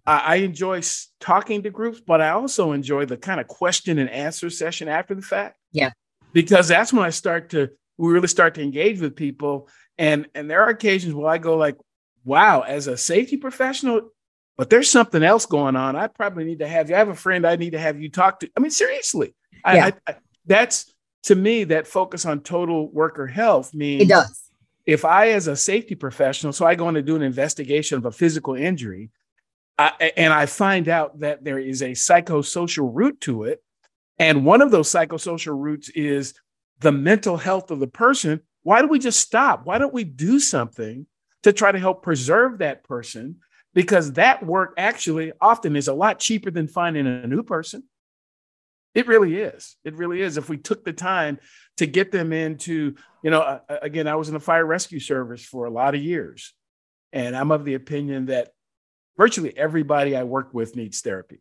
I 0.04 0.34
enjoy 0.36 0.82
talking 1.20 1.62
to 1.62 1.70
groups, 1.70 2.00
but 2.00 2.20
I 2.20 2.30
also 2.30 2.72
enjoy 2.72 3.06
the 3.06 3.16
kind 3.16 3.40
of 3.40 3.46
question 3.46 3.98
and 3.98 4.10
answer 4.10 4.50
session 4.50 4.88
after 4.88 5.14
the 5.14 5.22
fact. 5.22 5.56
Yeah, 5.72 5.92
because 6.32 6.68
that's 6.68 6.92
when 6.92 7.04
I 7.04 7.10
start 7.10 7.50
to 7.50 7.70
we 7.98 8.12
really 8.12 8.28
start 8.28 8.54
to 8.54 8.62
engage 8.62 9.00
with 9.00 9.16
people, 9.16 9.68
and 9.98 10.28
and 10.34 10.50
there 10.50 10.62
are 10.62 10.70
occasions 10.70 11.14
where 11.14 11.28
I 11.28 11.38
go 11.38 11.56
like, 11.56 11.76
wow, 12.24 12.60
as 12.60 12.88
a 12.88 12.96
safety 12.96 13.36
professional, 13.36 14.10
but 14.56 14.70
there's 14.70 14.90
something 14.90 15.22
else 15.22 15.46
going 15.46 15.76
on. 15.76 15.96
I 15.96 16.08
probably 16.08 16.44
need 16.44 16.58
to 16.58 16.68
have 16.68 16.90
you. 16.90 16.96
I 16.96 16.98
have 16.98 17.08
a 17.08 17.14
friend 17.14 17.46
I 17.46 17.56
need 17.56 17.72
to 17.72 17.78
have 17.78 18.00
you 18.00 18.10
talk 18.10 18.40
to. 18.40 18.50
I 18.56 18.60
mean, 18.60 18.70
seriously, 18.70 19.34
yeah. 19.64 19.92
I, 20.06 20.12
I, 20.12 20.16
that's 20.46 20.92
to 21.24 21.34
me 21.36 21.64
that 21.64 21.86
focus 21.86 22.26
on 22.26 22.40
total 22.40 22.90
worker 22.90 23.26
health 23.26 23.72
means 23.72 24.02
it 24.02 24.08
does. 24.08 24.50
If 24.84 25.04
I, 25.04 25.30
as 25.30 25.46
a 25.46 25.56
safety 25.56 25.94
professional, 25.94 26.52
so 26.52 26.66
I 26.66 26.74
go 26.74 26.88
in 26.88 26.94
to 26.94 27.02
do 27.02 27.16
an 27.16 27.22
investigation 27.22 27.98
of 27.98 28.04
a 28.04 28.12
physical 28.12 28.54
injury, 28.54 29.10
I, 29.78 30.12
and 30.16 30.32
I 30.32 30.46
find 30.46 30.88
out 30.88 31.20
that 31.20 31.44
there 31.44 31.58
is 31.58 31.82
a 31.82 31.90
psychosocial 31.90 32.90
root 32.92 33.20
to 33.22 33.44
it, 33.44 33.62
and 34.18 34.44
one 34.44 34.60
of 34.60 34.70
those 34.70 34.90
psychosocial 34.90 35.58
roots 35.58 35.88
is 35.90 36.34
the 36.80 36.92
mental 36.92 37.36
health 37.36 37.70
of 37.70 37.80
the 37.80 37.86
person. 37.86 38.40
Why 38.64 38.82
do 38.82 38.88
we 38.88 38.98
just 38.98 39.20
stop? 39.20 39.64
Why 39.64 39.78
don't 39.78 39.94
we 39.94 40.04
do 40.04 40.38
something 40.38 41.06
to 41.42 41.52
try 41.52 41.72
to 41.72 41.78
help 41.78 42.02
preserve 42.02 42.58
that 42.58 42.84
person? 42.84 43.36
because 43.74 44.12
that 44.12 44.44
work 44.44 44.74
actually 44.76 45.32
often 45.40 45.76
is 45.76 45.88
a 45.88 45.94
lot 45.94 46.18
cheaper 46.18 46.50
than 46.50 46.68
finding 46.68 47.06
a 47.06 47.26
new 47.26 47.42
person. 47.42 47.84
It 48.94 49.06
really 49.06 49.36
is. 49.36 49.76
It 49.84 49.94
really 49.94 50.20
is. 50.20 50.36
If 50.36 50.48
we 50.48 50.58
took 50.58 50.84
the 50.84 50.92
time 50.92 51.38
to 51.78 51.86
get 51.86 52.12
them 52.12 52.32
into, 52.32 52.94
you 53.22 53.30
know, 53.30 53.60
again, 53.68 54.06
I 54.06 54.16
was 54.16 54.28
in 54.28 54.34
the 54.34 54.40
fire 54.40 54.66
rescue 54.66 55.00
service 55.00 55.44
for 55.44 55.64
a 55.64 55.70
lot 55.70 55.94
of 55.94 56.02
years. 56.02 56.52
And 57.12 57.36
I'm 57.36 57.50
of 57.50 57.64
the 57.64 57.74
opinion 57.74 58.26
that 58.26 58.50
virtually 59.16 59.56
everybody 59.56 60.16
I 60.16 60.24
work 60.24 60.52
with 60.52 60.76
needs 60.76 61.00
therapy. 61.00 61.40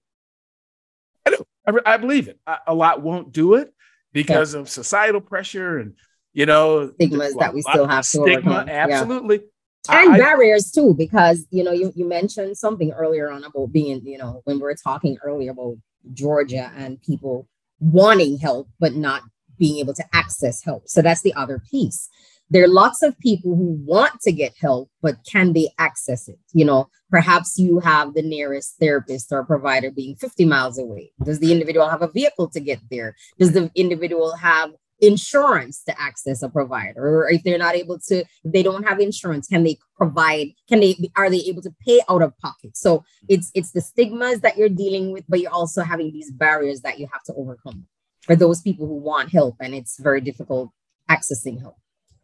I 1.25 1.31
do. 1.31 1.45
I, 1.67 1.93
I 1.93 1.97
believe 1.97 2.27
it. 2.27 2.39
I, 2.47 2.59
a 2.67 2.73
lot 2.73 3.01
won't 3.01 3.33
do 3.33 3.55
it 3.55 3.73
because 4.13 4.53
yeah. 4.53 4.61
of 4.61 4.69
societal 4.69 5.21
pressure 5.21 5.77
and, 5.79 5.95
you 6.33 6.45
know, 6.45 6.91
stigmas 6.93 7.35
that 7.35 7.53
we 7.53 7.61
still 7.61 7.87
have 7.87 8.03
to 8.05 8.21
stigma. 8.21 8.65
Absolutely. 8.67 9.37
Yeah 9.37 9.45
and 9.89 10.13
I, 10.13 10.17
barriers 10.17 10.71
too 10.71 10.93
because 10.93 11.45
you 11.49 11.63
know 11.63 11.71
you, 11.71 11.91
you 11.95 12.07
mentioned 12.07 12.57
something 12.57 12.91
earlier 12.91 13.31
on 13.31 13.43
about 13.43 13.71
being 13.71 14.01
you 14.05 14.17
know 14.17 14.41
when 14.43 14.57
we 14.57 14.63
were 14.63 14.75
talking 14.75 15.17
earlier 15.23 15.51
about 15.51 15.77
georgia 16.13 16.71
and 16.75 17.01
people 17.01 17.47
wanting 17.79 18.37
help 18.37 18.67
but 18.79 18.93
not 18.93 19.23
being 19.57 19.77
able 19.77 19.93
to 19.93 20.03
access 20.13 20.63
help. 20.63 20.87
So 20.87 21.01
that's 21.01 21.21
the 21.21 21.33
other 21.35 21.61
piece. 21.69 22.09
There 22.49 22.63
are 22.63 22.67
lots 22.67 23.03
of 23.03 23.17
people 23.19 23.55
who 23.55 23.77
want 23.85 24.19
to 24.21 24.31
get 24.31 24.53
help 24.59 24.89
but 25.01 25.17
can 25.29 25.53
they 25.53 25.69
access 25.77 26.27
it? 26.27 26.39
You 26.53 26.65
know 26.65 26.89
perhaps 27.11 27.59
you 27.59 27.79
have 27.81 28.13
the 28.13 28.21
nearest 28.21 28.77
therapist 28.79 29.31
or 29.31 29.43
provider 29.43 29.91
being 29.91 30.15
50 30.15 30.45
miles 30.45 30.79
away. 30.79 31.11
Does 31.23 31.39
the 31.39 31.51
individual 31.51 31.89
have 31.89 32.01
a 32.01 32.07
vehicle 32.07 32.49
to 32.49 32.59
get 32.59 32.79
there? 32.89 33.15
Does 33.37 33.51
the 33.51 33.69
individual 33.75 34.35
have 34.37 34.71
insurance 35.01 35.83
to 35.83 35.99
access 35.99 36.43
a 36.43 36.49
provider 36.49 37.21
or 37.21 37.29
if 37.29 37.43
they're 37.43 37.57
not 37.57 37.75
able 37.75 37.97
to 37.97 38.23
they 38.45 38.61
don't 38.61 38.83
have 38.83 38.99
insurance 38.99 39.47
can 39.47 39.63
they 39.63 39.77
provide 39.97 40.47
can 40.69 40.79
they 40.79 40.95
are 41.15 41.29
they 41.29 41.39
able 41.39 41.61
to 41.61 41.73
pay 41.85 41.99
out 42.07 42.21
of 42.21 42.37
pocket 42.37 42.77
so 42.77 43.03
it's 43.27 43.51
it's 43.55 43.71
the 43.71 43.81
stigmas 43.81 44.41
that 44.41 44.57
you're 44.57 44.69
dealing 44.69 45.11
with 45.11 45.25
but 45.27 45.39
you're 45.39 45.51
also 45.51 45.81
having 45.81 46.11
these 46.11 46.31
barriers 46.31 46.81
that 46.81 46.99
you 46.99 47.07
have 47.11 47.23
to 47.23 47.33
overcome 47.33 47.85
for 48.21 48.35
those 48.35 48.61
people 48.61 48.85
who 48.85 48.95
want 48.95 49.31
help 49.31 49.55
and 49.59 49.73
it's 49.73 49.99
very 49.99 50.21
difficult 50.21 50.69
accessing 51.09 51.59
help 51.59 51.75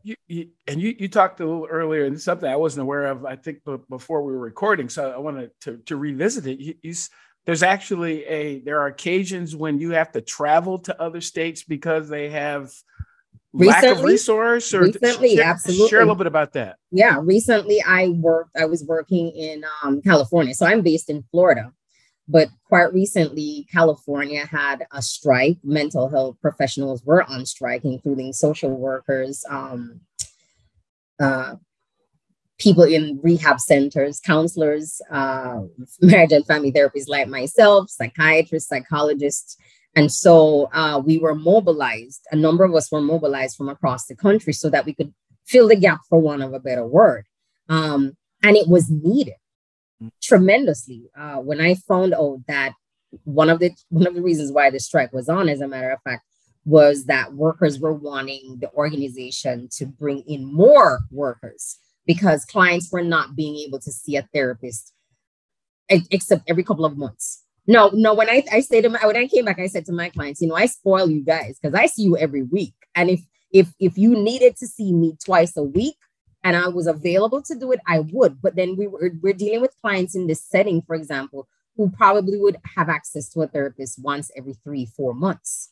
you, 0.04 0.16
you, 0.28 0.50
and 0.68 0.80
you, 0.80 0.96
you 0.98 1.10
talked 1.10 1.42
a 1.42 1.46
little 1.46 1.68
earlier, 1.70 2.06
and 2.06 2.22
something 2.22 2.50
I 2.50 2.56
wasn't 2.56 2.84
aware 2.84 3.08
of. 3.08 3.26
I 3.26 3.36
think 3.36 3.60
before 3.90 4.24
we 4.24 4.32
were 4.32 4.40
recording, 4.40 4.88
so 4.88 5.12
I 5.12 5.18
wanted 5.18 5.52
to 5.62 5.78
to 5.88 5.98
revisit 5.98 6.48
it. 6.48 6.60
You, 6.60 6.76
you, 6.82 6.94
there's 7.48 7.64
actually 7.64 8.26
a 8.26 8.60
there 8.60 8.82
are 8.82 8.88
occasions 8.88 9.56
when 9.56 9.80
you 9.80 9.92
have 9.92 10.12
to 10.12 10.22
travel 10.22 10.78
to 10.80 11.02
other 11.02 11.22
states 11.22 11.64
because 11.64 12.10
they 12.10 12.30
have 12.30 12.74
recently, 13.54 13.90
lack 13.90 13.98
of 13.98 14.04
resource 14.04 14.74
or 14.74 14.82
recently 14.82 15.38
share, 15.38 15.46
absolutely 15.46 15.88
share 15.88 16.00
a 16.00 16.04
little 16.04 16.16
bit 16.16 16.28
about 16.28 16.52
that. 16.54 16.76
Yeah 16.92 17.20
recently 17.24 17.82
i 17.88 18.10
worked 18.10 18.56
i 18.58 18.66
was 18.66 18.84
working 18.84 19.32
in 19.32 19.64
um, 19.82 20.02
california. 20.02 20.54
So 20.54 20.66
i'm 20.68 20.82
based 20.82 21.10
in 21.10 21.24
florida 21.32 21.72
but 22.28 22.50
quite 22.66 22.94
recently 22.94 23.66
california 23.72 24.46
had 24.46 24.86
a 24.92 25.02
strike. 25.02 25.58
Mental 25.64 26.10
health 26.10 26.36
professionals 26.42 27.02
were 27.06 27.24
on 27.24 27.46
strike 27.46 27.86
including 27.86 28.34
social 28.34 28.76
workers 28.76 29.46
um, 29.50 30.02
uh, 31.22 31.56
people 32.58 32.84
in 32.84 33.20
rehab 33.24 33.60
centers, 33.60 34.20
counselors, 34.20 35.02
uh, 35.12 35.62
marriage 36.02 36.32
and 36.32 36.46
family 36.46 36.72
therapists 36.72 37.08
like 37.08 37.28
myself, 37.28 37.90
psychiatrists, 37.90 38.70
psychologists. 38.70 39.58
And 39.96 40.12
so 40.12 40.70
uh, 40.74 41.02
we 41.04 41.18
were 41.18 41.36
mobilized, 41.36 42.22
a 42.32 42.36
number 42.36 42.64
of 42.64 42.74
us 42.76 42.92
were 42.92 43.02
mobilized 43.02 43.58
from 43.58 43.70
across 43.70 44.06
the 44.06 44.16
country 44.16 44.54
so 44.54 44.70
that 44.70 44.86
we 44.86 44.94
could 44.94 45.14
fill 45.46 45.68
the 45.68 45.76
gap, 45.76 46.02
for 46.10 46.20
one 46.20 46.42
of 46.42 46.54
a 46.54 46.60
better 46.60 46.86
word. 46.86 47.26
Um, 47.70 48.18
and 48.44 48.56
it 48.56 48.68
was 48.68 48.90
needed 48.90 49.36
tremendously. 50.22 51.10
Uh, 51.18 51.38
when 51.38 51.62
I 51.62 51.76
found 51.76 52.14
out 52.14 52.40
that 52.48 52.74
one 53.24 53.50
of 53.50 53.60
the 53.60 53.72
one 53.90 54.06
of 54.06 54.16
the 54.16 54.22
reasons 54.22 54.52
why 54.52 54.70
the 54.70 54.80
strike 54.80 55.14
was 55.14 55.30
on, 55.30 55.50
as 55.50 55.62
a 55.62 55.68
matter 55.68 55.90
of 55.90 56.02
fact, 56.04 56.24
was 56.66 57.06
that 57.06 57.34
workers 57.34 57.80
were 57.80 57.94
wanting 57.94 58.58
the 58.60 58.70
organization 58.74 59.70
to 59.78 59.86
bring 59.86 60.22
in 60.28 60.44
more 60.46 61.00
workers 61.12 61.78
because 62.08 62.46
clients 62.46 62.92
were 62.92 63.04
not 63.04 63.36
being 63.36 63.58
able 63.58 63.80
to 63.80 63.92
see 63.92 64.16
a 64.16 64.28
therapist 64.34 64.94
except 65.90 66.50
every 66.50 66.64
couple 66.64 66.86
of 66.86 66.98
months. 66.98 67.44
No, 67.68 67.92
no, 67.94 68.14
when 68.14 68.30
I, 68.30 68.44
I 68.52 68.62
say 68.62 68.82
to 68.82 68.90
my 68.90 69.06
when 69.06 69.18
I 69.18 69.28
came 69.28 69.46
back, 69.46 69.60
I 69.60 69.68
said 69.68 69.86
to 69.88 69.92
my 69.92 70.10
clients, 70.10 70.42
you 70.42 70.48
know, 70.48 70.56
I 70.56 70.68
spoil 70.68 71.10
you 71.10 71.24
guys 71.24 71.60
because 71.62 71.76
I 71.76 71.86
see 71.86 72.04
you 72.04 72.18
every 72.18 72.44
week. 72.44 72.74
And 72.96 73.10
if 73.10 73.22
if 73.52 73.68
if 73.80 73.98
you 73.98 74.16
needed 74.16 74.56
to 74.58 74.68
see 74.68 74.94
me 74.94 75.18
twice 75.24 75.58
a 75.58 75.64
week 75.64 75.98
and 76.44 76.56
I 76.56 76.70
was 76.70 76.88
available 76.88 77.42
to 77.44 77.56
do 77.56 77.74
it, 77.74 77.82
I 77.86 78.00
would. 78.00 78.42
But 78.42 78.56
then 78.56 78.78
we 78.78 78.88
were 78.88 79.12
we're 79.22 79.34
dealing 79.34 79.62
with 79.62 79.76
clients 79.82 80.16
in 80.16 80.28
this 80.28 80.42
setting, 80.42 80.82
for 80.82 80.96
example, 80.96 81.48
who 81.76 81.90
probably 81.90 82.38
would 82.38 82.58
have 82.78 82.88
access 82.88 83.28
to 83.30 83.42
a 83.42 83.48
therapist 83.48 84.02
once 84.02 84.32
every 84.38 84.54
three, 84.64 84.86
four 84.86 85.14
months. 85.14 85.72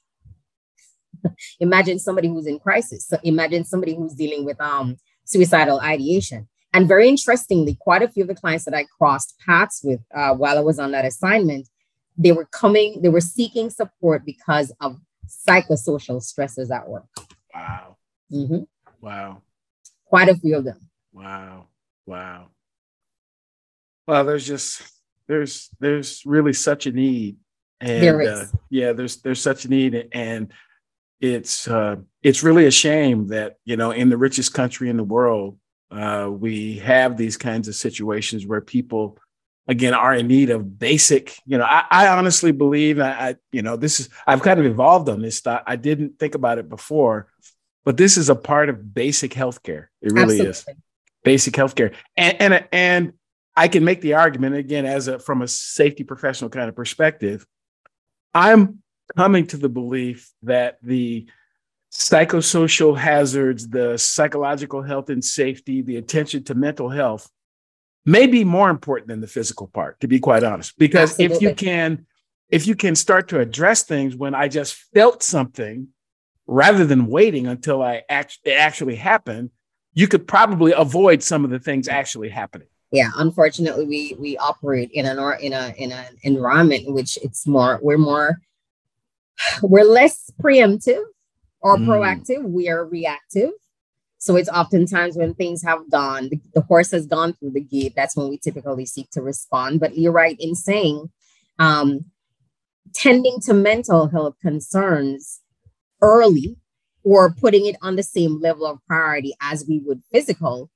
imagine 1.61 1.97
somebody 1.97 2.27
who's 2.27 2.45
in 2.45 2.59
crisis. 2.59 3.07
So 3.07 3.17
imagine 3.23 3.63
somebody 3.63 3.95
who's 3.95 4.13
dealing 4.13 4.43
with 4.43 4.59
um 4.59 4.97
suicidal 5.26 5.80
ideation. 5.82 6.47
And 6.73 6.88
very 6.88 7.07
interestingly, 7.07 7.78
quite 7.80 8.01
a 8.01 8.07
few 8.07 8.23
of 8.23 8.28
the 8.28 8.36
clients 8.36 8.65
that 8.65 8.73
I 8.73 8.86
crossed 8.97 9.36
paths 9.45 9.82
with 9.84 10.01
uh, 10.13 10.34
while 10.34 10.57
I 10.57 10.61
was 10.61 10.80
on 10.80 10.91
that 10.91 11.05
assignment, 11.05 11.69
they 12.17 12.32
were 12.32 12.45
coming, 12.45 13.01
they 13.01 13.09
were 13.09 13.21
seeking 13.21 13.69
support 13.69 14.26
because 14.26 14.73
of 14.82 14.97
psychosocial 15.28 16.21
stresses 16.21 16.71
at 16.71 16.88
work. 16.88 17.05
Wow. 17.53 17.97
Mm-hmm. 18.32 18.63
Wow. 19.01 19.41
Quite 20.05 20.30
a 20.30 20.36
few 20.36 20.57
of 20.57 20.65
them. 20.65 20.80
Wow. 21.13 21.67
Wow. 22.05 22.47
Well, 24.07 24.23
there's 24.23 24.45
just 24.45 24.82
there's 25.28 25.69
there's 25.80 26.23
really 26.26 26.53
such 26.53 26.86
a 26.86 26.91
need. 26.91 27.38
And 27.82 28.03
there 28.03 28.21
is. 28.21 28.30
Uh, 28.30 28.47
yeah, 28.69 28.93
there's 28.93 29.17
there's 29.17 29.41
such 29.41 29.65
a 29.65 29.69
need. 29.69 30.09
And 30.11 30.51
it's 31.20 31.68
uh, 31.68 31.97
it's 32.22 32.43
really 32.43 32.66
a 32.66 32.72
shame 32.72 33.28
that 33.28 33.57
you 33.66 33.78
know 33.78 33.91
in 33.91 34.09
the 34.09 34.18
richest 34.18 34.53
country 34.53 34.89
in 34.89 34.97
the 34.97 35.03
world 35.03 35.57
uh, 35.91 36.30
we 36.30 36.78
have 36.80 37.18
these 37.18 37.38
kinds 37.38 37.68
of 37.68 37.76
situations 37.76 38.45
where 38.45 38.61
people 38.61 39.18
again 39.68 39.93
are 39.93 40.13
in 40.13 40.28
need 40.28 40.49
of 40.49 40.78
basic 40.78 41.38
you 41.45 41.57
know 41.57 41.63
i, 41.63 41.84
I 41.89 42.07
honestly 42.09 42.51
believe 42.51 42.99
I, 42.99 43.09
I, 43.09 43.36
you 43.51 43.61
know 43.61 43.78
this 43.78 43.99
is 43.99 44.09
i've 44.28 44.43
kind 44.43 44.59
of 44.59 44.66
evolved 44.66 45.09
on 45.09 45.22
this 45.22 45.39
thought 45.39 45.63
i 45.66 45.76
didn't 45.76 46.20
think 46.20 46.36
about 46.36 46.59
it 46.59 46.70
before 46.70 47.30
but 47.86 47.97
this 47.97 48.18
is 48.18 48.30
a 48.30 48.36
part 48.36 48.68
of 48.68 48.93
basic 48.93 49.32
healthcare. 49.32 49.88
It 50.01 50.11
really 50.11 50.41
Absolutely. 50.41 50.49
is 50.49 50.66
basic 51.24 51.53
healthcare. 51.53 51.93
And 52.18 52.41
and 52.41 52.68
and 52.72 53.13
i 53.55 53.70
can 53.70 53.86
make 53.86 54.01
the 54.01 54.16
argument 54.16 54.55
again 54.55 54.86
as 54.86 55.07
a 55.07 55.18
from 55.18 55.41
a 55.41 55.47
safety 55.47 56.03
professional 56.03 56.49
kind 56.49 56.68
of 56.68 56.76
perspective 56.76 57.45
i'm 58.34 58.82
coming 59.16 59.47
to 59.47 59.58
the 59.58 59.70
belief 59.70 60.32
that 60.43 60.78
the 60.82 61.28
psychosocial 61.91 62.97
hazards, 62.97 63.68
the 63.70 63.97
psychological 63.97 64.82
health 64.82 65.10
and 65.10 65.24
safety, 65.24 65.82
the 65.82 65.97
attention 65.97 66.43
to 66.43 66.56
mental 66.56 66.89
health 66.89 67.30
may 68.06 68.28
be 68.28 68.43
more 68.43 68.70
important 68.70 69.08
than 69.08 69.22
the 69.22 69.28
physical 69.28 69.68
part, 69.68 69.99
to 70.01 70.08
be 70.08 70.20
quite 70.20 70.43
honest. 70.43 70.78
Because 70.78 71.12
Absolutely. 71.12 71.36
if 71.36 71.41
you 71.41 71.56
can, 71.56 72.06
if 72.49 72.68
you 72.68 72.76
can 72.76 72.95
start 72.95 73.30
to 73.30 73.39
address 73.39 73.84
things 73.84 74.16
when 74.16 74.36
I 74.36 74.47
just 74.47 74.76
felt 74.93 75.24
something, 75.24 75.88
rather 76.47 76.86
than 76.86 77.08
waiting 77.08 77.47
until 77.47 77.82
I 77.82 78.03
act- 78.10 78.39
it 78.43 78.51
actually 78.51 78.95
happened, 78.95 79.49
you 79.93 80.08
could 80.08 80.28
probably 80.28 80.74
avoid 80.74 81.24
some 81.24 81.43
of 81.43 81.49
the 81.49 81.60
things 81.60 81.88
actually 81.88 82.30
happening. 82.30 82.68
Yeah, 82.91 83.10
unfortunately, 83.18 83.86
we 83.86 84.16
we 84.20 84.38
operate 84.38 84.91
in 84.91 85.06
an 85.06 85.18
or 85.18 85.34
in 85.34 85.53
a 85.53 85.74
in 85.78 85.91
an 85.91 86.18
environment 86.22 86.86
in 86.86 86.93
which 86.93 87.18
it's 87.24 87.47
more 87.47 87.80
we're 87.82 87.97
more 87.97 88.39
we're 89.61 89.83
less 89.83 90.31
preemptive 90.41 91.03
or 91.61 91.77
mm. 91.77 91.86
proactive. 91.86 92.43
We 92.43 92.69
are 92.69 92.86
reactive. 92.86 93.51
So 94.17 94.36
it's 94.36 94.49
oftentimes 94.49 95.15
when 95.15 95.36
things 95.36 95.61
have 95.63 95.89
gone, 95.91 96.29
the, 96.29 96.39
the, 96.55 96.61
horse 96.61 96.91
has 96.91 97.05
gone 97.05 97.33
through 97.33 97.51
the 97.51 97.61
gate. 97.61 97.93
That's 97.95 98.15
when 98.15 98.27
we 98.27 98.38
typically 98.38 98.86
seek 98.86 99.09
to 99.11 99.21
respond. 99.21 99.79
But 99.79 99.97
you're 99.97 100.11
right 100.11 100.38
in 100.39 100.55
saying, 100.55 101.09
um, 101.59 102.05
tending 102.93 103.39
to 103.41 103.53
mental 103.53 104.07
health 104.07 104.36
concerns 104.41 105.41
early 106.01 106.57
or 107.03 107.33
putting 107.33 107.65
it 107.67 107.75
on 107.81 107.95
the 107.95 108.03
same 108.03 108.39
level 108.39 108.65
of 108.65 108.79
priority 108.88 109.36
as 109.41 109.65
we 109.67 109.79
would 109.86 110.01
physical 110.11 110.71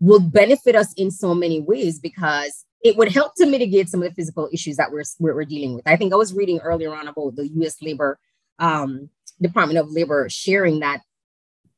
will 0.00 0.20
benefit 0.20 0.74
us 0.74 0.92
in 0.94 1.10
so 1.10 1.34
many 1.34 1.60
ways 1.60 1.98
because 1.98 2.64
it 2.82 2.96
would 2.96 3.12
help 3.12 3.34
to 3.36 3.46
mitigate 3.46 3.88
some 3.88 4.02
of 4.02 4.08
the 4.08 4.14
physical 4.14 4.48
issues 4.52 4.76
that 4.76 4.92
we're, 4.92 5.04
we're, 5.18 5.44
dealing 5.44 5.74
with. 5.74 5.86
I 5.86 5.96
think 5.96 6.12
I 6.12 6.16
was 6.16 6.32
reading 6.32 6.60
earlier 6.60 6.94
on 6.94 7.08
about 7.08 7.36
the 7.36 7.48
US 7.48 7.82
Labor 7.82 8.18
um, 8.58 9.10
Department 9.40 9.78
of 9.78 9.90
Labor 9.90 10.28
sharing 10.28 10.80
that 10.80 11.00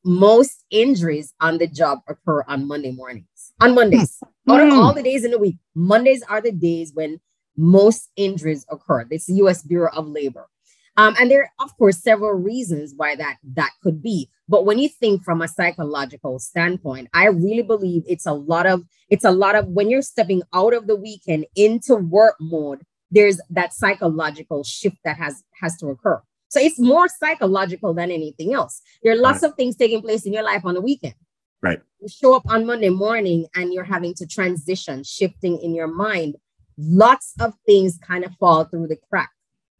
most 0.04 0.64
injuries 0.70 1.34
on 1.40 1.58
the 1.58 1.66
job 1.66 2.00
occur 2.08 2.42
on 2.48 2.66
Monday 2.66 2.92
mornings. 2.92 3.52
On 3.60 3.74
Mondays, 3.74 4.18
mm. 4.48 4.54
out 4.54 4.66
of 4.66 4.72
all 4.72 4.94
the 4.94 5.02
days 5.02 5.24
in 5.24 5.30
the 5.30 5.38
week, 5.38 5.56
Mondays 5.74 6.22
are 6.28 6.40
the 6.40 6.52
days 6.52 6.92
when 6.94 7.20
most 7.56 8.10
injuries 8.16 8.64
occur. 8.70 9.06
It's 9.10 9.26
the 9.26 9.34
US 9.34 9.62
Bureau 9.62 9.90
of 9.94 10.06
Labor. 10.06 10.48
Um, 10.96 11.14
and 11.18 11.30
there 11.30 11.42
are, 11.42 11.64
of 11.64 11.76
course, 11.76 11.98
several 11.98 12.32
reasons 12.32 12.94
why 12.96 13.16
that 13.16 13.36
that 13.54 13.70
could 13.82 14.02
be. 14.02 14.28
But 14.50 14.66
when 14.66 14.80
you 14.80 14.88
think 14.88 15.22
from 15.22 15.40
a 15.42 15.46
psychological 15.46 16.40
standpoint, 16.40 17.08
I 17.14 17.26
really 17.26 17.62
believe 17.62 18.02
it's 18.08 18.26
a 18.26 18.32
lot 18.32 18.66
of 18.66 18.82
it's 19.08 19.24
a 19.24 19.30
lot 19.30 19.54
of 19.54 19.68
when 19.68 19.88
you're 19.88 20.02
stepping 20.02 20.42
out 20.52 20.74
of 20.74 20.88
the 20.88 20.96
weekend 20.96 21.46
into 21.54 21.94
work 21.94 22.34
mode, 22.40 22.82
there's 23.12 23.40
that 23.50 23.72
psychological 23.72 24.64
shift 24.64 24.96
that 25.04 25.16
has 25.18 25.44
has 25.60 25.76
to 25.76 25.86
occur. 25.86 26.20
So 26.48 26.58
it's 26.58 26.80
more 26.80 27.06
psychological 27.06 27.94
than 27.94 28.10
anything 28.10 28.52
else. 28.52 28.82
There 29.04 29.12
are 29.12 29.16
lots 29.16 29.42
right. 29.42 29.50
of 29.50 29.56
things 29.56 29.76
taking 29.76 30.02
place 30.02 30.26
in 30.26 30.32
your 30.32 30.42
life 30.42 30.64
on 30.64 30.74
the 30.74 30.80
weekend. 30.80 31.14
Right. 31.62 31.80
You 32.00 32.08
show 32.08 32.34
up 32.34 32.42
on 32.48 32.66
Monday 32.66 32.88
morning 32.88 33.46
and 33.54 33.72
you're 33.72 33.84
having 33.84 34.14
to 34.14 34.26
transition, 34.26 35.04
shifting 35.04 35.60
in 35.62 35.76
your 35.76 35.86
mind. 35.86 36.34
Lots 36.76 37.34
of 37.38 37.54
things 37.66 38.00
kind 38.04 38.24
of 38.24 38.34
fall 38.40 38.64
through 38.64 38.88
the 38.88 38.98
crack 39.08 39.30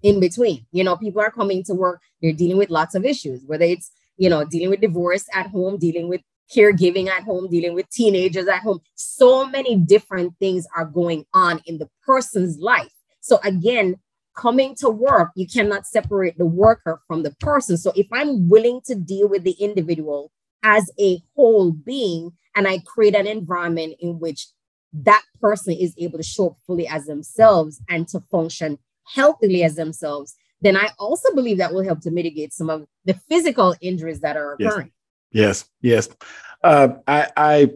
in 0.05 0.21
between. 0.21 0.67
You 0.71 0.85
know, 0.85 0.97
people 0.97 1.23
are 1.23 1.31
coming 1.33 1.65
to 1.65 1.75
work, 1.75 2.01
they're 2.23 2.33
dealing 2.33 2.59
with 2.59 2.71
lots 2.71 2.95
of 2.95 3.05
issues, 3.05 3.43
whether 3.45 3.65
it's, 3.65 3.91
you 4.21 4.29
know, 4.29 4.45
dealing 4.45 4.69
with 4.69 4.83
divorce 4.83 5.25
at 5.33 5.47
home, 5.47 5.79
dealing 5.79 6.07
with 6.07 6.21
caregiving 6.55 7.09
at 7.09 7.23
home, 7.23 7.49
dealing 7.49 7.75
with 7.75 7.89
teenagers 7.89 8.47
at 8.49 8.61
home. 8.61 8.79
So 8.95 9.47
many 9.47 9.77
different 9.77 10.35
things 10.39 10.67
are 10.77 10.85
going 10.85 11.25
on 11.33 11.63
in 11.65 11.79
the 11.79 11.89
person's 12.05 12.59
life. 12.59 12.93
So 13.23 13.41
again, 13.45 13.97
coming 14.37 14.75
to 14.81 14.91
work, 14.91 15.31
you 15.37 15.47
cannot 15.49 15.87
separate 15.87 16.37
the 16.37 16.45
worker 16.45 17.01
from 17.07 17.23
the 17.23 17.31
person. 17.41 17.79
So 17.79 17.93
if 17.97 18.07
I'm 18.13 18.51
willing 18.51 18.83
to 18.87 18.95
deal 18.95 19.27
with 19.27 19.43
the 19.45 19.53
individual 19.53 20.31
as 20.63 20.91
a 21.01 21.23
whole 21.35 21.73
being 21.73 22.33
and 22.55 22.69
I 22.69 22.81
create 22.87 23.15
an 23.15 23.27
environment 23.27 23.95
in 24.01 24.21
which 24.21 24.49
that 24.93 25.23
person 25.41 25.73
is 25.73 25.95
able 25.97 26.19
to 26.19 26.25
show 26.25 26.49
up 26.49 26.57
fully 26.67 26.87
as 26.87 27.07
themselves 27.07 27.81
and 27.89 28.07
to 28.09 28.21
function 28.31 28.79
healthily 29.15 29.63
as 29.63 29.77
themselves, 29.77 30.37
then 30.61 30.77
I 30.77 30.91
also 30.99 31.35
believe 31.35 31.59
that 31.59 31.73
will 31.73 31.85
help 31.85 32.01
to 32.03 32.11
mitigate 32.11 32.53
some 32.53 32.71
of 32.71 32.87
the 33.05 33.15
physical 33.29 33.75
injuries 33.81 34.21
that 34.21 34.37
are 34.37 34.55
occurring. 34.55 34.93
Yes, 35.33 35.65
yes. 35.81 36.09
yes. 36.09 36.17
Uh, 36.63 36.89
I, 37.07 37.31
I, 37.37 37.71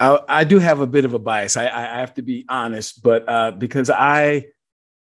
I, 0.00 0.20
I, 0.28 0.44
do 0.44 0.58
have 0.58 0.80
a 0.80 0.86
bit 0.86 1.04
of 1.04 1.12
a 1.12 1.18
bias. 1.18 1.56
I, 1.56 1.66
I 1.66 2.00
have 2.00 2.14
to 2.14 2.22
be 2.22 2.46
honest, 2.48 3.02
but 3.02 3.28
uh, 3.28 3.50
because 3.50 3.90
I, 3.90 4.46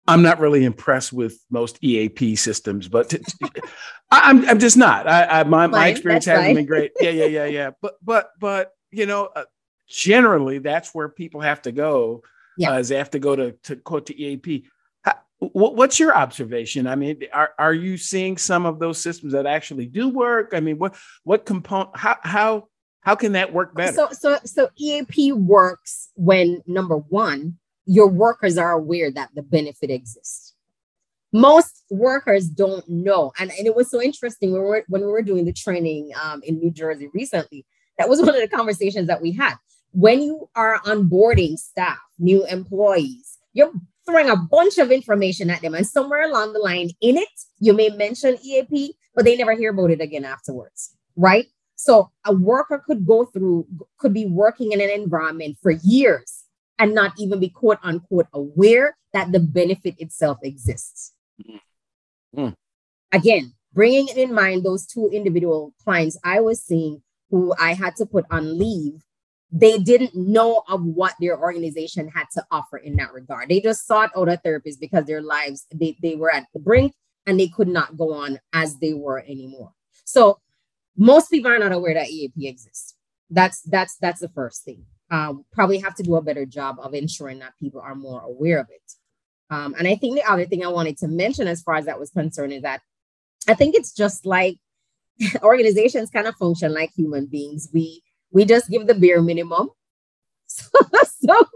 I'm 0.08 0.22
not 0.22 0.40
really 0.40 0.64
impressed 0.64 1.12
with 1.12 1.38
most 1.50 1.78
EAP 1.82 2.36
systems, 2.36 2.88
but 2.88 3.10
t- 3.10 3.18
t- 3.18 3.48
I'm, 4.10 4.48
I'm 4.48 4.58
just 4.58 4.76
not. 4.76 5.06
I, 5.06 5.40
I 5.40 5.44
my, 5.44 5.66
my 5.66 5.88
experience 5.88 6.24
that's 6.24 6.38
hasn't 6.38 6.48
fine. 6.48 6.54
been 6.56 6.66
great. 6.66 6.92
Yeah, 7.00 7.10
yeah, 7.10 7.26
yeah, 7.26 7.44
yeah. 7.46 7.70
But, 7.82 7.94
but, 8.02 8.30
but 8.40 8.72
you 8.90 9.04
know, 9.04 9.26
uh, 9.36 9.44
generally 9.88 10.58
that's 10.58 10.94
where 10.94 11.08
people 11.08 11.40
have 11.40 11.60
to 11.62 11.72
go. 11.72 12.22
Yeah. 12.56 12.70
Uh, 12.70 12.78
is 12.78 12.88
they 12.88 12.96
have 12.96 13.10
to 13.10 13.18
go 13.18 13.36
to 13.36 13.52
to 13.64 13.76
quote 13.76 14.06
to 14.06 14.18
EAP 14.18 14.66
what's 15.38 16.00
your 16.00 16.16
observation? 16.16 16.86
I 16.86 16.96
mean, 16.96 17.22
are, 17.32 17.50
are 17.58 17.74
you 17.74 17.96
seeing 17.98 18.36
some 18.36 18.64
of 18.64 18.78
those 18.78 18.98
systems 18.98 19.32
that 19.32 19.46
actually 19.46 19.86
do 19.86 20.08
work? 20.08 20.52
I 20.54 20.60
mean, 20.60 20.78
what 20.78 20.96
what 21.24 21.44
component? 21.44 21.90
How 21.94 22.16
how 22.22 22.68
how 23.00 23.14
can 23.14 23.32
that 23.32 23.52
work 23.52 23.74
better? 23.74 23.92
So 23.92 24.08
so 24.12 24.38
so 24.44 24.70
EAP 24.76 25.32
works 25.32 26.10
when 26.14 26.62
number 26.66 26.96
one, 26.96 27.58
your 27.84 28.08
workers 28.08 28.56
are 28.56 28.72
aware 28.72 29.10
that 29.10 29.30
the 29.34 29.42
benefit 29.42 29.90
exists. 29.90 30.54
Most 31.32 31.82
workers 31.90 32.48
don't 32.48 32.88
know, 32.88 33.32
and, 33.38 33.50
and 33.50 33.66
it 33.66 33.76
was 33.76 33.90
so 33.90 34.00
interesting 34.00 34.52
when 34.52 34.62
we 34.62 34.68
were 34.68 34.84
when 34.88 35.02
we 35.02 35.08
were 35.08 35.22
doing 35.22 35.44
the 35.44 35.52
training 35.52 36.12
um, 36.22 36.42
in 36.44 36.58
New 36.58 36.70
Jersey 36.70 37.08
recently. 37.12 37.66
That 37.98 38.08
was 38.08 38.20
one 38.22 38.30
of 38.30 38.36
the 38.36 38.48
conversations 38.48 39.08
that 39.08 39.20
we 39.20 39.32
had. 39.32 39.56
When 39.92 40.22
you 40.22 40.48
are 40.54 40.80
onboarding 40.80 41.58
staff, 41.58 41.98
new 42.18 42.46
employees, 42.46 43.38
you're 43.52 43.72
throwing 44.06 44.30
a 44.30 44.36
bunch 44.36 44.78
of 44.78 44.90
information 44.90 45.50
at 45.50 45.60
them. 45.60 45.74
And 45.74 45.86
somewhere 45.86 46.28
along 46.28 46.52
the 46.52 46.60
line 46.60 46.90
in 47.00 47.16
it, 47.16 47.28
you 47.58 47.72
may 47.72 47.88
mention 47.90 48.38
EAP, 48.42 48.94
but 49.14 49.24
they 49.24 49.36
never 49.36 49.54
hear 49.54 49.70
about 49.70 49.90
it 49.90 50.00
again 50.00 50.24
afterwards, 50.24 50.96
right? 51.16 51.46
So 51.74 52.10
a 52.24 52.32
worker 52.32 52.82
could 52.86 53.06
go 53.06 53.26
through, 53.26 53.66
could 53.98 54.14
be 54.14 54.26
working 54.26 54.72
in 54.72 54.80
an 54.80 54.90
environment 54.90 55.58
for 55.60 55.70
years 55.70 56.44
and 56.78 56.94
not 56.94 57.12
even 57.18 57.40
be 57.40 57.48
quote 57.48 57.78
unquote 57.82 58.28
aware 58.32 58.96
that 59.12 59.32
the 59.32 59.40
benefit 59.40 59.94
itself 59.98 60.38
exists. 60.42 61.12
Mm. 62.36 62.54
Again, 63.12 63.52
bringing 63.72 64.08
in 64.08 64.32
mind 64.32 64.64
those 64.64 64.86
two 64.86 65.10
individual 65.12 65.74
clients 65.84 66.18
I 66.24 66.40
was 66.40 66.62
seeing 66.62 67.02
who 67.30 67.54
I 67.58 67.74
had 67.74 67.96
to 67.96 68.06
put 68.06 68.24
on 68.30 68.58
leave 68.58 69.02
they 69.52 69.78
didn't 69.78 70.14
know 70.14 70.62
of 70.68 70.82
what 70.84 71.14
their 71.20 71.38
organization 71.38 72.08
had 72.08 72.26
to 72.32 72.44
offer 72.50 72.78
in 72.78 72.96
that 72.96 73.12
regard. 73.12 73.48
They 73.48 73.60
just 73.60 73.86
sought 73.86 74.10
out 74.16 74.28
a 74.28 74.36
therapist 74.36 74.80
because 74.80 75.04
their 75.04 75.22
lives 75.22 75.66
they, 75.72 75.96
they 76.02 76.16
were 76.16 76.32
at 76.32 76.46
the 76.52 76.60
brink 76.60 76.94
and 77.26 77.38
they 77.38 77.48
could 77.48 77.68
not 77.68 77.96
go 77.96 78.12
on 78.12 78.38
as 78.52 78.78
they 78.78 78.92
were 78.92 79.20
anymore. 79.20 79.72
So 80.04 80.40
most 80.96 81.30
people 81.30 81.50
are 81.50 81.58
not 81.58 81.72
aware 81.72 81.94
that 81.94 82.08
EAP 82.08 82.48
exists. 82.48 82.94
That's 83.30 83.60
that's 83.62 83.96
that's 83.96 84.20
the 84.20 84.28
first 84.28 84.64
thing. 84.64 84.84
Um, 85.10 85.44
probably 85.52 85.78
have 85.78 85.94
to 85.96 86.02
do 86.02 86.16
a 86.16 86.22
better 86.22 86.46
job 86.46 86.78
of 86.80 86.94
ensuring 86.94 87.38
that 87.40 87.54
people 87.60 87.80
are 87.80 87.94
more 87.94 88.22
aware 88.22 88.60
of 88.60 88.66
it. 88.70 88.92
Um, 89.50 89.74
and 89.78 89.86
I 89.86 89.94
think 89.94 90.16
the 90.16 90.30
other 90.30 90.46
thing 90.46 90.64
I 90.64 90.68
wanted 90.68 90.98
to 90.98 91.08
mention 91.08 91.46
as 91.46 91.62
far 91.62 91.76
as 91.76 91.84
that 91.84 92.00
was 92.00 92.10
concerned 92.10 92.52
is 92.52 92.62
that 92.62 92.80
I 93.46 93.54
think 93.54 93.76
it's 93.76 93.92
just 93.92 94.26
like 94.26 94.58
organizations 95.42 96.10
kind 96.10 96.26
of 96.26 96.34
function 96.36 96.74
like 96.74 96.90
human 96.96 97.26
beings. 97.26 97.68
We 97.72 98.02
we 98.30 98.44
just 98.44 98.70
give 98.70 98.86
the 98.86 98.94
bare 98.94 99.22
minimum. 99.22 99.70
So, 100.48 100.68
so 101.20 101.48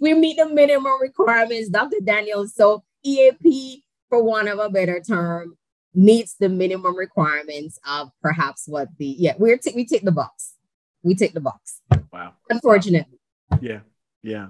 we 0.00 0.12
meet 0.12 0.38
the 0.38 0.48
minimum 0.48 1.00
requirements, 1.00 1.68
Dr. 1.68 1.98
Daniels. 2.02 2.54
So 2.54 2.82
EAP, 3.04 3.84
for 4.08 4.24
one 4.24 4.48
of 4.48 4.58
a 4.58 4.68
better 4.68 5.00
term, 5.00 5.56
meets 5.94 6.34
the 6.34 6.48
minimum 6.48 6.96
requirements 6.96 7.78
of 7.86 8.10
perhaps 8.20 8.64
what 8.66 8.88
the 8.98 9.06
yeah 9.06 9.34
we're 9.38 9.56
t- 9.56 9.72
we 9.74 9.86
take 9.86 10.02
the 10.02 10.12
box. 10.12 10.54
We 11.02 11.14
take 11.14 11.32
the 11.32 11.40
box. 11.40 11.80
Wow. 12.12 12.34
Unfortunately. 12.50 13.18
Yeah. 13.60 13.80
Yeah. 14.22 14.48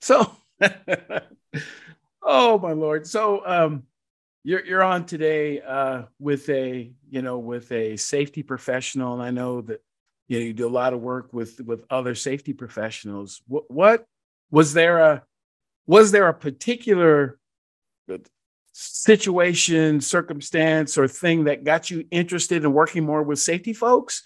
So 0.00 0.32
oh 2.22 2.58
my 2.58 2.72
lord. 2.72 3.06
So 3.06 3.42
um 3.46 3.82
you're 4.44 4.64
you're 4.64 4.82
on 4.82 5.04
today 5.04 5.60
uh 5.60 6.04
with 6.18 6.48
a 6.48 6.90
you 7.10 7.22
know 7.22 7.38
with 7.38 7.70
a 7.72 7.96
safety 7.96 8.42
professional 8.42 9.14
and 9.14 9.22
I 9.22 9.30
know 9.30 9.60
that 9.62 9.82
you 10.28 10.38
know 10.38 10.44
you 10.44 10.52
do 10.52 10.66
a 10.66 10.70
lot 10.70 10.92
of 10.92 11.00
work 11.00 11.32
with 11.32 11.60
with 11.60 11.84
other 11.90 12.14
safety 12.14 12.52
professionals. 12.52 13.42
What, 13.48 13.70
what 13.70 14.06
was 14.50 14.72
there 14.74 14.98
a 14.98 15.22
was 15.86 16.12
there 16.12 16.28
a 16.28 16.34
particular 16.34 17.38
situation 18.72 20.00
circumstance 20.00 20.96
or 20.96 21.08
thing 21.08 21.44
that 21.44 21.64
got 21.64 21.90
you 21.90 22.06
interested 22.10 22.64
in 22.64 22.72
working 22.72 23.04
more 23.04 23.22
with 23.22 23.38
safety 23.40 23.72
folks? 23.72 24.22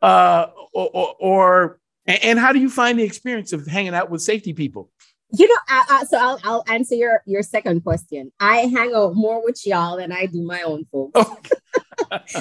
Uh, 0.00 0.46
or, 0.72 0.90
or, 0.92 1.16
or 1.20 1.80
and 2.06 2.36
how 2.36 2.52
do 2.52 2.58
you 2.58 2.68
find 2.68 2.98
the 2.98 3.04
experience 3.04 3.52
of 3.52 3.64
hanging 3.66 3.94
out 3.94 4.10
with 4.10 4.20
safety 4.20 4.52
people 4.52 4.90
you 5.32 5.48
know, 5.48 5.54
I, 5.68 5.84
I, 5.88 6.04
so 6.04 6.18
I'll, 6.18 6.40
I'll 6.44 6.64
answer 6.68 6.94
your, 6.94 7.22
your 7.26 7.42
second 7.42 7.82
question. 7.82 8.30
I 8.38 8.58
hang 8.72 8.92
out 8.94 9.14
more 9.14 9.42
with 9.42 9.66
y'all 9.66 9.96
than 9.96 10.12
I 10.12 10.26
do 10.26 10.42
my 10.42 10.62
own 10.62 10.84
folks. 10.92 11.12
Oh. 11.14 11.36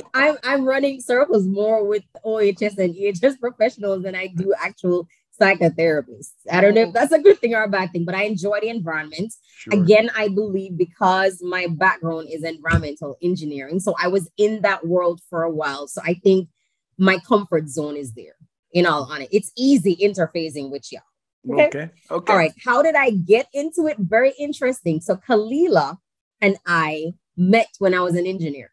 I'm, 0.14 0.38
I'm 0.44 0.66
running 0.66 1.00
circles 1.00 1.48
more 1.48 1.88
with 1.88 2.04
OHS 2.26 2.78
and 2.78 2.94
EHS 2.94 3.39
professionals 3.39 4.04
than 4.04 4.16
I 4.16 4.28
do 4.28 4.54
actual 4.60 5.08
psychotherapists. 5.39 6.34
I 6.52 6.60
don't 6.60 6.76
know 6.76 6.82
if 6.82 6.89
oh. 6.89 6.92
that's 6.92 7.14
a 7.14 7.20
good 7.20 7.39
thing 7.39 7.56
or 7.56 7.64
a 7.64 7.70
bad 7.70 7.92
thing, 7.94 8.04
but 8.04 8.16
I 8.16 8.24
enjoy 8.24 8.60
the 8.60 8.70
environment. 8.70 9.34
Sure. 9.56 9.82
Again, 9.82 10.12
I 10.16 10.28
believe 10.28 10.78
because 10.78 11.42
my 11.42 11.68
background 11.68 12.28
is 12.30 12.44
environmental 12.44 13.18
engineering, 13.22 13.80
so 13.80 13.96
I 14.02 14.10
was 14.10 14.30
in 14.38 14.62
that 14.64 14.86
world 14.86 15.22
for 15.30 15.44
a 15.44 15.52
while. 15.52 15.88
So 15.88 16.02
I 16.04 16.16
think 16.16 16.50
my 16.98 17.20
comfort 17.20 17.70
zone 17.70 17.96
is 17.96 18.14
there. 18.14 18.36
In 18.74 18.86
all 18.86 19.04
honesty, 19.04 19.36
it's 19.36 19.52
easy 19.58 19.98
interfacing 19.98 20.72
with 20.72 20.89
y'all. 20.92 21.02
Okay? 21.50 21.68
okay. 21.68 21.89
Okay. 22.10 22.34
All 22.34 22.38
right. 22.38 22.54
How 22.64 22.82
did 22.82 22.96
I 22.96 23.12
get 23.12 23.48
into 23.54 23.88
it? 23.88 23.98
Very 23.98 24.34
interesting. 24.39 25.02
So 25.02 25.16
Kalila 25.16 25.98
and 26.39 26.58
I 26.66 27.14
met 27.38 27.70
when 27.80 27.94
I 27.94 28.02
was 28.02 28.16
an 28.16 28.26
engineer. 28.26 28.72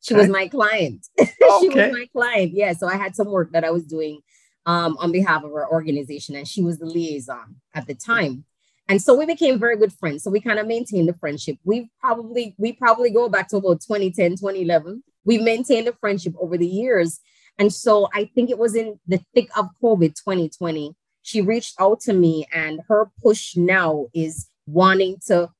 She 0.00 0.14
okay. 0.14 0.22
was 0.22 0.30
my 0.30 0.48
client. 0.48 1.06
she 1.18 1.68
was 1.68 1.92
my 1.92 2.06
client. 2.12 2.52
Yeah. 2.54 2.72
So 2.72 2.88
I 2.88 2.96
had 2.96 3.16
some 3.16 3.30
work 3.30 3.52
that 3.52 3.64
I 3.64 3.70
was 3.70 3.84
doing 3.84 4.20
um, 4.66 4.96
on 4.98 5.12
behalf 5.12 5.44
of 5.44 5.52
our 5.52 5.70
organization, 5.70 6.34
and 6.36 6.46
she 6.46 6.62
was 6.62 6.78
the 6.78 6.86
liaison 6.86 7.56
at 7.74 7.86
the 7.86 7.94
time. 7.94 8.44
And 8.88 9.02
so 9.02 9.14
we 9.16 9.26
became 9.26 9.58
very 9.58 9.76
good 9.76 9.92
friends. 9.92 10.22
So 10.22 10.30
we 10.30 10.40
kind 10.40 10.58
of 10.58 10.66
maintained 10.66 11.08
the 11.08 11.14
friendship. 11.14 11.56
We 11.64 11.90
probably 12.00 12.54
we 12.58 12.72
probably 12.72 13.10
go 13.10 13.28
back 13.28 13.48
to 13.48 13.56
about 13.56 13.80
2010, 13.80 14.32
2011. 14.32 15.02
We 15.24 15.38
maintained 15.38 15.88
a 15.88 15.92
friendship 15.92 16.34
over 16.38 16.56
the 16.56 16.66
years. 16.66 17.20
And 17.58 17.72
so 17.72 18.08
I 18.14 18.30
think 18.34 18.50
it 18.50 18.58
was 18.58 18.76
in 18.76 19.00
the 19.08 19.20
thick 19.34 19.48
of 19.56 19.66
COVID 19.82 20.14
2020. 20.14 20.94
She 21.26 21.40
reached 21.40 21.74
out 21.80 21.98
to 22.02 22.12
me, 22.12 22.46
and 22.52 22.82
her 22.86 23.10
push 23.20 23.56
now 23.56 24.06
is 24.14 24.48
wanting 24.68 25.16
to 25.26 25.50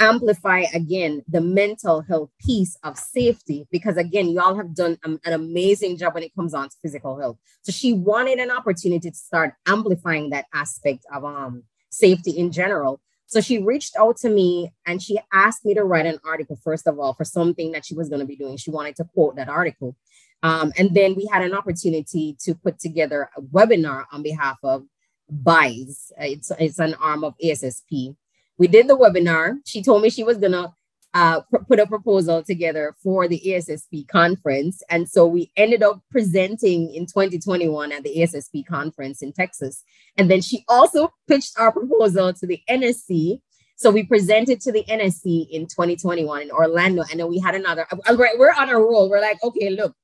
amplify 0.00 0.64
again 0.72 1.22
the 1.28 1.42
mental 1.42 2.00
health 2.00 2.30
piece 2.40 2.74
of 2.82 2.96
safety 2.96 3.68
because 3.70 3.96
again 3.96 4.28
y'all 4.30 4.56
have 4.56 4.74
done 4.74 4.98
an 5.04 5.20
amazing 5.26 5.96
job 5.98 6.14
when 6.14 6.22
it 6.22 6.34
comes 6.34 6.54
on 6.54 6.68
to 6.68 6.76
physical 6.82 7.20
health. 7.20 7.36
So 7.60 7.72
she 7.72 7.92
wanted 7.92 8.38
an 8.38 8.50
opportunity 8.50 9.10
to 9.10 9.16
start 9.16 9.52
amplifying 9.68 10.30
that 10.30 10.46
aspect 10.54 11.04
of 11.14 11.24
um 11.24 11.64
safety 11.90 12.30
in 12.30 12.50
general. 12.50 13.00
So 13.26 13.40
she 13.42 13.58
reached 13.58 13.94
out 13.98 14.16
to 14.18 14.30
me 14.30 14.72
and 14.86 15.00
she 15.00 15.20
asked 15.32 15.64
me 15.64 15.74
to 15.74 15.84
write 15.84 16.06
an 16.06 16.18
article 16.24 16.58
first 16.64 16.86
of 16.88 16.98
all 16.98 17.12
for 17.12 17.24
something 17.24 17.72
that 17.72 17.84
she 17.84 17.94
was 17.94 18.08
going 18.08 18.20
to 18.20 18.26
be 18.26 18.36
doing. 18.36 18.56
She 18.56 18.70
wanted 18.70 18.96
to 18.96 19.04
quote 19.04 19.36
that 19.36 19.50
article 19.50 19.94
um, 20.42 20.72
and 20.76 20.94
then 20.94 21.14
we 21.14 21.28
had 21.32 21.42
an 21.42 21.54
opportunity 21.54 22.36
to 22.40 22.54
put 22.54 22.78
together 22.78 23.30
a 23.36 23.42
webinar 23.42 24.04
on 24.12 24.22
behalf 24.22 24.58
of 24.62 24.84
BISE. 25.30 26.12
It's, 26.18 26.50
it's 26.58 26.78
an 26.78 26.94
arm 26.94 27.24
of 27.24 27.34
ASSP 27.42 28.16
we 28.62 28.68
did 28.68 28.86
the 28.86 28.96
webinar. 28.96 29.56
She 29.64 29.82
told 29.82 30.02
me 30.02 30.10
she 30.10 30.22
was 30.22 30.38
gonna 30.38 30.72
uh, 31.14 31.40
pr- 31.50 31.64
put 31.68 31.80
a 31.80 31.86
proposal 31.86 32.44
together 32.44 32.94
for 33.02 33.26
the 33.26 33.42
ASSP 33.44 34.06
conference, 34.08 34.82
and 34.88 35.08
so 35.08 35.26
we 35.26 35.50
ended 35.56 35.82
up 35.82 36.00
presenting 36.10 36.94
in 36.94 37.06
2021 37.06 37.90
at 37.90 38.04
the 38.04 38.18
ASSP 38.18 38.64
conference 38.66 39.20
in 39.20 39.32
Texas. 39.32 39.82
And 40.16 40.30
then 40.30 40.40
she 40.40 40.64
also 40.68 41.12
pitched 41.26 41.58
our 41.58 41.72
proposal 41.72 42.32
to 42.34 42.46
the 42.46 42.60
NSC. 42.70 43.40
So 43.76 43.90
we 43.90 44.04
presented 44.04 44.60
to 44.60 44.70
the 44.70 44.84
NSC 44.84 45.48
in 45.50 45.62
2021 45.62 46.42
in 46.42 46.50
Orlando, 46.52 47.02
and 47.10 47.18
then 47.18 47.28
we 47.28 47.40
had 47.40 47.56
another. 47.56 47.86
We're 48.08 48.54
on 48.56 48.68
a 48.68 48.78
roll. 48.78 49.10
We're 49.10 49.20
like, 49.20 49.42
okay, 49.42 49.70
look, 49.70 49.96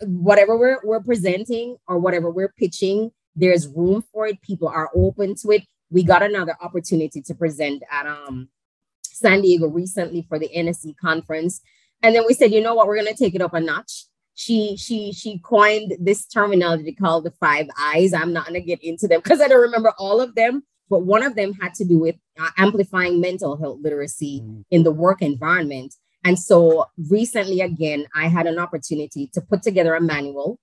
whatever 0.00 0.56
we're 0.56 0.80
we're 0.84 1.02
presenting 1.02 1.76
or 1.88 1.98
whatever 1.98 2.30
we're 2.30 2.52
pitching, 2.56 3.10
there's 3.34 3.68
room 3.68 4.04
for 4.12 4.26
it. 4.26 4.40
People 4.42 4.68
are 4.68 4.90
open 4.94 5.34
to 5.36 5.50
it 5.50 5.62
we 5.90 6.02
got 6.02 6.22
another 6.22 6.56
opportunity 6.60 7.20
to 7.22 7.34
present 7.34 7.82
at 7.90 8.06
um, 8.06 8.48
San 9.02 9.42
Diego 9.42 9.68
recently 9.68 10.26
for 10.28 10.38
the 10.38 10.50
NSC 10.54 10.96
conference. 10.96 11.60
And 12.02 12.14
then 12.14 12.24
we 12.26 12.34
said, 12.34 12.52
you 12.52 12.60
know 12.60 12.74
what, 12.74 12.86
we're 12.86 13.00
going 13.00 13.14
to 13.14 13.14
take 13.14 13.34
it 13.34 13.40
up 13.40 13.54
a 13.54 13.60
notch. 13.60 14.04
She 14.38 14.76
she 14.76 15.14
she 15.14 15.38
coined 15.38 15.94
this 15.98 16.26
terminology 16.26 16.92
called 16.92 17.24
the 17.24 17.30
five 17.30 17.68
eyes. 17.80 18.12
I'm 18.12 18.34
not 18.34 18.46
going 18.46 18.60
to 18.60 18.66
get 18.66 18.84
into 18.84 19.08
them 19.08 19.20
because 19.24 19.40
I 19.40 19.48
don't 19.48 19.62
remember 19.62 19.94
all 19.98 20.20
of 20.20 20.34
them, 20.34 20.62
but 20.90 21.06
one 21.06 21.22
of 21.22 21.36
them 21.36 21.54
had 21.54 21.72
to 21.74 21.86
do 21.86 21.98
with 21.98 22.16
uh, 22.38 22.50
amplifying 22.58 23.18
mental 23.18 23.56
health 23.56 23.78
literacy 23.80 24.42
mm. 24.44 24.62
in 24.70 24.82
the 24.82 24.92
work 24.92 25.22
environment. 25.22 25.94
And 26.26 26.36
so 26.36 26.86
recently, 27.08 27.60
again, 27.60 28.06
I 28.16 28.26
had 28.26 28.48
an 28.48 28.58
opportunity 28.58 29.30
to 29.32 29.40
put 29.40 29.62
together 29.62 29.94
a 29.94 30.00
manual 30.00 30.58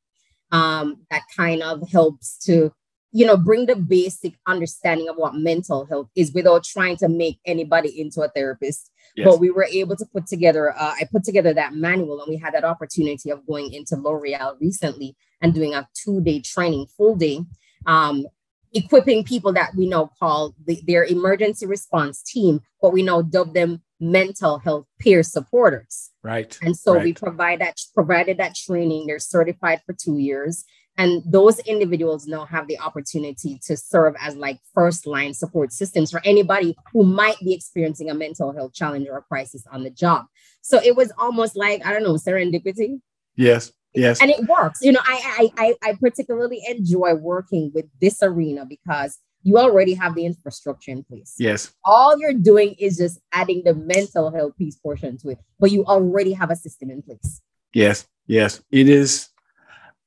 um, 0.52 0.98
that 1.10 1.22
kind 1.38 1.64
of 1.64 1.90
helps 1.90 2.38
to 2.46 2.74
you 3.14 3.28
know, 3.28 3.38
bring 3.38 3.68
the 3.68 3.76
basic 3.76 4.34
understanding 4.48 5.08
of 5.08 5.16
what 5.16 5.36
mental 5.36 5.86
health 5.86 6.10
is 6.16 6.34
without 6.34 6.64
trying 6.64 6.98
to 6.98 7.08
make 7.08 7.38
anybody 7.46 8.02
into 8.02 8.22
a 8.22 8.28
therapist. 8.28 8.92
Yes. 9.16 9.26
But 9.26 9.40
we 9.40 9.52
were 9.52 9.66
able 9.72 9.96
to 9.96 10.06
put 10.08 10.26
together, 10.26 10.72
uh, 10.72 10.96
I 11.00 11.08
put 11.12 11.24
together 11.24 11.54
that 11.54 11.76
manual 11.76 12.20
and 12.22 12.30
we 12.30 12.38
had 12.38 12.56
that 12.56 12.66
opportunity 12.66 13.30
of 13.30 13.46
going 13.46 13.72
into 13.72 13.96
L'Oreal 13.96 14.60
recently 14.60 15.16
and 15.42 15.54
doing 15.54 15.76
a 15.76 15.88
two 15.94 16.22
day 16.22 16.42
training, 16.42 16.88
full 16.98 17.16
day, 17.16 17.46
um, 17.86 18.26
equipping 18.74 19.24
people 19.24 19.54
that 19.54 19.76
we 19.78 19.88
know 19.88 20.10
call 20.20 20.56
the, 20.66 20.82
their 20.88 21.06
emergency 21.06 21.68
response 21.68 22.24
team, 22.24 22.62
but 22.82 22.92
we 22.92 23.04
now 23.04 23.22
dub 23.22 23.54
them 23.54 23.84
mental 24.04 24.60
health 24.60 24.86
peer 25.00 25.24
supporters. 25.24 26.12
Right. 26.24 26.58
And 26.62 26.76
so 26.78 26.96
right. 26.96 27.04
we 27.04 27.14
provide 27.14 27.62
that 27.62 27.78
provided 27.94 28.38
that 28.38 28.56
training. 28.56 29.08
They're 29.08 29.20
certified 29.20 29.82
for 29.86 29.94
two 29.94 30.18
years. 30.18 30.64
And 30.96 31.24
those 31.26 31.58
individuals 31.60 32.28
now 32.28 32.46
have 32.46 32.68
the 32.68 32.80
opportunity 32.80 33.60
to 33.66 33.76
serve 33.76 34.14
as 34.22 34.36
like 34.36 34.60
first 34.76 35.08
line 35.08 35.34
support 35.34 35.74
systems 35.74 36.12
for 36.12 36.22
anybody 36.24 36.76
who 36.92 37.04
might 37.04 37.40
be 37.40 37.54
experiencing 37.54 38.12
a 38.12 38.14
mental 38.14 38.54
health 38.54 38.74
challenge 38.74 39.08
or 39.10 39.18
a 39.18 39.22
crisis 39.24 39.66
on 39.72 39.84
the 39.84 39.90
job. 39.90 40.26
So 40.62 40.80
it 40.84 40.96
was 40.96 41.12
almost 41.18 41.56
like, 41.56 41.84
I 41.84 41.94
don't 41.94 42.04
know, 42.04 42.14
serendipity. 42.14 43.00
Yes. 43.36 43.72
Yes. 43.96 44.22
And 44.22 44.30
it 44.30 44.48
works. 44.48 44.82
You 44.82 44.92
know, 44.92 45.02
I 45.04 45.52
I 45.58 45.76
I 45.84 45.94
particularly 46.00 46.62
enjoy 46.68 47.14
working 47.16 47.72
with 47.74 47.86
this 48.02 48.22
arena 48.22 48.66
because 48.66 49.20
you 49.44 49.58
already 49.58 49.94
have 49.94 50.16
the 50.16 50.26
infrastructure 50.26 50.92
in 50.92 51.04
place. 51.04 51.36
Yes. 51.38 51.74
All 51.86 52.18
you're 52.18 52.34
doing 52.34 52.76
is 52.80 52.98
just 52.98 53.20
adding 53.32 53.64
the 53.64 53.76
mental 53.76 54.32
health 54.32 54.58
piece 54.58 54.76
portion 54.76 55.18
to 55.20 55.30
it, 55.30 55.40
but 55.60 55.72
you 55.72 55.86
already 55.86 56.34
have 56.34 56.50
a 56.50 56.56
system 56.56 56.90
in 56.90 57.02
place. 57.02 57.42
Yes. 57.74 58.08
Yes. 58.26 58.62
It 58.72 58.90
is 58.90 59.30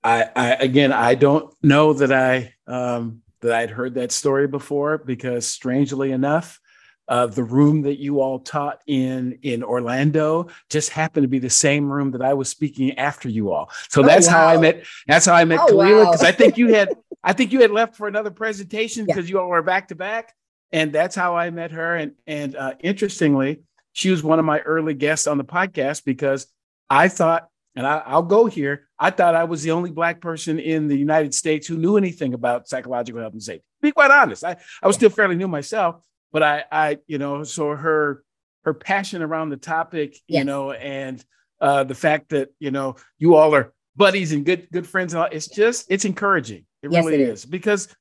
I, 0.06 0.30
I 0.36 0.50
again, 0.54 0.92
I 0.92 1.16
don't 1.16 1.52
know 1.62 1.92
that 1.94 2.12
I 2.12 2.54
um, 2.68 3.22
that 3.40 3.52
I'd 3.52 3.70
heard 3.70 3.94
that 3.94 4.12
story 4.12 4.46
before 4.46 4.98
because, 4.98 5.46
strangely 5.48 6.12
enough, 6.12 6.60
uh, 7.08 7.26
the 7.26 7.42
room 7.42 7.82
that 7.82 7.98
you 7.98 8.20
all 8.20 8.38
taught 8.38 8.80
in 8.86 9.38
in 9.42 9.64
Orlando 9.64 10.46
just 10.70 10.90
happened 10.90 11.24
to 11.24 11.28
be 11.28 11.40
the 11.40 11.50
same 11.50 11.90
room 11.90 12.12
that 12.12 12.22
I 12.22 12.34
was 12.34 12.48
speaking 12.48 12.96
after 12.98 13.28
you 13.28 13.52
all. 13.52 13.70
So 13.88 14.02
oh, 14.02 14.06
that's 14.06 14.28
wow. 14.28 14.32
how 14.32 14.46
I 14.46 14.56
met. 14.58 14.84
That's 15.08 15.26
how 15.26 15.34
I 15.34 15.44
met 15.44 15.58
oh, 15.60 15.66
Kalila 15.66 16.04
because 16.06 16.22
wow. 16.22 16.28
I 16.28 16.32
think 16.32 16.56
you 16.56 16.72
had 16.72 16.90
I 17.26 17.32
think 17.32 17.52
you 17.52 17.60
had 17.60 17.72
left 17.72 17.96
for 17.96 18.06
another 18.06 18.30
presentation 18.30 19.04
because 19.04 19.28
yeah. 19.28 19.34
you 19.34 19.40
all 19.40 19.48
were 19.48 19.60
back 19.60 19.88
to 19.88 19.96
back, 19.96 20.32
and 20.70 20.92
that's 20.92 21.16
how 21.16 21.36
I 21.36 21.50
met 21.50 21.72
her. 21.72 21.96
And 21.96 22.12
and 22.26 22.54
uh, 22.54 22.74
interestingly, 22.80 23.62
she 23.92 24.10
was 24.10 24.22
one 24.22 24.38
of 24.38 24.44
my 24.44 24.60
early 24.60 24.94
guests 24.94 25.26
on 25.26 25.36
the 25.36 25.44
podcast 25.44 26.04
because 26.04 26.46
I 26.88 27.08
thought 27.08 27.48
and 27.76 27.86
I, 27.86 28.14
will 28.14 28.22
go 28.22 28.46
here. 28.46 28.88
I 28.98 29.10
thought 29.10 29.34
I 29.34 29.44
was 29.44 29.62
the 29.62 29.72
only 29.72 29.90
black 29.90 30.20
person 30.20 30.58
in 30.58 30.88
the 30.88 30.96
United 30.96 31.34
States 31.34 31.66
who 31.66 31.76
knew 31.76 31.98
anything 31.98 32.32
about 32.32 32.68
psychological 32.68 33.20
health 33.20 33.34
and 33.34 33.42
safety. 33.42 33.66
To 33.80 33.82
be 33.82 33.92
quite 33.92 34.10
honest, 34.10 34.44
I, 34.44 34.56
I 34.82 34.86
was 34.86 34.96
still 34.96 35.10
fairly 35.10 35.34
new 35.34 35.48
myself, 35.48 36.02
but 36.32 36.42
I, 36.42 36.64
I, 36.72 36.98
you 37.06 37.18
know, 37.18 37.44
so 37.44 37.74
her 37.76 38.22
her 38.64 38.72
passion 38.72 39.22
around 39.22 39.50
the 39.50 39.56
topic, 39.56 40.16
yes. 40.26 40.38
you 40.38 40.44
know, 40.44 40.72
and 40.72 41.24
uh, 41.60 41.84
the 41.84 41.94
fact 41.94 42.30
that 42.30 42.48
you 42.58 42.70
know 42.70 42.96
you 43.18 43.34
all 43.34 43.54
are 43.54 43.72
buddies 43.94 44.32
and 44.32 44.44
good 44.46 44.68
good 44.72 44.86
friends, 44.86 45.12
and 45.12 45.22
all, 45.22 45.28
it's 45.30 45.48
just 45.48 45.86
it's 45.90 46.04
encouraging. 46.04 46.64
It 46.82 46.92
yes, 46.92 47.04
really 47.04 47.22
it 47.22 47.28
is. 47.28 47.40
is 47.40 47.46
because 47.46 47.94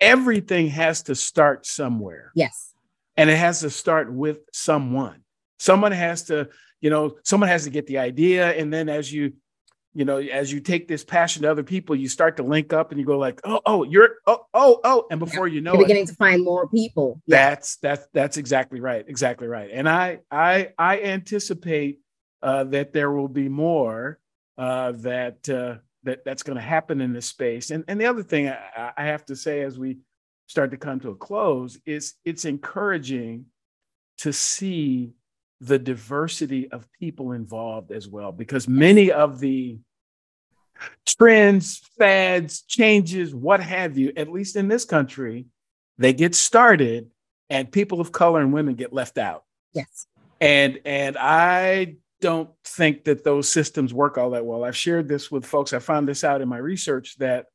everything 0.00 0.68
has 0.68 1.02
to 1.04 1.14
start 1.14 1.66
somewhere. 1.66 2.32
Yes, 2.34 2.74
and 3.16 3.30
it 3.30 3.36
has 3.36 3.60
to 3.60 3.70
start 3.70 4.12
with 4.12 4.40
someone. 4.52 5.22
Someone 5.58 5.92
has 5.92 6.24
to 6.24 6.48
you 6.80 6.90
know 6.90 7.16
someone 7.24 7.48
has 7.48 7.64
to 7.64 7.70
get 7.70 7.86
the 7.86 7.98
idea 7.98 8.52
and 8.52 8.72
then 8.72 8.88
as 8.88 9.12
you 9.12 9.32
you 9.94 10.04
know 10.04 10.18
as 10.18 10.52
you 10.52 10.60
take 10.60 10.86
this 10.88 11.04
passion 11.04 11.42
to 11.42 11.50
other 11.50 11.62
people 11.62 11.96
you 11.96 12.08
start 12.08 12.36
to 12.36 12.42
link 12.42 12.72
up 12.72 12.90
and 12.90 13.00
you 13.00 13.06
go 13.06 13.18
like 13.18 13.40
oh 13.44 13.60
oh 13.66 13.82
you're 13.82 14.16
oh 14.26 14.46
oh 14.52 14.80
oh 14.84 15.06
and 15.10 15.18
before 15.18 15.48
you 15.48 15.60
know 15.60 15.72
you're 15.72 15.82
beginning 15.82 16.04
it, 16.04 16.08
to 16.08 16.14
find 16.14 16.44
more 16.44 16.68
people 16.68 17.20
that's 17.26 17.76
that's 17.76 18.06
that's 18.12 18.36
exactly 18.36 18.80
right 18.80 19.06
exactly 19.08 19.46
right 19.46 19.70
and 19.72 19.88
i 19.88 20.18
i 20.30 20.68
i 20.78 21.00
anticipate 21.00 22.00
uh, 22.42 22.64
that 22.64 22.92
there 22.92 23.10
will 23.10 23.28
be 23.28 23.48
more 23.48 24.18
uh, 24.58 24.92
that 24.92 25.48
uh, 25.48 25.76
that 26.06 26.24
that's 26.24 26.42
going 26.42 26.56
to 26.56 26.62
happen 26.62 27.00
in 27.00 27.12
this 27.12 27.26
space 27.26 27.70
and 27.70 27.84
and 27.88 28.00
the 28.00 28.06
other 28.06 28.22
thing 28.22 28.48
I, 28.48 28.92
I 28.96 29.04
have 29.04 29.24
to 29.26 29.36
say 29.36 29.62
as 29.62 29.78
we 29.78 29.98
start 30.46 30.70
to 30.70 30.76
come 30.76 31.00
to 31.00 31.10
a 31.10 31.16
close 31.16 31.78
is 31.84 32.14
it's 32.24 32.44
encouraging 32.44 33.46
to 34.18 34.32
see 34.32 35.12
the 35.60 35.78
diversity 35.78 36.70
of 36.70 36.88
people 36.92 37.32
involved 37.32 37.90
as 37.90 38.06
well, 38.06 38.32
because 38.32 38.68
many 38.68 39.10
of 39.10 39.40
the 39.40 39.78
trends, 41.06 41.80
fads, 41.98 42.62
changes, 42.62 43.34
what 43.34 43.60
have 43.60 43.96
you, 43.96 44.12
at 44.16 44.30
least 44.30 44.56
in 44.56 44.68
this 44.68 44.84
country, 44.84 45.46
they 45.98 46.12
get 46.12 46.34
started 46.34 47.10
and 47.48 47.72
people 47.72 48.00
of 48.00 48.12
color 48.12 48.40
and 48.40 48.52
women 48.52 48.74
get 48.74 48.92
left 48.92 49.16
out. 49.18 49.44
Yes. 49.72 50.06
And 50.40 50.80
and 50.84 51.16
I 51.18 51.96
don't 52.20 52.50
think 52.64 53.04
that 53.04 53.24
those 53.24 53.48
systems 53.48 53.92
work 53.92 54.18
all 54.18 54.30
that 54.30 54.46
well. 54.46 54.64
I've 54.64 54.76
shared 54.76 55.08
this 55.08 55.30
with 55.30 55.44
folks. 55.44 55.72
I 55.72 55.78
found 55.78 56.08
this 56.08 56.24
out 56.24 56.40
in 56.40 56.48
my 56.48 56.58
research 56.58 57.16
that 57.18 57.46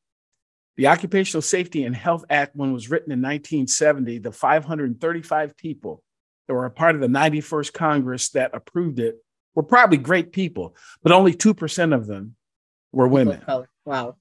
The 0.77 0.87
Occupational 0.87 1.41
Safety 1.41 1.83
and 1.83 1.95
Health 1.95 2.25
Act, 2.29 2.55
when 2.55 2.69
it 2.69 2.73
was 2.73 2.89
written 2.89 3.11
in 3.11 3.19
1970, 3.19 4.19
the 4.19 4.31
535 4.31 5.57
people 5.57 6.03
that 6.47 6.53
were 6.53 6.65
a 6.65 6.71
part 6.71 6.95
of 6.95 7.01
the 7.01 7.07
91st 7.07 7.73
Congress 7.73 8.29
that 8.29 8.51
approved 8.53 8.99
it 8.99 9.17
were 9.55 9.63
probably 9.63 9.97
great 9.97 10.31
people, 10.31 10.75
but 11.03 11.11
only 11.11 11.33
2% 11.33 11.95
of 11.95 12.07
them 12.07 12.35
were 12.91 13.07
women. 13.07 13.41
Wow. 13.85 14.15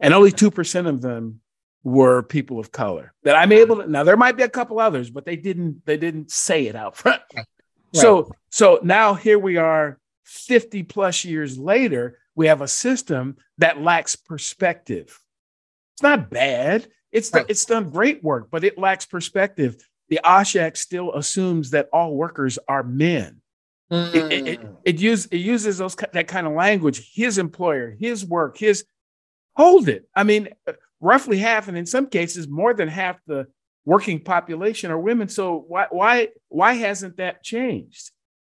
And 0.00 0.14
only 0.14 0.32
2% 0.32 0.88
of 0.88 1.00
them 1.00 1.40
were 1.82 2.22
people 2.22 2.58
of 2.58 2.72
color 2.72 3.12
that 3.22 3.36
I'm 3.36 3.52
able 3.52 3.76
to 3.76 3.88
now 3.88 4.02
there 4.02 4.16
might 4.16 4.36
be 4.36 4.42
a 4.42 4.48
couple 4.48 4.80
others, 4.80 5.08
but 5.08 5.24
they 5.24 5.36
didn't 5.36 5.86
they 5.86 5.96
didn't 5.96 6.32
say 6.32 6.66
it 6.66 6.74
out 6.74 6.96
front. 6.96 7.22
So 8.00 8.30
so 8.50 8.80
now 8.82 9.14
here 9.14 9.38
we 9.38 9.56
are 9.56 9.98
50 10.24 10.82
plus 10.84 11.24
years 11.24 11.58
later, 11.58 12.18
we 12.34 12.46
have 12.48 12.60
a 12.60 12.68
system 12.68 13.36
that 13.58 13.80
lacks 13.80 14.16
perspective. 14.16 15.18
It's 15.94 16.02
not 16.02 16.30
bad. 16.30 16.88
It's 17.12 17.32
right. 17.32 17.46
it's 17.48 17.64
done 17.64 17.90
great 17.90 18.22
work, 18.22 18.48
but 18.50 18.64
it 18.64 18.78
lacks 18.78 19.06
perspective. 19.06 19.76
The 20.08 20.20
OSH 20.22 20.56
Act 20.56 20.78
still 20.78 21.14
assumes 21.14 21.70
that 21.70 21.88
all 21.92 22.14
workers 22.14 22.58
are 22.68 22.82
men. 22.82 23.40
Mm. 23.90 24.14
It, 24.14 24.32
it, 24.32 24.48
it, 24.48 24.60
mm. 24.60 24.76
it, 24.84 25.00
use, 25.00 25.26
it 25.26 25.38
uses 25.38 25.78
those 25.78 25.94
that 25.94 26.28
kind 26.28 26.46
of 26.46 26.52
language. 26.52 27.12
His 27.14 27.38
employer, 27.38 27.96
his 27.98 28.24
work, 28.24 28.58
his 28.58 28.84
hold 29.54 29.88
it. 29.88 30.08
I 30.14 30.24
mean, 30.24 30.48
roughly 31.00 31.38
half, 31.38 31.68
and 31.68 31.78
in 31.78 31.86
some 31.86 32.08
cases, 32.08 32.48
more 32.48 32.74
than 32.74 32.88
half 32.88 33.18
the 33.26 33.46
working 33.86 34.20
population 34.20 34.90
are 34.90 34.98
women. 34.98 35.30
So 35.30 35.64
why 35.66 35.86
why 35.90 36.28
why 36.48 36.74
hasn't 36.74 37.16
that 37.16 37.42
changed? 37.42 38.10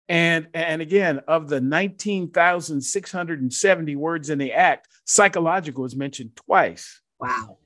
And 0.09 0.47
and 0.55 0.81
again, 0.81 1.23
of 1.27 1.49
the 1.49 1.61
19,670 1.61 3.97
words 3.97 4.31
in 4.31 4.39
the 4.39 4.53
act, 4.53 4.87
psychological 5.05 5.85
is 5.85 5.97
mentioned 5.97 6.37
twice. 6.37 7.01
Wow. 7.19 7.59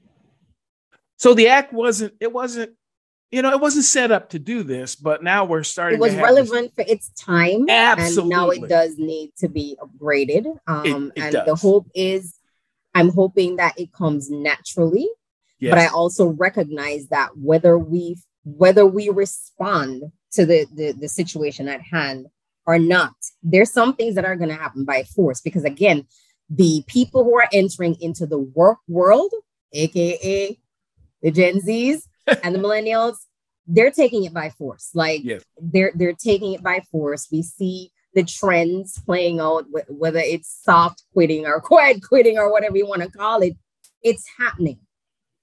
So 1.18 1.34
the 1.34 1.48
act 1.48 1.74
wasn't 1.74 2.14
it 2.20 2.32
wasn't 2.32 2.72
you 3.32 3.42
know, 3.42 3.50
it 3.50 3.60
wasn't 3.60 3.84
set 3.84 4.12
up 4.12 4.30
to 4.30 4.38
do 4.38 4.62
this, 4.62 4.94
but 4.94 5.22
now 5.22 5.44
we're 5.44 5.64
starting. 5.64 5.98
It 5.98 6.00
was 6.00 6.14
relevant 6.14 6.72
this. 6.76 6.86
for 6.86 6.92
its 6.92 7.08
time, 7.10 7.68
absolutely. 7.68 8.22
And 8.22 8.30
now 8.30 8.50
it 8.50 8.68
does 8.68 8.96
need 8.98 9.32
to 9.38 9.48
be 9.48 9.76
upgraded. 9.80 10.46
Um, 10.66 11.12
it, 11.16 11.20
it 11.20 11.24
and 11.24 11.32
does. 11.32 11.46
the 11.46 11.54
hope 11.56 11.90
is, 11.94 12.36
I'm 12.94 13.08
hoping 13.08 13.56
that 13.56 13.78
it 13.78 13.92
comes 13.92 14.30
naturally, 14.30 15.08
yes. 15.58 15.70
but 15.70 15.78
I 15.78 15.86
also 15.88 16.26
recognize 16.26 17.08
that 17.08 17.30
whether 17.36 17.78
we 17.78 18.16
whether 18.44 18.86
we 18.86 19.08
respond 19.08 20.04
to 20.32 20.46
the, 20.46 20.66
the 20.74 20.92
the 20.92 21.08
situation 21.08 21.68
at 21.68 21.80
hand 21.80 22.26
or 22.66 22.78
not, 22.78 23.14
there's 23.42 23.72
some 23.72 23.94
things 23.94 24.14
that 24.16 24.24
are 24.24 24.36
going 24.36 24.48
to 24.48 24.56
happen 24.56 24.84
by 24.84 25.04
force. 25.04 25.40
Because 25.40 25.64
again, 25.64 26.06
the 26.50 26.82
people 26.86 27.24
who 27.24 27.36
are 27.36 27.48
entering 27.52 27.96
into 28.00 28.26
the 28.26 28.38
work 28.38 28.78
world, 28.88 29.32
aka 29.72 30.58
the 31.22 31.30
Gen 31.30 31.60
Zs 31.60 32.02
and 32.42 32.54
the 32.54 32.58
millennials, 32.58 33.16
they're 33.66 33.90
taking 33.90 34.24
it 34.24 34.34
by 34.34 34.50
force. 34.50 34.90
Like 34.94 35.22
yes. 35.24 35.42
they're 35.60 35.92
they're 35.94 36.12
taking 36.12 36.52
it 36.52 36.62
by 36.62 36.80
force. 36.90 37.28
We 37.30 37.42
see 37.42 37.92
the 38.14 38.24
trends 38.24 38.98
playing 39.04 39.40
out, 39.40 39.66
whether 39.88 40.18
it's 40.18 40.60
soft 40.62 41.04
quitting 41.12 41.46
or 41.46 41.60
quiet 41.72 42.02
quitting 42.06 42.38
or 42.38 42.50
whatever 42.50 42.76
you 42.76 42.86
want 42.86 43.02
to 43.02 43.10
call 43.10 43.42
it. 43.42 43.56
It's 44.02 44.24
happening. 44.38 44.78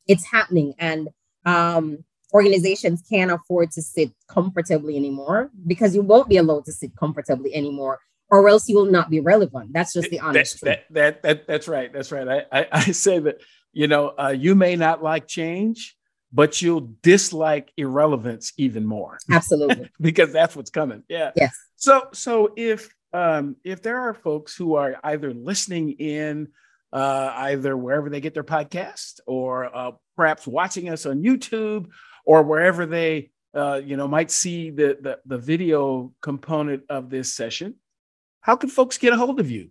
It's 0.08 0.26
happening, 0.26 0.74
and 0.80 1.10
um, 1.46 2.04
organizations 2.34 3.04
can't 3.08 3.32
afford 3.32 3.72
to 3.72 3.82
sit 3.82 4.12
comfortably 4.28 4.98
anymore 4.98 5.52
because 5.68 5.96
you 5.96 6.02
won't 6.02 6.30
be 6.30 6.38
allowed 6.38 6.66
to 6.66 6.72
sit 6.72 6.96
comfortably 6.96 7.54
anymore 7.54 8.00
or 8.30 8.50
else 8.50 8.68
you 8.68 8.76
will 8.76 8.90
not 8.90 9.12
be 9.12 9.20
relevant. 9.20 9.72
That's 9.74 9.94
just 9.94 10.10
the 10.10 10.20
honest 10.20 10.60
that, 10.62 10.66
truth. 10.66 10.86
That, 10.90 11.22
that, 11.22 11.24
that, 11.24 11.48
that's 11.48 11.68
right. 11.68 11.94
That's 11.94 12.12
right. 12.12 12.28
I, 12.28 12.62
I, 12.62 12.68
I 12.72 12.80
say 12.92 13.20
that, 13.20 13.42
you 13.72 13.88
know, 13.88 14.14
uh, 14.20 14.30
you 14.36 14.56
may 14.56 14.76
not 14.76 15.04
like 15.04 15.28
change, 15.28 15.96
but 16.32 16.60
you'll 16.62 16.96
dislike 17.04 17.72
irrelevance 17.78 18.54
even 18.58 18.86
more. 18.86 19.20
Absolutely. 19.32 19.92
because 20.02 20.34
that's 20.34 20.56
what's 20.56 20.72
coming. 20.72 21.04
Yeah. 21.08 21.32
Yes. 21.36 21.56
So 21.76 22.08
so 22.14 22.54
if 22.58 22.94
um 23.14 23.56
if 23.64 23.84
there 23.84 24.00
are 24.00 24.14
folks 24.16 24.56
who 24.56 24.76
are 24.76 24.96
either 25.04 25.32
listening 25.32 25.92
in 25.92 26.48
uh 26.94 27.34
either 27.36 27.76
wherever 27.76 28.10
they 28.10 28.22
get 28.22 28.34
their 28.34 28.44
podcast 28.44 29.20
or 29.28 29.76
uh 29.76 29.92
perhaps 30.16 30.48
watching 30.48 30.90
us 30.90 31.06
on 31.06 31.22
YouTube 31.22 31.88
or 32.26 32.44
wherever 32.44 32.86
they 32.86 33.32
uh 33.54 33.82
you 33.84 33.98
know 33.98 34.08
might 34.08 34.32
see 34.32 34.70
the 34.70 34.98
the, 35.02 35.20
the 35.26 35.38
video 35.38 36.14
component 36.22 36.84
of 36.90 37.10
this 37.10 37.34
session, 37.34 37.76
how 38.42 38.56
can 38.56 38.70
folks 38.70 38.98
get 38.98 39.12
a 39.12 39.18
hold 39.18 39.40
of 39.42 39.52
you? 39.52 39.70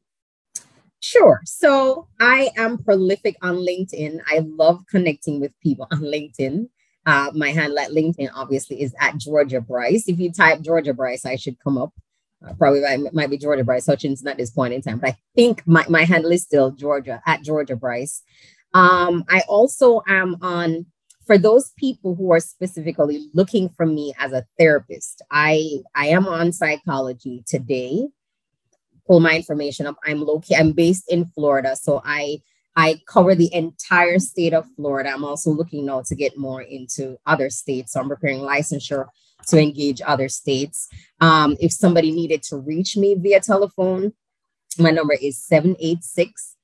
Sure. 1.03 1.41
So 1.45 2.07
I 2.21 2.51
am 2.57 2.79
prolific 2.79 3.37
on 3.43 3.57
LinkedIn. 3.57 4.21
I 4.29 4.39
love 4.39 4.85
connecting 4.89 5.41
with 5.41 5.53
people 5.61 5.89
on 5.91 5.99
LinkedIn. 6.01 6.69
Uh, 7.05 7.33
my 7.35 7.51
handle 7.51 7.81
at 7.81 7.91
LinkedIn 7.91 8.31
obviously 8.35 8.81
is 8.81 8.95
at 9.01 9.17
Georgia 9.19 9.61
Bryce. 9.61 10.05
If 10.07 10.21
you 10.21 10.33
type 10.33 10.61
Georgia 10.61 10.95
Bryce, 10.95 11.27
I 11.27 11.35
should 11.35 11.59
come 11.59 11.77
up. 11.77 11.93
Probably 12.59 12.81
might, 12.81 13.15
might 13.15 13.31
be 13.31 13.39
Georgia 13.39 13.65
Bryce 13.65 13.87
Hutchinson 13.87 14.29
at 14.29 14.37
this 14.37 14.51
point 14.51 14.75
in 14.75 14.83
time, 14.83 14.99
but 14.99 15.11
I 15.11 15.17
think 15.35 15.67
my, 15.67 15.85
my 15.89 16.05
handle 16.05 16.33
is 16.33 16.43
still 16.43 16.71
Georgia 16.71 17.23
at 17.27 17.43
Georgia 17.43 17.77
Bryce. 17.77 18.23
Um, 18.75 19.25
I 19.29 19.43
also 19.49 20.03
am 20.09 20.37
on 20.41 20.87
for 21.27 21.39
those 21.39 21.71
people 21.77 22.15
who 22.17 22.33
are 22.33 22.41
specifically 22.41 23.29
looking 23.33 23.69
for 23.69 23.87
me 23.87 24.13
as 24.19 24.33
a 24.33 24.45
therapist. 24.59 25.23
I 25.31 25.83
I 25.95 26.09
am 26.09 26.27
on 26.27 26.53
psychology 26.53 27.45
today 27.47 28.09
pull 29.07 29.21
my 29.21 29.35
information 29.37 29.87
up. 29.87 29.97
I'm 30.05 30.25
located, 30.25 30.61
I'm 30.61 30.73
based 30.73 31.05
in 31.11 31.27
Florida. 31.35 31.77
So 31.77 32.03
I 32.05 32.39
I 32.75 33.01
cover 33.07 33.35
the 33.35 33.53
entire 33.53 34.19
state 34.19 34.55
of 34.55 34.67
Florida. 34.77 35.11
I'm 35.11 35.25
also 35.25 35.51
looking 35.51 35.85
now 35.85 36.03
to 36.07 36.15
get 36.15 36.39
more 36.39 36.63
into 36.63 37.19
other 37.27 37.51
states. 37.51 37.93
So 37.93 38.01
I'm 38.01 38.09
preparing 38.09 38.41
licensure 38.41 39.09
to 39.49 39.59
engage 39.61 40.01
other 40.07 40.29
states. 40.29 40.89
Um, 41.21 41.57
if 41.61 41.73
somebody 41.73 42.11
needed 42.11 42.43
to 42.45 42.57
reach 42.57 42.97
me 42.97 43.15
via 43.15 43.41
telephone, 43.41 44.13
my 44.79 44.91
number 44.91 45.15
is 45.15 45.43
786 45.45 46.57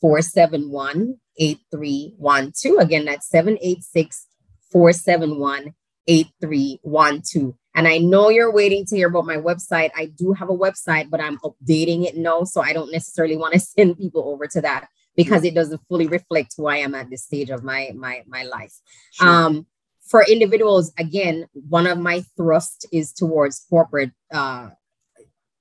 471 0.00 1.18
8312. 1.38 2.78
Again, 2.78 3.04
that's 3.06 3.28
786 3.28 4.26
471 4.72 5.74
8312. 6.06 7.54
And 7.74 7.86
I 7.86 7.98
know 7.98 8.30
you're 8.30 8.52
waiting 8.52 8.86
to 8.86 8.96
hear 8.96 9.08
about 9.08 9.26
my 9.26 9.36
website. 9.36 9.90
I 9.94 10.06
do 10.06 10.32
have 10.32 10.48
a 10.48 10.56
website, 10.56 11.10
but 11.10 11.20
I'm 11.20 11.38
updating 11.38 12.06
it 12.06 12.16
now. 12.16 12.44
So 12.44 12.62
I 12.62 12.72
don't 12.72 12.90
necessarily 12.90 13.36
want 13.36 13.54
to 13.54 13.60
send 13.60 13.98
people 13.98 14.24
over 14.28 14.46
to 14.48 14.60
that 14.62 14.88
because 15.16 15.44
it 15.44 15.54
doesn't 15.54 15.80
fully 15.88 16.06
reflect 16.06 16.54
who 16.56 16.66
I 16.66 16.76
am 16.78 16.94
at 16.94 17.10
this 17.10 17.24
stage 17.24 17.50
of 17.50 17.62
my 17.62 17.90
my 17.94 18.22
my 18.26 18.44
life. 18.44 18.74
Sure. 19.12 19.28
Um, 19.28 19.66
for 20.08 20.24
individuals, 20.28 20.92
again, 20.98 21.46
one 21.68 21.86
of 21.86 21.98
my 21.98 22.24
thrust 22.36 22.86
is 22.92 23.12
towards 23.12 23.66
corporate 23.68 24.12
uh, 24.32 24.70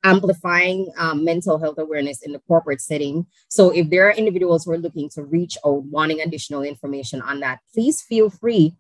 amplifying 0.04 0.92
um, 0.98 1.26
mental 1.26 1.58
health 1.58 1.80
awareness 1.80 2.22
in 2.22 2.32
the 2.32 2.40
corporate 2.48 2.80
setting. 2.80 3.26
So 3.50 3.72
if 3.72 3.90
there 3.90 4.08
are 4.08 4.12
individuals 4.12 4.64
who 4.64 4.72
are 4.72 4.78
looking 4.78 5.10
to 5.16 5.24
reach 5.24 5.58
out, 5.66 5.84
wanting 5.86 6.22
additional 6.22 6.62
information 6.62 7.22
on 7.22 7.40
that, 7.40 7.60
please 7.74 8.02
feel 8.04 8.30
free 8.30 8.76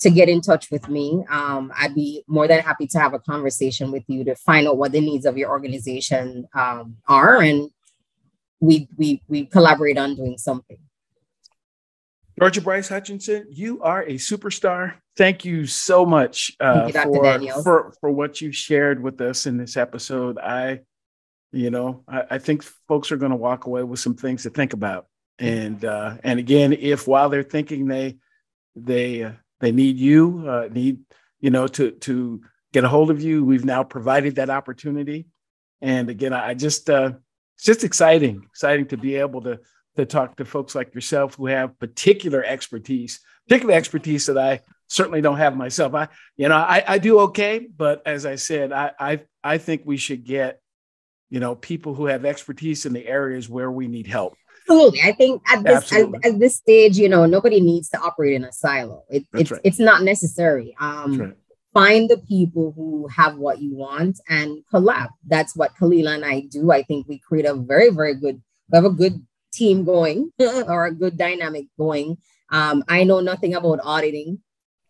to 0.00 0.10
get 0.10 0.28
in 0.28 0.40
touch 0.40 0.70
with 0.70 0.88
me. 0.88 1.24
Um, 1.28 1.72
I'd 1.76 1.96
be 1.96 2.22
more 2.28 2.46
than 2.46 2.60
happy 2.60 2.86
to 2.86 3.00
have 3.00 3.14
a 3.14 3.18
conversation 3.18 3.90
with 3.90 4.04
you 4.06 4.22
to 4.24 4.36
find 4.36 4.68
out 4.68 4.78
what 4.78 4.92
the 4.92 5.00
needs 5.00 5.26
of 5.26 5.36
your 5.36 5.50
organization 5.50 6.46
um, 6.54 6.96
are, 7.08 7.42
and 7.42 7.70
we 8.60 8.88
we 8.96 9.20
we 9.26 9.46
collaborate 9.46 9.98
on 9.98 10.14
doing 10.14 10.38
something. 10.38 10.78
Georgia 12.38 12.60
Bryce 12.60 12.88
Hutchinson, 12.88 13.46
you 13.50 13.82
are 13.82 14.02
a 14.02 14.14
superstar. 14.14 14.94
Thank 15.16 15.44
you 15.44 15.66
so 15.66 16.06
much 16.06 16.52
uh, 16.60 16.90
you, 16.92 17.52
for, 17.52 17.62
for 17.62 17.92
for 18.00 18.10
what 18.10 18.40
you 18.40 18.52
shared 18.52 19.02
with 19.02 19.20
us 19.20 19.46
in 19.46 19.56
this 19.56 19.76
episode. 19.76 20.38
I, 20.38 20.80
you 21.52 21.70
know, 21.70 22.04
I, 22.06 22.22
I 22.32 22.38
think 22.38 22.62
folks 22.86 23.10
are 23.12 23.16
going 23.16 23.30
to 23.30 23.36
walk 23.36 23.66
away 23.66 23.82
with 23.82 24.00
some 24.00 24.14
things 24.14 24.44
to 24.44 24.50
think 24.50 24.72
about. 24.72 25.06
And 25.38 25.84
uh, 25.84 26.16
and 26.22 26.38
again, 26.38 26.72
if 26.72 27.06
while 27.06 27.28
they're 27.28 27.42
thinking 27.42 27.86
they 27.86 28.18
they 28.76 29.24
uh, 29.24 29.32
they 29.60 29.72
need 29.72 29.96
you, 29.96 30.44
uh, 30.48 30.68
need 30.70 31.00
you 31.40 31.50
know 31.50 31.66
to 31.68 31.92
to 31.92 32.42
get 32.72 32.84
a 32.84 32.88
hold 32.88 33.10
of 33.10 33.22
you. 33.22 33.44
We've 33.44 33.64
now 33.64 33.84
provided 33.84 34.36
that 34.36 34.50
opportunity, 34.50 35.26
and 35.80 36.10
again, 36.10 36.32
I 36.32 36.54
just 36.54 36.90
uh, 36.90 37.12
it's 37.56 37.64
just 37.64 37.84
exciting, 37.84 38.42
exciting 38.44 38.86
to 38.88 38.96
be 38.96 39.16
able 39.16 39.42
to 39.42 39.60
to 39.98 40.06
talk 40.06 40.36
to 40.36 40.44
folks 40.44 40.74
like 40.74 40.94
yourself 40.94 41.34
who 41.34 41.46
have 41.46 41.78
particular 41.78 42.42
expertise, 42.44 43.20
particular 43.46 43.74
expertise 43.74 44.26
that 44.26 44.38
I 44.38 44.60
certainly 44.88 45.20
don't 45.20 45.36
have 45.36 45.56
myself. 45.56 45.94
I, 45.94 46.08
you 46.36 46.48
know, 46.48 46.56
I, 46.56 46.82
I 46.86 46.98
do 46.98 47.20
okay, 47.20 47.66
but 47.76 48.02
as 48.06 48.24
I 48.24 48.36
said, 48.36 48.72
I, 48.72 48.92
I, 48.98 49.20
I 49.44 49.58
think 49.58 49.82
we 49.84 49.96
should 49.96 50.24
get, 50.24 50.60
you 51.30 51.40
know, 51.40 51.54
people 51.54 51.94
who 51.94 52.06
have 52.06 52.24
expertise 52.24 52.86
in 52.86 52.92
the 52.94 53.06
areas 53.06 53.48
where 53.48 53.70
we 53.70 53.86
need 53.86 54.06
help 54.06 54.34
absolutely. 54.68 55.00
I 55.02 55.12
think 55.12 55.42
at 55.48 55.64
this 55.64 55.92
at, 55.92 56.08
at, 56.24 56.38
this 56.38 56.56
stage, 56.56 56.98
you 56.98 57.08
know, 57.08 57.26
nobody 57.26 57.60
needs 57.60 57.88
to 57.90 57.98
operate 57.98 58.34
in 58.34 58.44
a 58.44 58.52
silo. 58.52 59.04
It, 59.08 59.24
it's 59.32 59.50
right. 59.50 59.60
it's 59.64 59.78
not 59.78 60.02
necessary. 60.02 60.76
Um, 60.80 61.18
right. 61.18 61.34
Find 61.74 62.08
the 62.08 62.18
people 62.18 62.72
who 62.74 63.08
have 63.08 63.36
what 63.36 63.60
you 63.60 63.74
want 63.74 64.18
and 64.28 64.62
collab. 64.72 65.08
That's 65.26 65.54
what 65.54 65.74
Kalila 65.76 66.14
and 66.14 66.24
I 66.24 66.40
do. 66.40 66.72
I 66.72 66.82
think 66.82 67.06
we 67.08 67.18
create 67.18 67.46
a 67.46 67.54
very 67.54 67.90
very 67.90 68.14
good. 68.14 68.42
We 68.70 68.76
have 68.76 68.84
a 68.84 68.90
good 68.90 69.24
team 69.58 69.84
going 69.84 70.32
or 70.38 70.86
a 70.86 70.94
good 70.94 71.16
dynamic 71.18 71.66
going. 71.76 72.18
Um, 72.50 72.84
I 72.88 73.04
know 73.04 73.20
nothing 73.20 73.54
about 73.54 73.80
auditing. 73.82 74.38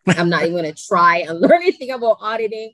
I'm 0.07 0.29
not 0.29 0.43
even 0.43 0.53
going 0.53 0.73
to 0.73 0.83
try 0.87 1.19
and 1.27 1.39
learn 1.41 1.61
anything 1.61 1.91
about 1.91 2.17
auditing, 2.21 2.73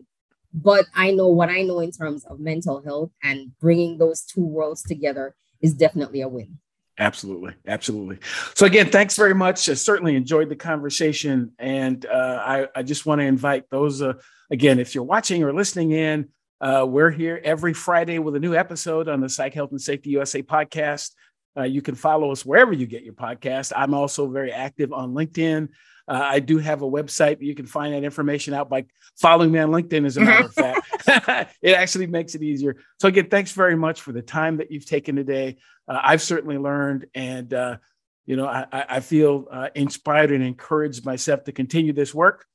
but 0.53 0.85
I 0.93 1.11
know 1.11 1.27
what 1.27 1.49
I 1.49 1.63
know 1.63 1.79
in 1.79 1.91
terms 1.91 2.25
of 2.25 2.39
mental 2.39 2.81
health 2.81 3.11
and 3.23 3.51
bringing 3.59 3.97
those 3.97 4.21
two 4.21 4.45
worlds 4.45 4.83
together 4.83 5.35
is 5.61 5.73
definitely 5.73 6.21
a 6.21 6.27
win. 6.27 6.59
Absolutely. 6.97 7.53
Absolutely. 7.67 8.19
So, 8.53 8.65
again, 8.65 8.89
thanks 8.89 9.17
very 9.17 9.35
much. 9.35 9.67
I 9.67 9.73
certainly 9.73 10.15
enjoyed 10.15 10.47
the 10.47 10.55
conversation. 10.55 11.51
And 11.59 12.05
uh, 12.05 12.41
I, 12.45 12.67
I, 12.73 12.83
just 12.83 13.05
want 13.05 13.19
to 13.19 13.25
invite 13.25 13.69
those, 13.69 14.01
uh, 14.01 14.13
again, 14.49 14.79
if 14.79 14.95
you're 14.95 15.03
watching 15.03 15.43
or 15.43 15.53
listening 15.53 15.91
in, 15.91 16.29
uh, 16.61 16.85
we're 16.87 17.11
here 17.11 17.41
every 17.43 17.73
Friday 17.73 18.17
with 18.19 18.35
a 18.35 18.39
new 18.39 18.55
episode 18.55 19.09
on 19.09 19.19
the 19.19 19.27
Psych 19.27 19.53
Health 19.53 19.71
and 19.71 19.81
Safety 19.81 20.11
USA 20.11 20.41
podcast. 20.41 21.11
Uh, 21.57 21.63
you 21.63 21.81
can 21.81 21.95
follow 21.95 22.31
us 22.31 22.45
wherever 22.45 22.73
you 22.73 22.85
get 22.85 23.03
your 23.03 23.13
podcast. 23.13 23.71
I'm 23.75 23.93
also 23.93 24.27
very 24.27 24.51
active 24.51 24.91
on 24.91 25.13
LinkedIn. 25.13 25.69
Uh, 26.07 26.21
I 26.23 26.39
do 26.39 26.59
have 26.59 26.81
a 26.81 26.89
website. 26.89 27.41
You 27.41 27.55
can 27.55 27.65
find 27.65 27.93
that 27.93 28.03
information 28.03 28.53
out 28.53 28.69
by 28.69 28.85
following 29.19 29.51
me 29.51 29.59
on 29.59 29.69
LinkedIn, 29.69 30.05
as 30.05 30.17
a 30.17 30.21
matter 30.21 30.45
of 30.45 30.53
fact. 30.53 30.81
it 31.61 31.73
actually 31.73 32.07
makes 32.07 32.35
it 32.35 32.43
easier. 32.43 32.77
So, 32.99 33.07
again, 33.07 33.29
thanks 33.29 33.51
very 33.53 33.75
much 33.75 34.01
for 34.01 34.11
the 34.11 34.21
time 34.21 34.57
that 34.57 34.71
you've 34.71 34.85
taken 34.85 35.15
today. 35.15 35.57
Uh, 35.87 35.99
I've 36.03 36.21
certainly 36.21 36.57
learned, 36.57 37.07
and, 37.15 37.51
uh, 37.53 37.77
you 38.25 38.35
know, 38.35 38.47
I, 38.47 38.67
I 38.71 38.99
feel 38.99 39.47
uh, 39.51 39.69
inspired 39.73 40.31
and 40.31 40.43
encouraged 40.43 41.05
myself 41.05 41.43
to 41.45 41.51
continue 41.51 41.93
this 41.93 42.13
work. 42.13 42.45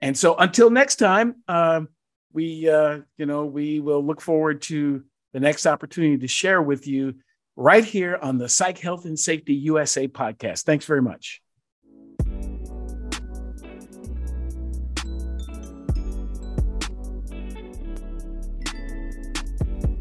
And 0.00 0.16
so, 0.16 0.36
until 0.36 0.70
next 0.70 0.96
time, 0.96 1.36
um, 1.48 1.88
we, 2.32 2.68
uh, 2.68 2.98
you 3.16 3.26
know, 3.26 3.44
we 3.44 3.80
will 3.80 4.04
look 4.04 4.20
forward 4.20 4.62
to 4.62 5.04
the 5.32 5.40
next 5.40 5.66
opportunity 5.66 6.18
to 6.18 6.28
share 6.28 6.62
with 6.62 6.86
you 6.86 7.14
right 7.60 7.84
here 7.84 8.18
on 8.22 8.38
the 8.38 8.48
Psych 8.48 8.78
Health 8.78 9.04
and 9.04 9.18
Safety 9.18 9.52
USA 9.52 10.08
podcast. 10.08 10.62
Thanks 10.62 10.86
very 10.86 11.02
much. 11.02 11.42